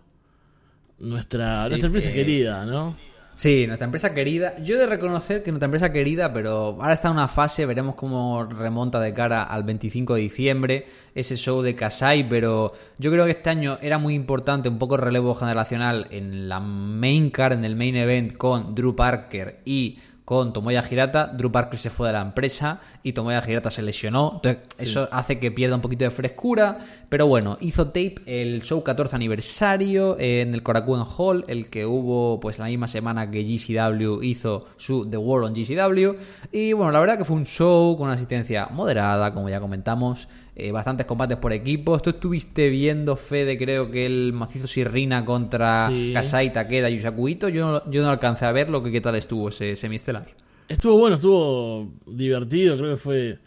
Nuestra, 1.00 1.66
Sí, 1.66 1.70
nuestra 1.70 1.88
empresa 1.88 2.10
eh, 2.10 2.14
querida, 2.14 2.66
¿no? 2.66 2.96
Sí, 3.36 3.66
nuestra 3.66 3.86
empresa 3.86 4.14
querida. 4.14 4.58
Yo 4.60 4.76
he 4.76 4.78
de 4.78 4.86
reconocer 4.86 5.44
que 5.44 5.52
nuestra 5.52 5.66
empresa 5.66 5.92
querida, 5.92 6.32
pero 6.32 6.78
ahora 6.80 6.94
está 6.94 7.08
en 7.08 7.16
una 7.16 7.28
fase, 7.28 7.66
veremos 7.66 7.96
cómo 7.96 8.44
remonta 8.46 9.00
de 9.00 9.14
cara 9.14 9.44
al 9.44 9.64
25 9.64 10.16
de 10.16 10.22
diciembre, 10.22 10.86
ese 11.16 11.36
show 11.36 11.62
de 11.62 11.76
Kasai, 11.76 12.30
pero 12.30 12.74
yo 13.00 13.12
creo 13.12 13.26
que 13.26 13.32
este 13.32 13.50
año 13.50 13.78
era 13.82 13.98
muy 13.98 14.14
importante 14.14 14.70
un 14.70 14.78
poco 14.78 14.96
el 14.96 15.02
relevo 15.02 15.34
generacional 15.34 16.08
en 16.12 16.48
la 16.48 16.60
main 16.60 17.32
card, 17.32 17.54
en 17.54 17.66
el 17.66 17.76
main 17.76 17.96
event 17.96 18.38
con 18.38 18.76
Drew 18.76 18.96
Parker 18.96 19.62
y 19.66 19.98
con 20.26 20.54
Tomoya 20.54 20.84
Hirata. 20.90 21.28
Drew 21.28 21.52
Parker 21.52 21.80
se 21.80 21.90
fue 21.90 22.08
de 22.08 22.14
la 22.14 22.22
empresa 22.22 22.80
y 23.04 23.14
Tomoya 23.14 23.44
Hirata 23.48 23.70
se 23.70 23.82
lesionó. 23.82 24.34
Entonces, 24.36 24.64
eso 24.80 25.08
hace 25.12 25.40
que 25.40 25.52
pierda 25.52 25.76
un 25.76 25.82
poquito 25.82 26.04
de 26.04 26.12
frescura. 26.12 26.80
Pero 27.10 27.28
bueno, 27.28 27.58
hizo 27.62 27.88
tape 27.88 28.16
el 28.26 28.62
show 28.62 28.84
14 28.84 29.16
aniversario 29.16 30.18
en 30.20 30.54
el 30.54 30.64
Korakuen 30.64 31.04
Hall, 31.18 31.46
el 31.48 31.70
que 31.70 31.86
hubo 31.86 32.40
pues 32.40 32.60
la 32.60 32.66
misma 32.66 32.88
semana 32.88 33.30
que 33.30 33.44
GCW 33.44 34.24
hizo 34.24 34.66
su 34.78 35.10
The 35.10 35.18
World 35.18 35.48
on 35.48 35.54
GCW. 35.54 36.16
Y 36.52 36.74
bueno, 36.74 36.92
la 36.92 37.00
verdad 37.00 37.18
que 37.18 37.26
fue 37.26 37.36
un 37.36 37.46
show 37.46 37.96
con 37.98 38.06
una 38.06 38.14
asistencia 38.14 38.68
moderada, 38.72 39.34
como 39.34 39.50
ya 39.50 39.60
comentamos. 39.60 40.28
Eh, 40.56 40.72
bastantes 40.72 41.06
combates 41.06 41.38
por 41.38 41.52
equipos. 41.54 42.02
Tú 42.02 42.12
estuviste 42.12 42.70
viendo, 42.70 43.16
Fede, 43.16 43.58
creo 43.58 43.90
que 43.92 44.06
el 44.06 44.34
macizo 44.34 44.68
Sirrina 44.68 45.26
contra 45.26 45.88
Sí. 45.90 46.12
Kasai 46.14 46.54
Takeda 46.54 46.90
y 46.90 46.96
Yusaku 46.98 47.28
Ito. 47.30 47.50
Yo, 47.50 47.66
no- 47.72 47.92
yo 47.92 48.02
no 48.04 48.10
alcancé 48.10 48.46
a 48.46 48.52
ver 48.52 48.70
lo 48.70 48.84
que 48.84 48.92
qué 48.92 49.02
tal 49.02 49.16
estuvo 49.16 49.50
ese 49.50 49.76
semiestelar. 49.76 50.28
Estuvo 50.68 50.98
bueno, 50.98 51.16
estuvo 51.16 51.92
divertido, 52.08 52.78
creo 52.78 52.92
que 52.92 52.98
fue 52.98 53.40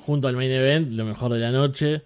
junto 0.00 0.26
al 0.28 0.36
main 0.36 0.50
event, 0.50 0.92
lo 0.92 1.04
mejor 1.04 1.32
de 1.32 1.38
la 1.40 1.50
noche, 1.52 2.02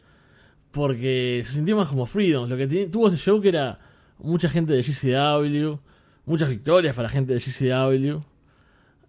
porque 0.71 1.43
se 1.45 1.53
sintió 1.53 1.77
más 1.77 1.89
como 1.89 2.07
Freedom. 2.07 2.49
Lo 2.49 2.57
que 2.57 2.67
tuvo 2.89 3.09
ese 3.09 3.17
show 3.17 3.41
que 3.41 3.49
era 3.51 3.79
mucha 4.19 4.49
gente 4.49 4.73
de 4.73 4.83
GCW, 4.83 5.79
muchas 6.27 6.49
victorias 6.49 6.97
para 6.97 7.09
gente 7.09 7.33
de 7.35 7.41
GCW. 7.41 8.23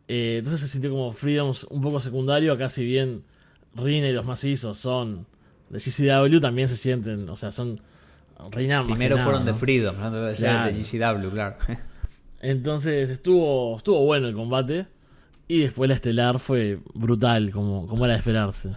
Eh, 0.07 0.35
entonces 0.39 0.61
se 0.61 0.67
sintió 0.67 0.91
como 0.91 1.11
Freedoms 1.11 1.63
un 1.65 1.81
poco 1.81 1.99
secundario. 1.99 2.53
Acá, 2.53 2.69
si 2.69 2.85
bien 2.85 3.23
Rina 3.75 4.07
y 4.07 4.13
los 4.13 4.25
macizos 4.25 4.77
son 4.77 5.25
de 5.69 5.79
GCW, 5.79 6.39
también 6.39 6.69
se 6.69 6.77
sienten, 6.77 7.27
o 7.29 7.35
sea, 7.35 7.51
son 7.51 7.81
que 8.51 8.81
Primero 8.85 9.17
fueron 9.17 9.45
de. 9.45 9.53
Freedom, 9.53 9.95
antes 10.01 10.21
de 10.21 10.35
ser 10.35 10.49
Claro. 10.49 10.71
de 10.71 10.83
GCW, 10.83 11.31
claro. 11.31 11.55
Entonces 12.41 13.09
estuvo, 13.09 13.77
estuvo 13.77 14.03
bueno 14.05 14.27
el 14.27 14.35
combate. 14.35 14.87
Y 15.47 15.59
después 15.59 15.87
la 15.87 15.95
estelar 15.95 16.39
fue 16.39 16.79
brutal, 16.95 17.51
como, 17.51 17.85
como 17.87 18.05
era 18.05 18.15
de 18.15 18.19
esperarse. 18.19 18.71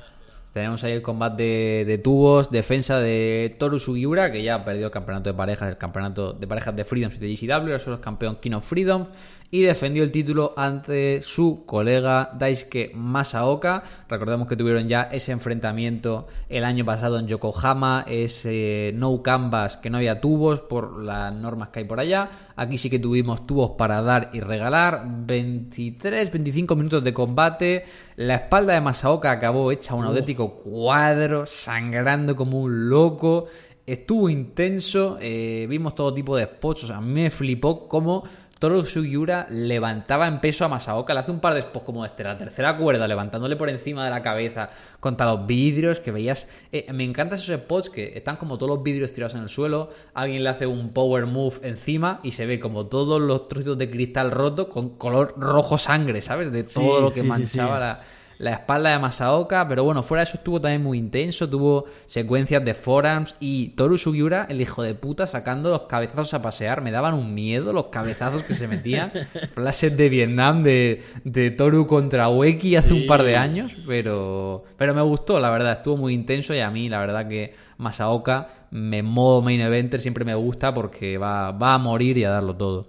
Tenemos 0.52 0.84
ahí 0.84 0.92
el 0.92 1.02
combate 1.02 1.42
de, 1.42 1.84
de 1.86 1.98
tubos, 1.98 2.50
defensa 2.50 3.00
de 3.00 3.56
Toru 3.58 3.78
Sugiura, 3.78 4.30
que 4.30 4.42
ya 4.42 4.64
perdió 4.64 4.86
el 4.86 4.92
campeonato 4.92 5.30
de 5.30 5.34
parejas, 5.34 5.70
el 5.70 5.78
campeonato 5.78 6.34
de 6.34 6.46
parejas 6.46 6.76
de 6.76 6.84
Freedom 6.84 7.10
de 7.10 7.34
GCW, 7.34 7.52
ahora 7.52 7.78
solo 7.78 7.96
es 7.96 8.02
campeón 8.02 8.36
King 8.40 8.52
of 8.52 8.68
Freedom, 8.68 9.06
y 9.50 9.62
defendió 9.62 10.02
el 10.02 10.10
título 10.10 10.52
ante 10.56 11.22
su 11.22 11.64
colega 11.64 12.30
Daisuke 12.38 12.92
Masaoka. 12.94 13.82
Recordemos 14.08 14.46
que 14.46 14.56
tuvieron 14.56 14.88
ya 14.88 15.08
ese 15.10 15.32
enfrentamiento 15.32 16.26
el 16.50 16.64
año 16.64 16.84
pasado 16.84 17.18
en 17.18 17.26
Yokohama, 17.26 18.04
ese 18.06 18.92
no 18.94 19.22
canvas 19.22 19.78
que 19.78 19.88
no 19.88 19.96
había 19.96 20.20
tubos 20.20 20.60
por 20.60 21.02
las 21.02 21.32
normas 21.32 21.68
que 21.68 21.80
hay 21.80 21.84
por 21.86 21.98
allá. 21.98 22.28
Aquí 22.56 22.76
sí 22.76 22.90
que 22.90 22.98
tuvimos 22.98 23.46
tubos 23.46 23.70
para 23.78 24.02
dar 24.02 24.30
y 24.34 24.40
regalar. 24.40 25.04
23, 25.06 26.30
25 26.30 26.76
minutos 26.76 27.02
de 27.02 27.14
combate. 27.14 27.84
La 28.16 28.34
espalda 28.34 28.74
de 28.74 28.82
Masaoka 28.82 29.30
acabó 29.30 29.72
hecha 29.72 29.94
un 29.94 30.04
auténtico 30.04 30.56
cuadro, 30.56 31.46
sangrando 31.46 32.36
como 32.36 32.60
un 32.60 32.90
loco. 32.90 33.46
Estuvo 33.86 34.28
intenso, 34.28 35.16
eh, 35.18 35.66
vimos 35.70 35.94
todo 35.94 36.12
tipo 36.12 36.36
de 36.36 36.44
spots. 36.44 36.84
O 36.84 36.86
sea, 36.88 36.98
a 36.98 37.00
mí 37.00 37.22
me 37.22 37.30
flipó 37.30 37.88
cómo 37.88 38.24
Toru 38.58 38.84
Sugiura 38.84 39.46
levantaba 39.50 40.26
en 40.26 40.40
peso 40.40 40.64
a 40.64 40.68
Masaoka. 40.68 41.14
Le 41.14 41.20
hace 41.20 41.30
un 41.30 41.38
par 41.40 41.54
de 41.54 41.62
spots 41.62 41.84
como 41.86 42.02
desde 42.02 42.24
la 42.24 42.36
tercera 42.36 42.76
cuerda, 42.76 43.06
levantándole 43.06 43.54
por 43.56 43.68
encima 43.68 44.04
de 44.04 44.10
la 44.10 44.22
cabeza 44.22 44.68
contra 45.00 45.26
los 45.26 45.46
vidrios 45.46 46.00
que 46.00 46.10
veías. 46.10 46.48
Eh, 46.72 46.86
me 46.92 47.04
encantan 47.04 47.38
esos 47.38 47.54
spots 47.56 47.88
que 47.90 48.16
están 48.16 48.36
como 48.36 48.58
todos 48.58 48.70
los 48.76 48.82
vidrios 48.82 49.12
tirados 49.12 49.34
en 49.36 49.42
el 49.42 49.48
suelo. 49.48 49.90
Alguien 50.14 50.42
le 50.42 50.48
hace 50.50 50.66
un 50.66 50.90
power 50.92 51.26
move 51.26 51.56
encima 51.62 52.20
y 52.22 52.32
se 52.32 52.46
ve 52.46 52.58
como 52.58 52.86
todos 52.86 53.20
los 53.20 53.48
trocitos 53.48 53.78
de 53.78 53.90
cristal 53.90 54.30
roto 54.32 54.68
con 54.68 54.90
color 54.98 55.34
rojo 55.36 55.78
sangre, 55.78 56.20
¿sabes? 56.20 56.50
De 56.50 56.64
todo 56.64 56.96
Sí, 56.96 57.02
lo 57.02 57.10
que 57.12 57.20
sí, 57.22 57.26
manchaba 57.26 57.74
sí. 57.76 57.80
la 57.80 58.00
la 58.38 58.52
espalda 58.52 58.90
de 58.90 58.98
Masaoka, 59.00 59.66
pero 59.68 59.82
bueno, 59.84 60.02
fuera 60.02 60.22
de 60.22 60.28
eso 60.28 60.38
estuvo 60.38 60.60
también 60.60 60.82
muy 60.82 60.96
intenso, 60.96 61.48
tuvo 61.48 61.86
secuencias 62.06 62.64
de 62.64 62.74
forearms 62.74 63.34
y 63.40 63.70
Toru 63.70 63.98
Sugiura, 63.98 64.46
el 64.48 64.60
hijo 64.60 64.82
de 64.82 64.94
puta, 64.94 65.26
sacando 65.26 65.70
los 65.70 65.82
cabezazos 65.82 66.34
a 66.34 66.42
pasear, 66.42 66.80
me 66.80 66.92
daban 66.92 67.14
un 67.14 67.34
miedo 67.34 67.72
los 67.72 67.86
cabezazos 67.86 68.42
que 68.44 68.54
se 68.54 68.68
metían, 68.68 69.12
flashes 69.52 69.96
de 69.96 70.08
Vietnam 70.08 70.62
de, 70.62 71.02
de 71.24 71.50
Toru 71.50 71.86
contra 71.86 72.28
Weki 72.28 72.76
hace 72.76 72.94
un 72.94 73.06
par 73.06 73.24
de 73.24 73.36
años, 73.36 73.76
pero, 73.86 74.64
pero 74.76 74.94
me 74.94 75.02
gustó, 75.02 75.40
la 75.40 75.50
verdad, 75.50 75.72
estuvo 75.72 75.96
muy 75.96 76.14
intenso 76.14 76.54
y 76.54 76.60
a 76.60 76.70
mí 76.70 76.88
la 76.88 77.00
verdad 77.00 77.26
que 77.26 77.54
Masaoka, 77.78 78.48
me 78.70 79.02
modo 79.02 79.42
main 79.42 79.60
eventer, 79.60 79.98
siempre 80.00 80.24
me 80.24 80.34
gusta 80.34 80.72
porque 80.74 81.18
va, 81.18 81.50
va 81.52 81.74
a 81.74 81.78
morir 81.78 82.18
y 82.18 82.24
a 82.24 82.30
darlo 82.30 82.54
todo. 82.54 82.86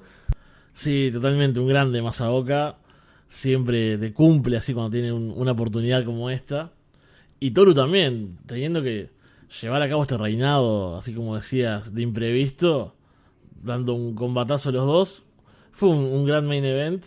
Sí, 0.74 1.10
totalmente, 1.12 1.60
un 1.60 1.68
grande 1.68 2.02
Masaoka. 2.02 2.76
Siempre 3.30 3.98
te 3.98 4.12
cumple 4.12 4.58
así 4.58 4.74
cuando 4.74 4.90
tiene 4.92 5.14
un- 5.14 5.32
una 5.36 5.52
oportunidad 5.52 6.04
como 6.04 6.30
esta. 6.30 6.72
Y 7.40 7.52
Toru 7.52 7.74
también, 7.74 8.38
teniendo 8.46 8.82
que 8.84 9.10
llevar 9.62 9.82
a 9.82 9.88
cabo 9.90 10.02
este 10.02 10.18
reinado, 10.18 10.98
así 10.98 11.14
como 11.14 11.36
decías, 11.36 11.94
de 11.94 12.02
imprevisto, 12.02 12.96
dando 13.64 13.94
un 13.94 14.16
combatazo 14.16 14.70
a 14.70 14.72
los 14.74 14.86
dos. 14.86 15.24
Fue 15.72 15.90
un, 15.90 16.00
un 16.00 16.26
gran 16.26 16.46
main 16.48 16.66
event. 16.66 17.06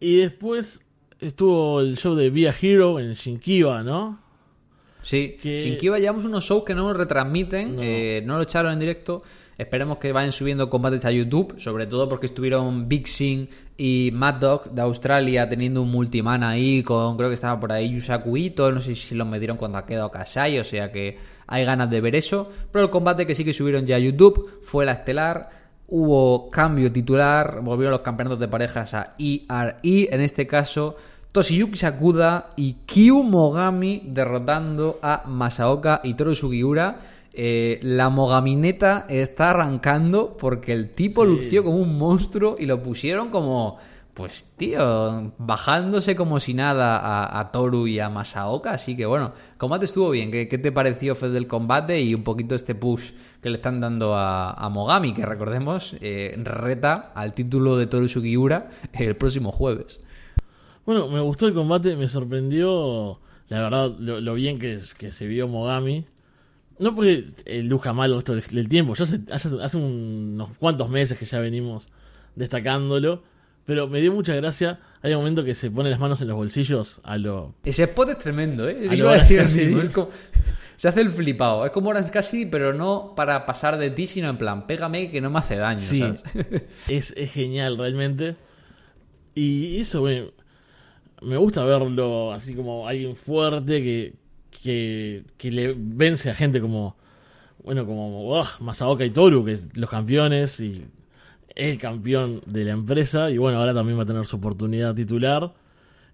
Y 0.00 0.16
después 0.16 0.80
estuvo 1.20 1.80
el 1.80 1.96
show 1.96 2.14
de 2.14 2.30
Via 2.30 2.54
Hero 2.60 2.98
en 2.98 3.14
Shinkiba, 3.14 3.82
¿no? 3.82 4.18
Sí, 5.02 5.36
Que- 5.40 5.58
Shinkiba 5.58 5.98
llevamos 5.98 6.24
unos 6.26 6.44
shows 6.44 6.64
que 6.64 6.74
no 6.74 6.86
nos 6.88 6.96
retransmiten, 6.96 7.76
No. 7.76 7.82
eh, 7.82 8.22
no 8.26 8.36
lo 8.36 8.42
echaron 8.42 8.72
en 8.72 8.78
directo. 8.80 9.22
Esperemos 9.60 9.98
que 9.98 10.10
vayan 10.10 10.32
subiendo 10.32 10.70
combates 10.70 11.04
a 11.04 11.10
YouTube, 11.10 11.60
sobre 11.60 11.86
todo 11.86 12.08
porque 12.08 12.24
estuvieron 12.24 12.88
Big 12.88 13.06
Sing 13.06 13.46
y 13.76 14.08
Mad 14.10 14.36
Dog 14.36 14.70
de 14.70 14.80
Australia 14.80 15.50
teniendo 15.50 15.82
un 15.82 15.90
multiman 15.90 16.42
ahí 16.42 16.82
con, 16.82 17.18
creo 17.18 17.28
que 17.28 17.34
estaba 17.34 17.60
por 17.60 17.70
ahí 17.70 17.90
Yusaku 17.90 18.38
Ito, 18.38 18.72
no 18.72 18.80
sé 18.80 18.94
si 18.94 19.14
los 19.14 19.28
metieron 19.28 19.58
con 19.58 19.72
Takeda 19.72 20.06
o 20.06 20.10
Kasai, 20.10 20.58
o 20.58 20.64
sea 20.64 20.90
que 20.90 21.18
hay 21.46 21.66
ganas 21.66 21.90
de 21.90 22.00
ver 22.00 22.16
eso. 22.16 22.50
Pero 22.72 22.86
el 22.86 22.90
combate 22.90 23.26
que 23.26 23.34
sí 23.34 23.44
que 23.44 23.52
subieron 23.52 23.84
ya 23.84 23.96
a 23.96 23.98
YouTube 23.98 24.60
fue 24.62 24.86
la 24.86 24.92
estelar. 24.92 25.50
Hubo 25.88 26.50
cambio 26.50 26.90
titular, 26.90 27.60
volvieron 27.60 27.92
los 27.92 28.00
campeonatos 28.00 28.40
de 28.40 28.48
parejas 28.48 28.94
a 28.94 29.14
ERE, 29.18 30.08
en 30.10 30.22
este 30.22 30.46
caso 30.46 30.96
Toshiyuki 31.32 31.76
Sakuda 31.76 32.50
y 32.56 32.76
Kyu 32.86 33.22
Mogami 33.22 34.04
derrotando 34.06 34.98
a 35.02 35.24
Masaoka 35.26 36.00
y 36.02 36.14
Toru 36.14 36.34
Sugiura. 36.34 37.19
Eh, 37.42 37.78
la 37.82 38.10
Mogamineta 38.10 39.06
está 39.08 39.48
arrancando 39.50 40.36
porque 40.36 40.74
el 40.74 40.90
tipo 40.90 41.24
Sí. 41.24 41.30
lució 41.30 41.64
como 41.64 41.78
un 41.78 41.96
monstruo 41.96 42.56
y 42.58 42.66
lo 42.66 42.82
pusieron 42.82 43.30
como 43.30 43.78
pues 44.12 44.52
tío, 44.58 45.32
bajándose 45.38 46.14
como 46.16 46.38
si 46.38 46.52
nada 46.52 46.98
a, 46.98 47.40
a 47.40 47.50
Toru 47.50 47.86
y 47.86 47.98
a 47.98 48.10
Masaoka. 48.10 48.72
Así 48.72 48.94
que 48.94 49.06
bueno, 49.06 49.32
el 49.52 49.58
combate 49.58 49.86
estuvo 49.86 50.10
bien. 50.10 50.30
¿Qué, 50.30 50.48
qué 50.48 50.58
te 50.58 50.70
pareció 50.70 51.14
Fed 51.14 51.32
del 51.32 51.46
combate 51.46 51.98
y 52.02 52.14
un 52.14 52.24
poquito 52.24 52.54
este 52.54 52.74
push 52.74 53.12
que 53.40 53.48
le 53.48 53.56
están 53.56 53.80
dando 53.80 54.14
a, 54.14 54.50
a 54.52 54.68
Mogami? 54.68 55.14
Que 55.14 55.24
recordemos, 55.24 55.96
eh, 56.02 56.34
reta 56.44 57.12
al 57.14 57.32
título 57.32 57.78
de 57.78 57.86
Toru 57.86 58.06
Sugiura 58.08 58.68
el 58.92 59.16
próximo 59.16 59.50
jueves. 59.50 60.00
Bueno, 60.84 61.08
me 61.08 61.20
gustó 61.20 61.46
el 61.46 61.54
combate, 61.54 61.96
me 61.96 62.08
sorprendió, 62.08 63.18
la 63.48 63.62
verdad, 63.62 63.92
lo, 63.98 64.20
lo 64.20 64.34
bien 64.34 64.58
que, 64.58 64.78
que 64.98 65.10
se 65.12 65.26
vio 65.26 65.48
Mogami. 65.48 66.04
No 66.80 66.94
porque 66.94 67.24
luzca 67.62 67.92
mal 67.92 68.16
esto 68.18 68.34
del, 68.34 68.68
tiempo, 68.68 68.94
ya 68.94 69.04
hace, 69.04 69.20
hace, 69.30 69.48
hace 69.62 69.76
unos 69.76 70.48
cuantos 70.58 70.88
meses 70.88 71.16
que 71.18 71.26
ya 71.26 71.38
venimos 71.38 71.88
destacándolo, 72.34 73.22
pero 73.66 73.86
me 73.86 74.00
dio 74.00 74.12
mucha 74.12 74.34
gracia. 74.34 74.80
Hay 75.02 75.12
un 75.12 75.18
momento 75.18 75.44
que 75.44 75.54
se 75.54 75.70
pone 75.70 75.90
las 75.90 76.00
manos 76.00 76.20
en 76.22 76.28
los 76.28 76.36
bolsillos 76.36 77.00
a 77.04 77.16
lo. 77.18 77.54
Ese 77.64 77.84
spot 77.84 78.08
es 78.10 78.18
tremendo, 78.18 78.68
¿eh? 78.68 78.88
A 78.90 78.96
lo 78.96 79.10
decir 79.10 79.44
mismo, 79.44 79.82
es 79.82 79.90
como- 79.90 80.08
Se 80.76 80.88
hace 80.88 81.02
el 81.02 81.10
flipado. 81.10 81.66
Es 81.66 81.70
como 81.70 81.90
Orange 81.90 82.10
Cassidy, 82.10 82.46
pero 82.46 82.72
no 82.72 83.12
para 83.14 83.44
pasar 83.44 83.76
de 83.76 83.90
ti, 83.90 84.06
sino 84.06 84.30
en 84.30 84.38
plan, 84.38 84.66
pégame 84.66 85.10
que 85.10 85.20
no 85.20 85.28
me 85.30 85.38
hace 85.38 85.56
daño, 85.56 85.80
Sí, 85.80 85.98
¿sabes? 85.98 86.24
es, 86.88 87.12
es 87.16 87.32
genial 87.32 87.76
realmente. 87.76 88.36
Y 89.34 89.78
eso 89.80 90.02
me, 90.02 90.30
me 91.22 91.36
gusta 91.36 91.62
verlo 91.64 92.32
así 92.32 92.54
como 92.54 92.88
alguien 92.88 93.14
fuerte 93.14 93.82
que, 93.82 94.14
que, 94.50 95.24
que 95.36 95.50
le 95.50 95.74
vence 95.76 96.30
a 96.30 96.34
gente 96.34 96.60
como, 96.60 96.96
bueno, 97.62 97.86
como 97.86 98.38
ugh, 98.38 98.46
Masaoka 98.60 99.04
y 99.04 99.10
Toru, 99.10 99.44
que 99.44 99.58
los 99.74 99.90
campeones 99.90 100.60
y 100.60 100.86
el 101.54 101.78
campeón 101.78 102.42
de 102.46 102.64
la 102.64 102.72
empresa. 102.72 103.30
Y 103.30 103.38
bueno, 103.38 103.58
ahora 103.58 103.74
también 103.74 103.98
va 103.98 104.02
a 104.02 104.06
tener 104.06 104.26
su 104.26 104.36
oportunidad 104.36 104.94
titular. 104.94 105.52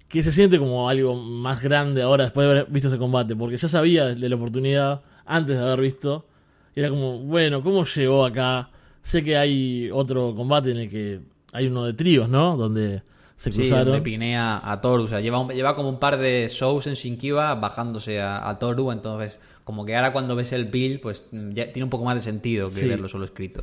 Que 0.09 0.23
se 0.23 0.31
siente 0.31 0.59
como 0.59 0.89
algo 0.89 1.17
más 1.17 1.63
grande 1.63 2.03
ahora 2.03 2.25
después 2.25 2.47
de 2.47 2.53
haber 2.53 2.67
visto 2.71 2.89
ese 2.89 2.99
combate, 2.99 3.35
porque 3.35 3.57
ya 3.57 3.69
sabía 3.69 4.07
de 4.07 4.29
la 4.29 4.37
oportunidad 4.37 5.03
antes 5.25 5.57
de 5.57 5.63
haber 5.63 5.81
visto. 5.81 6.27
Y 6.75 6.81
era 6.81 6.91
como, 6.91 7.19
bueno, 7.21 7.63
¿cómo 7.63 7.85
llegó 7.85 8.25
acá? 8.25 8.71
Sé 9.03 9.25
que 9.25 9.37
hay 9.37 9.91
otro 9.93 10.35
combate 10.35 10.71
en 10.71 10.77
el 10.79 10.91
que 10.91 11.21
hay 11.53 11.67
uno 11.67 11.85
de 11.85 11.95
tríos, 11.95 12.29
¿no? 12.29 12.57
Donde 12.57 13.03
se 13.37 13.53
Sí, 13.53 13.59
cruzaron. 13.61 13.87
donde 13.87 14.03
pinea 14.03 14.61
a 14.65 14.81
Toru. 14.81 15.05
O 15.05 15.09
sea, 15.09 15.21
lleva, 15.21 15.39
un- 15.41 15.51
lleva 15.53 15.75
como 15.77 15.89
un 15.89 15.99
par 15.99 16.19
de 16.19 16.49
shows 16.51 16.87
en 16.87 16.95
Shinkiba 16.95 17.55
bajándose 17.57 18.21
a, 18.21 18.49
a 18.49 18.59
Toru. 18.59 18.91
Entonces, 18.93 19.37
como 19.65 19.85
que 19.85 19.95
ahora 19.97 20.13
cuando 20.13 20.35
ves 20.37 20.53
el 20.53 20.67
build, 20.67 21.01
pues 21.01 21.29
mm, 21.33 21.51
ya 21.51 21.73
tiene 21.73 21.85
un 21.85 21.91
poco 21.91 22.05
más 22.05 22.15
de 22.15 22.21
sentido 22.23 22.69
que 22.71 22.77
Sí. 22.77 22.87
verlo 22.89 23.09
solo 23.09 23.25
escrito. 23.25 23.63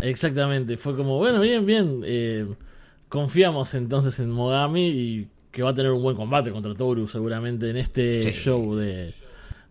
Exactamente, 0.00 0.76
fue 0.76 0.94
como, 0.96 1.18
bueno, 1.18 1.40
bien, 1.40 1.64
bien. 1.64 2.02
eh, 2.04 2.46
confiamos 3.08 3.72
entonces 3.74 4.18
en 4.18 4.30
Mogami 4.30 4.86
y 4.88 5.28
que 5.50 5.62
va 5.62 5.70
a 5.70 5.74
tener 5.74 5.90
un 5.92 6.02
buen 6.02 6.16
combate 6.16 6.50
contra 6.50 6.74
Toru 6.74 7.08
seguramente 7.08 7.70
en 7.70 7.76
este 7.78 8.22
Sí. 8.22 8.30
show 8.32 8.74
de, 8.74 9.14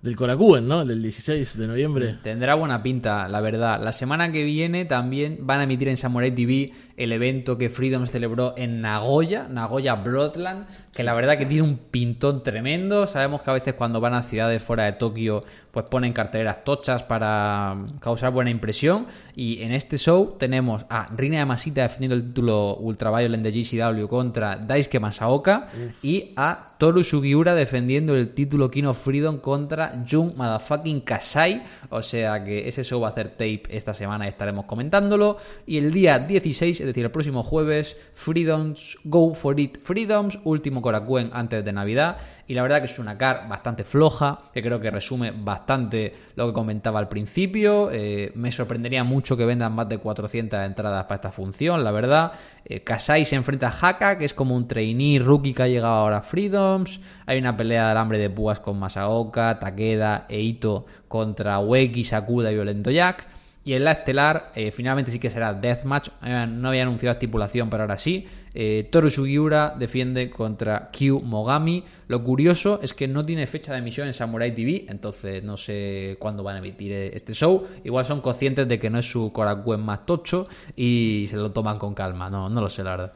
del 0.06 0.16
Korakuen, 0.16 0.68
¿no? 0.68 0.84
El 0.84 1.02
16 1.02 1.58
de 1.58 1.66
noviembre. 1.66 2.20
Tendrá 2.22 2.54
buena 2.54 2.84
pinta, 2.84 3.28
la 3.28 3.42
verdad. 3.42 3.82
La 3.84 3.92
semana 3.92 4.32
que 4.32 4.44
viene 4.44 4.86
también 4.86 5.40
van 5.42 5.62
a 5.62 5.64
emitir 5.64 5.88
en 5.88 5.98
Samurai 5.98 6.30
TV 6.30 6.74
el 6.96 7.12
evento 7.12 7.58
que 7.58 7.70
Freedom 7.70 8.06
celebró 8.06 8.54
en 8.56 8.82
Nagoya, 8.82 9.48
Nagoya 9.50 9.96
Bloodland, 9.96 10.68
que 10.94 11.04
la 11.04 11.14
verdad 11.14 11.38
que 11.38 11.46
tiene 11.48 11.64
un 11.64 11.78
pintón 11.78 12.44
tremendo. 12.44 13.08
Sabemos 13.08 13.42
que 13.42 13.50
a 13.50 13.54
veces 13.54 13.74
cuando 13.74 14.00
van 14.00 14.14
a 14.14 14.22
ciudades 14.22 14.62
fuera 14.62 14.86
de 14.86 14.94
Tokio, 14.94 15.44
pues 15.72 15.88
ponen 15.88 16.14
carteleras 16.14 16.64
tochas 16.64 17.04
para 17.04 17.76
causar 18.00 18.32
buena 18.32 18.52
impresión. 18.52 19.08
Y 19.36 19.62
en 19.64 19.74
este 19.74 19.98
show 19.98 20.36
tenemos 20.38 20.86
a 20.90 21.08
Rina 21.16 21.38
Yamashita 21.38 21.82
defendiendo 21.82 22.16
el 22.16 22.28
título 22.28 22.78
Ultra 22.78 23.10
Violent 23.10 23.44
de 23.44 23.52
GCW 23.52 24.08
contra 24.08 24.56
Daisuke 24.56 25.00
Masaoka 25.00 25.68
y 26.02 26.32
a 26.38 26.76
Toru 26.78 27.04
Sugiura 27.04 27.56
defendiendo 27.56 28.16
el 28.16 28.30
título 28.34 28.72
King 28.72 28.86
of 28.86 29.04
Freedom 29.04 29.40
contra 29.40 29.95
Jun 30.04 30.34
Motherfucking 30.36 31.02
Kasai. 31.02 31.64
O 31.90 32.02
sea 32.02 32.44
que 32.44 32.68
ese 32.68 32.84
show 32.84 33.02
va 33.02 33.08
a 33.08 33.12
hacer 33.12 33.30
tape 33.32 33.64
esta 33.70 33.94
semana 33.94 34.28
estaremos 34.28 34.66
comentándolo. 34.66 35.38
Y 35.66 35.78
el 35.78 35.92
día 35.92 36.20
16, 36.20 36.82
es 36.82 36.86
decir, 36.86 37.06
el 37.06 37.12
próximo 37.12 37.44
jueves, 37.44 37.98
Freedoms, 38.14 38.98
Go 39.04 39.34
for 39.34 39.60
It 39.60 39.78
Freedoms, 39.80 40.40
último 40.44 40.82
Korakuen 40.82 41.32
antes 41.34 41.64
de 41.64 41.74
Navidad. 41.74 42.18
Y 42.48 42.54
la 42.54 42.62
verdad 42.62 42.80
que 42.80 42.86
es 42.86 43.00
una 43.00 43.18
car 43.18 43.48
bastante 43.50 43.84
floja, 43.84 44.38
que 44.54 44.62
creo 44.62 44.80
que 44.80 44.92
resume 44.92 45.32
bastante 45.32 46.14
lo 46.36 46.46
que 46.46 46.54
comentaba 46.54 47.00
al 47.00 47.10
principio. 47.10 47.90
Eh, 47.92 48.32
me 48.36 48.52
sorprendería 48.52 49.04
mucho 49.04 49.36
que 49.36 49.46
vendan 49.46 49.74
más 49.74 49.90
de 49.90 49.98
400 49.98 50.60
entradas 50.60 51.06
para 51.06 51.16
esta 51.16 51.32
función, 51.32 51.84
la 51.84 51.90
verdad. 51.90 52.34
Eh, 52.64 52.82
Kasai 52.82 53.26
se 53.26 53.36
enfrenta 53.36 53.70
a 53.70 53.72
Haka, 53.72 54.20
que 54.20 54.26
es 54.26 54.36
como 54.36 54.56
un 54.56 54.68
trainee 54.68 55.18
rookie 55.18 55.56
que 55.56 55.64
ha 55.64 55.68
llegado 55.68 55.96
ahora 55.96 56.18
a 56.18 56.22
Freedoms. 56.22 57.00
Hay 57.26 57.40
una 57.40 57.58
pelea 57.58 57.86
de 57.86 57.92
alambre 57.92 58.20
de 58.20 58.30
púas 58.30 58.60
con 58.60 58.78
Masaoka, 58.78 59.58
Takeda 59.86 60.26
e 60.30 60.42
Ito 60.42 60.86
contra 61.08 61.60
Weki, 61.60 62.04
Sakuda 62.04 62.52
y 62.52 62.56
Violento 62.56 62.92
Jack. 62.92 63.28
Y 63.64 63.74
en 63.74 63.84
la 63.84 63.94
estelar, 63.94 64.52
eh, 64.54 64.70
finalmente 64.70 65.10
sí 65.10 65.20
que 65.20 65.30
será 65.30 65.54
Deathmatch. 65.54 66.10
Eh, 66.24 66.46
no 66.48 66.70
había 66.70 66.84
anunciado 66.84 67.14
estipulación, 67.14 67.70
pero 67.70 67.84
ahora 67.84 67.98
sí. 67.98 68.28
Eh, 68.54 68.88
Toru 68.92 69.10
Sugiura 69.10 69.76
defiende 69.78 70.30
contra 70.30 70.92
Kyu 70.92 71.20
Mogami. 71.20 71.84
Lo 72.08 72.24
curioso 72.24 72.80
es 72.84 72.94
que 72.94 73.08
no 73.08 73.26
tiene 73.26 73.48
fecha 73.48 73.74
de 73.74 73.80
emisión 73.80 74.06
en 74.06 74.14
Samurai 74.14 74.54
TV, 74.54 74.86
entonces 74.88 75.44
no 75.44 75.58
sé 75.58 76.16
cuándo 76.20 76.44
van 76.44 76.58
a 76.58 76.60
emitir 76.60 76.92
eh, 76.92 77.12
este 77.16 77.34
show. 77.34 77.66
Igual 77.84 78.06
son 78.06 78.22
conscientes 78.22 78.68
de 78.68 78.78
que 78.78 78.92
no 78.92 79.00
es 79.00 79.10
su 79.10 79.32
Korakuen 79.34 79.82
más 79.82 80.06
tocho 80.06 80.48
y 80.76 81.26
se 81.28 81.38
lo 81.38 81.52
toman 81.52 81.80
con 81.80 81.96
calma. 81.96 82.30
No, 82.30 82.50
no 82.50 82.62
lo 82.62 82.70
sé, 82.70 82.84
la 82.84 82.92
verdad. 82.92 83.14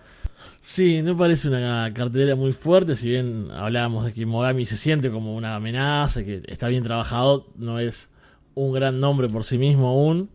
Sí, 0.62 1.02
no 1.02 1.16
parece 1.16 1.48
una 1.48 1.92
cartelera 1.94 2.36
muy 2.36 2.52
fuerte, 2.52 2.96
si 2.96 3.10
bien 3.10 3.50
hablábamos 3.52 4.06
de 4.06 4.14
que 4.14 4.26
Mogami 4.26 4.66
se 4.66 4.78
siente 4.78 5.10
como 5.10 5.36
una 5.36 5.56
amenaza, 5.56 6.24
que 6.24 6.44
está 6.48 6.68
bien 6.68 6.84
trabajado, 6.84 7.48
no 7.56 7.80
es 7.80 8.10
un 8.56 8.74
gran 8.74 9.00
nombre 9.00 9.30
por 9.30 9.44
sí 9.44 9.58
mismo 9.58 9.88
aún. 9.88 10.30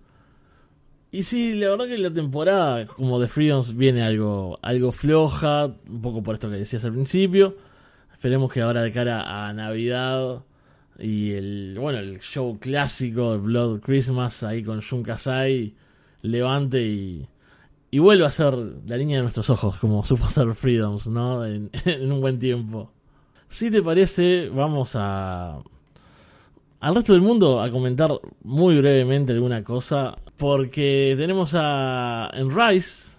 Y 1.12 1.22
sí, 1.22 1.54
la 1.54 1.70
verdad 1.70 1.86
que 1.86 1.98
la 1.98 2.12
temporada 2.12 2.86
como 2.86 3.20
de 3.20 3.28
Freedoms 3.28 3.76
viene 3.76 4.02
algo, 4.02 4.58
algo 4.62 4.90
floja, 4.90 5.66
un 5.66 6.02
poco 6.02 6.22
por 6.22 6.34
esto 6.34 6.50
que 6.50 6.56
decías 6.56 6.84
al 6.84 6.92
principio. 6.92 7.56
Esperemos 8.12 8.52
que 8.52 8.62
ahora 8.62 8.82
de 8.82 8.90
cara 8.90 9.46
a 9.46 9.52
Navidad 9.52 10.42
y 10.98 11.32
el 11.32 11.76
bueno 11.78 11.98
el 11.98 12.20
show 12.20 12.58
clásico 12.58 13.32
de 13.32 13.38
Blood 13.38 13.80
Christmas 13.80 14.42
ahí 14.42 14.62
con 14.62 14.80
Jun 14.80 15.02
Kasai 15.02 15.74
levante 16.22 16.82
y, 16.82 17.28
y 17.94 18.00
vuelva 18.00 18.26
a 18.26 18.32
ser 18.32 18.54
la 18.86 18.96
línea 18.96 19.18
de 19.18 19.22
nuestros 19.22 19.48
ojos 19.50 19.76
como 19.76 20.02
supo 20.02 20.28
ser 20.28 20.52
Freedoms, 20.56 21.06
¿no? 21.06 21.46
En, 21.46 21.70
en 21.84 22.10
un 22.10 22.20
buen 22.20 22.40
tiempo. 22.40 22.90
Si 23.48 23.70
te 23.70 23.82
parece, 23.82 24.48
vamos 24.48 24.96
a 24.96 25.62
al 26.80 26.94
resto 26.96 27.12
del 27.12 27.22
mundo 27.22 27.62
a 27.62 27.70
comentar 27.70 28.10
muy 28.42 28.76
brevemente 28.78 29.32
alguna 29.32 29.62
cosa. 29.62 30.18
Porque 30.36 31.14
tenemos 31.16 31.52
a. 31.54 32.30
En 32.34 32.50
Rise. 32.50 33.16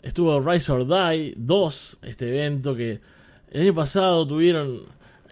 Estuvo 0.00 0.40
Rise 0.40 0.70
or 0.70 0.86
Die 0.86 1.34
2. 1.36 1.98
Este 2.02 2.28
evento 2.28 2.76
que 2.76 3.00
el 3.50 3.62
año 3.62 3.74
pasado 3.74 4.28
tuvieron. 4.28 4.82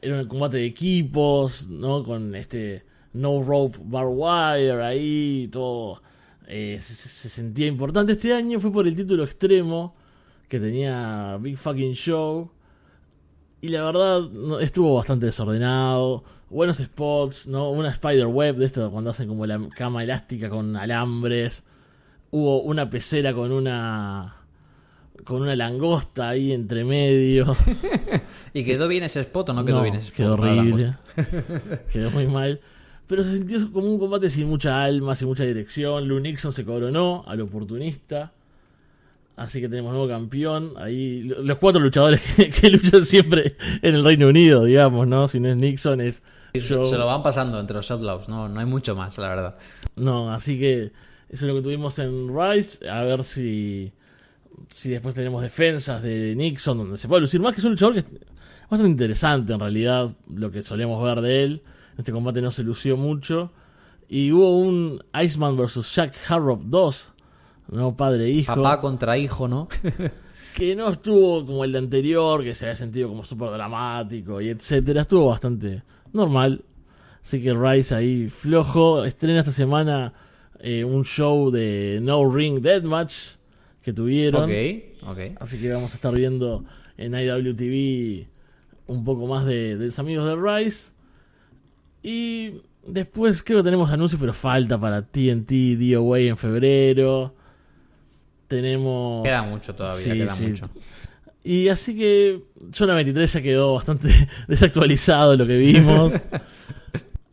Era 0.02 0.20
un 0.20 0.26
combate 0.26 0.56
de 0.56 0.66
equipos. 0.66 1.68
¿No? 1.68 2.02
Con 2.02 2.34
este. 2.34 2.84
No 3.12 3.44
rope 3.44 3.78
bar 3.80 4.08
wire 4.08 4.82
ahí. 4.82 5.48
Todo. 5.52 6.02
Eh, 6.46 6.78
se, 6.82 6.94
se 6.94 7.28
sentía 7.28 7.66
importante. 7.66 8.12
Este 8.12 8.32
año 8.34 8.60
fue 8.60 8.72
por 8.72 8.86
el 8.86 8.94
título 8.96 9.24
extremo. 9.24 9.94
Que 10.48 10.60
tenía 10.60 11.38
Big 11.40 11.56
Fucking 11.56 11.94
Show. 11.94 12.50
Y 13.60 13.68
la 13.68 13.82
verdad, 13.82 14.20
no- 14.30 14.60
estuvo 14.60 14.94
bastante 14.94 15.26
desordenado. 15.26 16.22
Buenos 16.50 16.76
spots, 16.76 17.46
¿no? 17.46 17.70
Una 17.70 17.88
spider 17.90 18.26
web 18.26 18.56
de 18.56 18.66
esto 18.66 18.90
cuando 18.90 19.10
hacen 19.10 19.26
como 19.26 19.46
la 19.46 19.58
cama 19.74 20.04
elástica 20.04 20.50
con 20.50 20.76
alambres. 20.76 21.64
Hubo 22.30 22.60
una 22.62 22.90
pecera 22.90 23.32
con 23.32 23.50
una. 23.52 24.36
con 25.24 25.40
una 25.42 25.56
langosta 25.56 26.28
ahí 26.28 26.52
entre 26.52 26.84
medio. 26.84 27.56
¿Y 28.52 28.64
quedó 28.64 28.86
bien 28.86 29.02
ese 29.04 29.20
spot 29.20 29.48
o 29.48 29.52
no 29.54 29.64
quedó 29.64 29.82
bien 29.82 29.94
ese 29.94 30.08
spot? 30.08 30.16
Quedó 30.18 30.34
horrible. 30.34 30.96
quedó 31.92 32.10
muy 32.10 32.26
mal. 32.26 32.60
Pero 33.06 33.22
se 33.22 33.36
sintió 33.36 33.70
como 33.72 33.86
un 33.92 33.98
combate 33.98 34.30
sin 34.30 34.48
mucha 34.48 34.82
alma, 34.82 35.14
sin 35.14 35.28
mucha 35.28 35.44
dirección. 35.44 36.08
Lou 36.08 36.20
Nixon 36.20 36.52
se 36.52 36.64
coronó 36.64 37.22
al 37.26 37.40
oportunista. 37.42 38.32
Así 39.36 39.60
que 39.60 39.68
tenemos 39.68 39.92
nuevo 39.92 40.08
campeón. 40.08 40.72
Ahí 40.76 41.22
lo- 41.24 41.42
los 41.42 41.58
cuatro 41.58 41.80
luchadores 41.82 42.22
que, 42.36 42.50
que 42.50 42.70
luchan 42.70 43.04
siempre 43.04 43.56
en 43.82 43.94
el 43.96 44.04
Reino 44.04 44.28
Unido, 44.28 44.64
digamos, 44.64 45.06
¿no? 45.06 45.28
Si 45.28 45.40
no 45.40 45.48
es 45.50 45.56
Nixon, 45.56 46.00
es 46.00 46.22
Joe. 46.54 46.86
Se 46.86 46.96
lo 46.96 47.06
van 47.06 47.22
pasando 47.22 47.58
entre 47.58 47.76
los 47.76 47.90
Outlaws, 47.90 48.28
no, 48.28 48.48
no 48.48 48.60
hay 48.60 48.66
mucho 48.66 48.94
más, 48.94 49.18
la 49.18 49.28
verdad. 49.28 49.56
No, 49.96 50.32
así 50.32 50.58
que 50.58 50.84
eso 50.84 50.92
es 51.28 51.42
lo 51.42 51.56
que 51.56 51.62
tuvimos 51.62 51.98
en 51.98 52.28
Rise. 52.28 52.88
A 52.88 53.02
ver 53.02 53.24
si, 53.24 53.92
si 54.70 54.90
después 54.90 55.16
tenemos 55.16 55.42
defensas 55.42 56.00
de 56.02 56.34
Nixon, 56.36 56.78
donde 56.78 56.96
se 56.96 57.08
puede 57.08 57.22
lucir 57.22 57.40
más 57.40 57.52
que 57.54 57.58
es 57.60 57.64
un 57.64 57.72
luchador 57.72 57.94
que 57.94 58.00
es 58.00 58.06
bastante 58.70 58.90
interesante 58.92 59.52
en 59.52 59.58
realidad, 59.60 60.14
lo 60.32 60.50
que 60.52 60.62
solemos 60.62 61.02
ver 61.02 61.20
de 61.22 61.42
él. 61.42 61.62
Este 61.98 62.12
combate 62.12 62.42
no 62.42 62.50
se 62.50 62.62
lució 62.62 62.96
mucho. 62.96 63.52
Y 64.08 64.32
hubo 64.32 64.58
un 64.58 65.02
Iceman 65.22 65.56
vs. 65.56 65.94
Jack 65.94 66.14
Harrop 66.28 66.62
2, 66.64 67.12
¿no? 67.72 67.96
Padre 67.96 68.26
e 68.26 68.30
hijo. 68.30 68.54
Papá 68.54 68.80
contra 68.80 69.16
hijo, 69.16 69.48
¿no? 69.48 69.68
que 70.54 70.76
no 70.76 70.88
estuvo 70.88 71.44
como 71.44 71.64
el 71.64 71.72
de 71.72 71.78
anterior, 71.78 72.42
que 72.42 72.54
se 72.54 72.66
había 72.66 72.76
sentido 72.76 73.08
como 73.08 73.24
súper 73.24 73.50
dramático 73.50 74.40
y 74.40 74.48
etcétera. 74.48 75.02
Estuvo 75.02 75.28
bastante 75.28 75.82
normal. 76.12 76.64
Así 77.24 77.42
que 77.42 77.54
Rise 77.54 77.94
ahí 77.94 78.28
flojo. 78.28 79.04
Estrena 79.04 79.40
esta 79.40 79.52
semana 79.52 80.12
eh, 80.60 80.84
un 80.84 81.04
show 81.04 81.50
de 81.50 81.98
No 82.02 82.30
Ring 82.30 82.60
Deathmatch 82.60 83.14
que 83.82 83.92
tuvieron. 83.92 84.44
Ok, 84.44 85.08
ok. 85.08 85.18
Así 85.40 85.60
que 85.60 85.70
vamos 85.70 85.92
a 85.92 85.96
estar 85.96 86.14
viendo 86.14 86.64
en 86.96 87.14
IWTV 87.14 88.26
un 88.86 89.04
poco 89.04 89.26
más 89.26 89.44
de, 89.46 89.76
de 89.76 89.86
los 89.86 89.98
amigos 89.98 90.26
de 90.26 90.36
Rise. 90.36 90.93
Y 92.06 92.60
después 92.86 93.42
creo 93.42 93.60
que 93.60 93.64
tenemos 93.64 93.90
anuncios, 93.90 94.20
pero 94.20 94.34
falta 94.34 94.78
para 94.78 95.00
TNT 95.00 95.50
DOA 95.78 96.20
en 96.20 96.36
febrero. 96.36 97.34
Tenemos. 98.46 99.24
Queda 99.24 99.42
mucho 99.42 99.74
todavía, 99.74 100.04
Sí, 100.04 100.12
queda 100.12 100.34
sí. 100.34 100.46
mucho. 100.48 100.68
Y 101.42 101.68
así 101.68 101.96
que 101.96 102.42
Zona 102.72 102.94
23 102.94 103.32
ya 103.32 103.42
quedó 103.42 103.72
bastante 103.72 104.10
desactualizado 104.48 105.34
lo 105.36 105.46
que 105.46 105.56
vimos. 105.56 106.12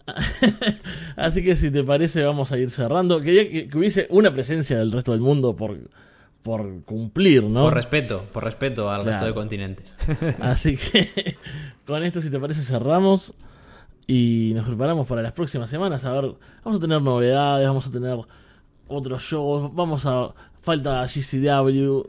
así 1.18 1.44
que 1.44 1.56
si 1.56 1.70
te 1.70 1.84
parece 1.84 2.24
vamos 2.24 2.52
a 2.54 2.58
ir 2.58 2.72
cerrando. 2.72 3.20
Quería 3.20 3.50
que, 3.50 3.68
que 3.68 3.78
hubiese 3.78 4.08
una 4.10 4.32
presencia 4.34 4.78
del 4.80 4.92
resto 4.92 5.12
del 5.12 5.22
mundo 5.22 5.54
por, 5.56 5.78
por 6.44 6.82
cumplir, 6.84 7.44
¿no? 7.44 7.64
Por 7.64 7.74
respeto, 7.74 8.26
por 8.32 8.44
respeto 8.46 8.90
al 8.90 9.04
resto 9.04 9.26
de 9.26 9.34
continentes. 9.34 9.94
Así 10.40 10.78
que 10.78 11.36
con 11.86 12.04
esto 12.04 12.22
si 12.22 12.30
te 12.30 12.40
parece 12.40 12.62
cerramos 12.62 13.34
y 14.12 14.54
nos 14.54 14.66
preparamos 14.66 15.08
para 15.08 15.22
las 15.22 15.32
próximas 15.32 15.70
semanas. 15.70 16.04
A 16.06 16.12
ver, 16.14 16.34
vamos 16.64 16.80
a 16.80 16.82
tener 16.82 17.02
novedades, 17.02 17.68
vamos 17.68 17.88
a 17.88 17.92
tener 17.92 18.18
otros 18.88 19.22
shows, 19.24 19.74
vamos 19.74 20.06
a... 20.06 20.30
Falta 20.64 21.04
GCW. 21.08 22.04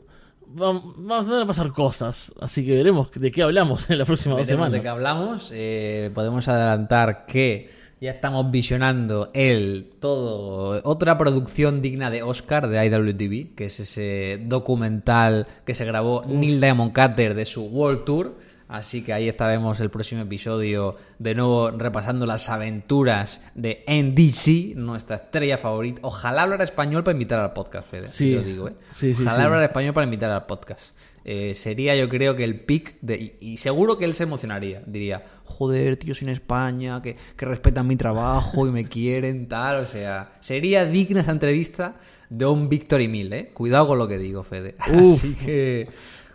vam- 0.55 0.83
Vamos 0.99 1.29
a 1.29 1.47
pasar 1.47 1.73
cosas, 1.73 2.33
así 2.41 2.67
que 2.67 2.73
veremos 2.73 3.11
de 3.11 3.31
qué 3.33 3.43
hablamos 3.43 3.89
en 3.89 3.97
las 3.99 4.07
próximas 4.07 4.39
dos 4.39 4.47
semanas. 4.47 4.73
de 4.73 4.83
qué 4.83 4.89
hablamos. 4.89 5.51
eh, 5.55 6.11
podemos 6.15 6.47
adelantar 6.49 7.25
que 7.27 7.71
ya 8.01 8.11
estamos 8.11 8.51
visionando 8.51 9.31
el 9.33 9.93
todo 10.01 10.81
otra 10.85 11.17
producción 11.17 11.81
digna 11.81 12.11
de 12.11 12.23
Oscar 12.23 12.69
de 12.69 12.85
IWTV, 12.85 13.55
que 13.55 13.67
es 13.67 13.81
ese 13.81 14.43
documental 14.45 15.47
que 15.65 15.73
se 15.73 15.85
grabó 15.87 16.25
Neil 16.27 16.61
Diamond 16.61 16.93
Cutter 16.93 17.35
de 17.35 17.45
su 17.47 17.65
World 17.65 18.05
Tour. 18.05 18.35
Así 18.73 19.03
que 19.03 19.13
ahí 19.13 19.29
estaremos 19.29 19.81
el 19.81 19.91
próximo 19.91 20.23
episodio 20.23 20.97
de 21.19 21.35
nuevo 21.35 21.71
repasando 21.73 22.25
las 22.25 22.49
aventuras 22.49 23.43
de 23.55 23.85
NDC, 23.87 24.79
nuestra 24.79 25.17
estrella 25.17 25.59
favorita. 25.59 26.01
Ojalá 26.03 26.45
hablar 26.45 26.63
español 26.63 27.05
para 27.05 27.13
invitar 27.13 27.39
al 27.39 27.53
podcast, 27.53 27.91
Fede. 27.91 28.09
Sí. 28.09 28.35
lo 28.35 28.41
digo, 28.41 28.69
¿eh? 28.69 28.75
Sí, 28.95 29.13
sí, 29.13 29.25
Ojalá 29.25 29.37
sí. 29.37 29.43
hablar 29.43 29.63
español 29.65 29.93
para 29.93 30.05
invitar 30.05 30.31
al 30.31 30.47
podcast. 30.47 30.97
Eh, 31.23 31.55
sería 31.55 31.95
yo 31.97 32.09
creo 32.09 32.35
que 32.35 32.45
el 32.45 32.61
pick 32.61 32.97
de... 33.03 33.37
Y, 33.41 33.53
y 33.53 33.57
seguro 33.59 33.99
que 33.99 34.07
él 34.07 34.15
se 34.15 34.23
emocionaría. 34.23 34.83
Diría, 34.87 35.23
joder, 35.45 35.99
tío, 35.99 36.15
en 36.23 36.31
España, 36.31 37.03
que, 37.03 37.19
que 37.37 37.45
respetan 37.45 37.87
mi 37.87 37.97
trabajo 37.97 38.67
y 38.67 38.71
me 38.71 38.87
quieren, 38.87 39.49
tal. 39.49 39.83
O 39.83 39.87
sea, 39.87 40.33
sería 40.41 40.87
digna 40.87 41.21
esa 41.21 41.33
entrevista 41.33 41.97
de 42.31 42.47
un 42.47 42.71
Victory 42.71 43.07
Mill, 43.07 43.33
¿eh? 43.35 43.51
Cuidado 43.53 43.89
con 43.89 43.99
lo 43.99 44.09
que 44.09 44.17
digo, 44.17 44.43
Fede. 44.43 44.77
Uf. 44.95 45.19
Así 45.19 45.35
que 45.35 45.89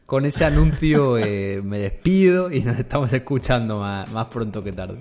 con 0.07 0.25
ese 0.25 0.45
anuncio 0.45 1.17
eh, 1.17 1.61
me 1.63 1.79
despido 1.79 2.49
y 2.51 2.61
nos 2.61 2.79
estamos 2.79 3.11
escuchando 3.13 3.79
más, 3.79 4.09
más 4.11 4.27
pronto 4.27 4.63
que 4.63 4.71
tarde. 4.71 4.97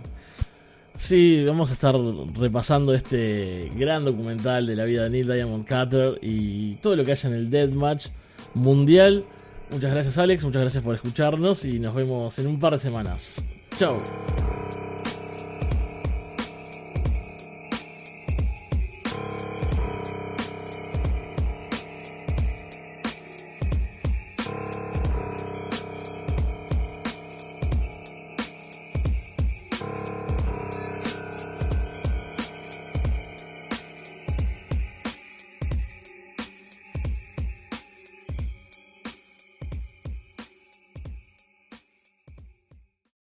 Sí, 0.98 1.44
vamos 1.44 1.70
a 1.70 1.74
estar 1.74 1.94
repasando 2.34 2.92
este 2.92 3.70
gran 3.76 4.04
documental 4.04 4.66
de 4.66 4.74
la 4.74 4.84
vida 4.84 5.04
de 5.04 5.10
Neil 5.10 5.26
Diamond 5.26 5.64
Cutter 5.66 6.18
y 6.20 6.74
todo 6.76 6.96
lo 6.96 7.04
que 7.04 7.12
haya 7.12 7.28
en 7.28 7.36
el 7.36 7.50
Deathmatch 7.50 8.08
mundial. 8.54 9.24
Muchas 9.70 9.92
gracias 9.92 10.18
Alex, 10.18 10.42
muchas 10.42 10.62
gracias 10.62 10.82
por 10.82 10.94
escucharnos 10.94 11.64
y 11.64 11.78
nos 11.78 11.94
vemos 11.94 12.36
en 12.40 12.48
un 12.48 12.58
par 12.58 12.72
de 12.72 12.80
semanas. 12.80 13.44
Chao. 13.76 14.02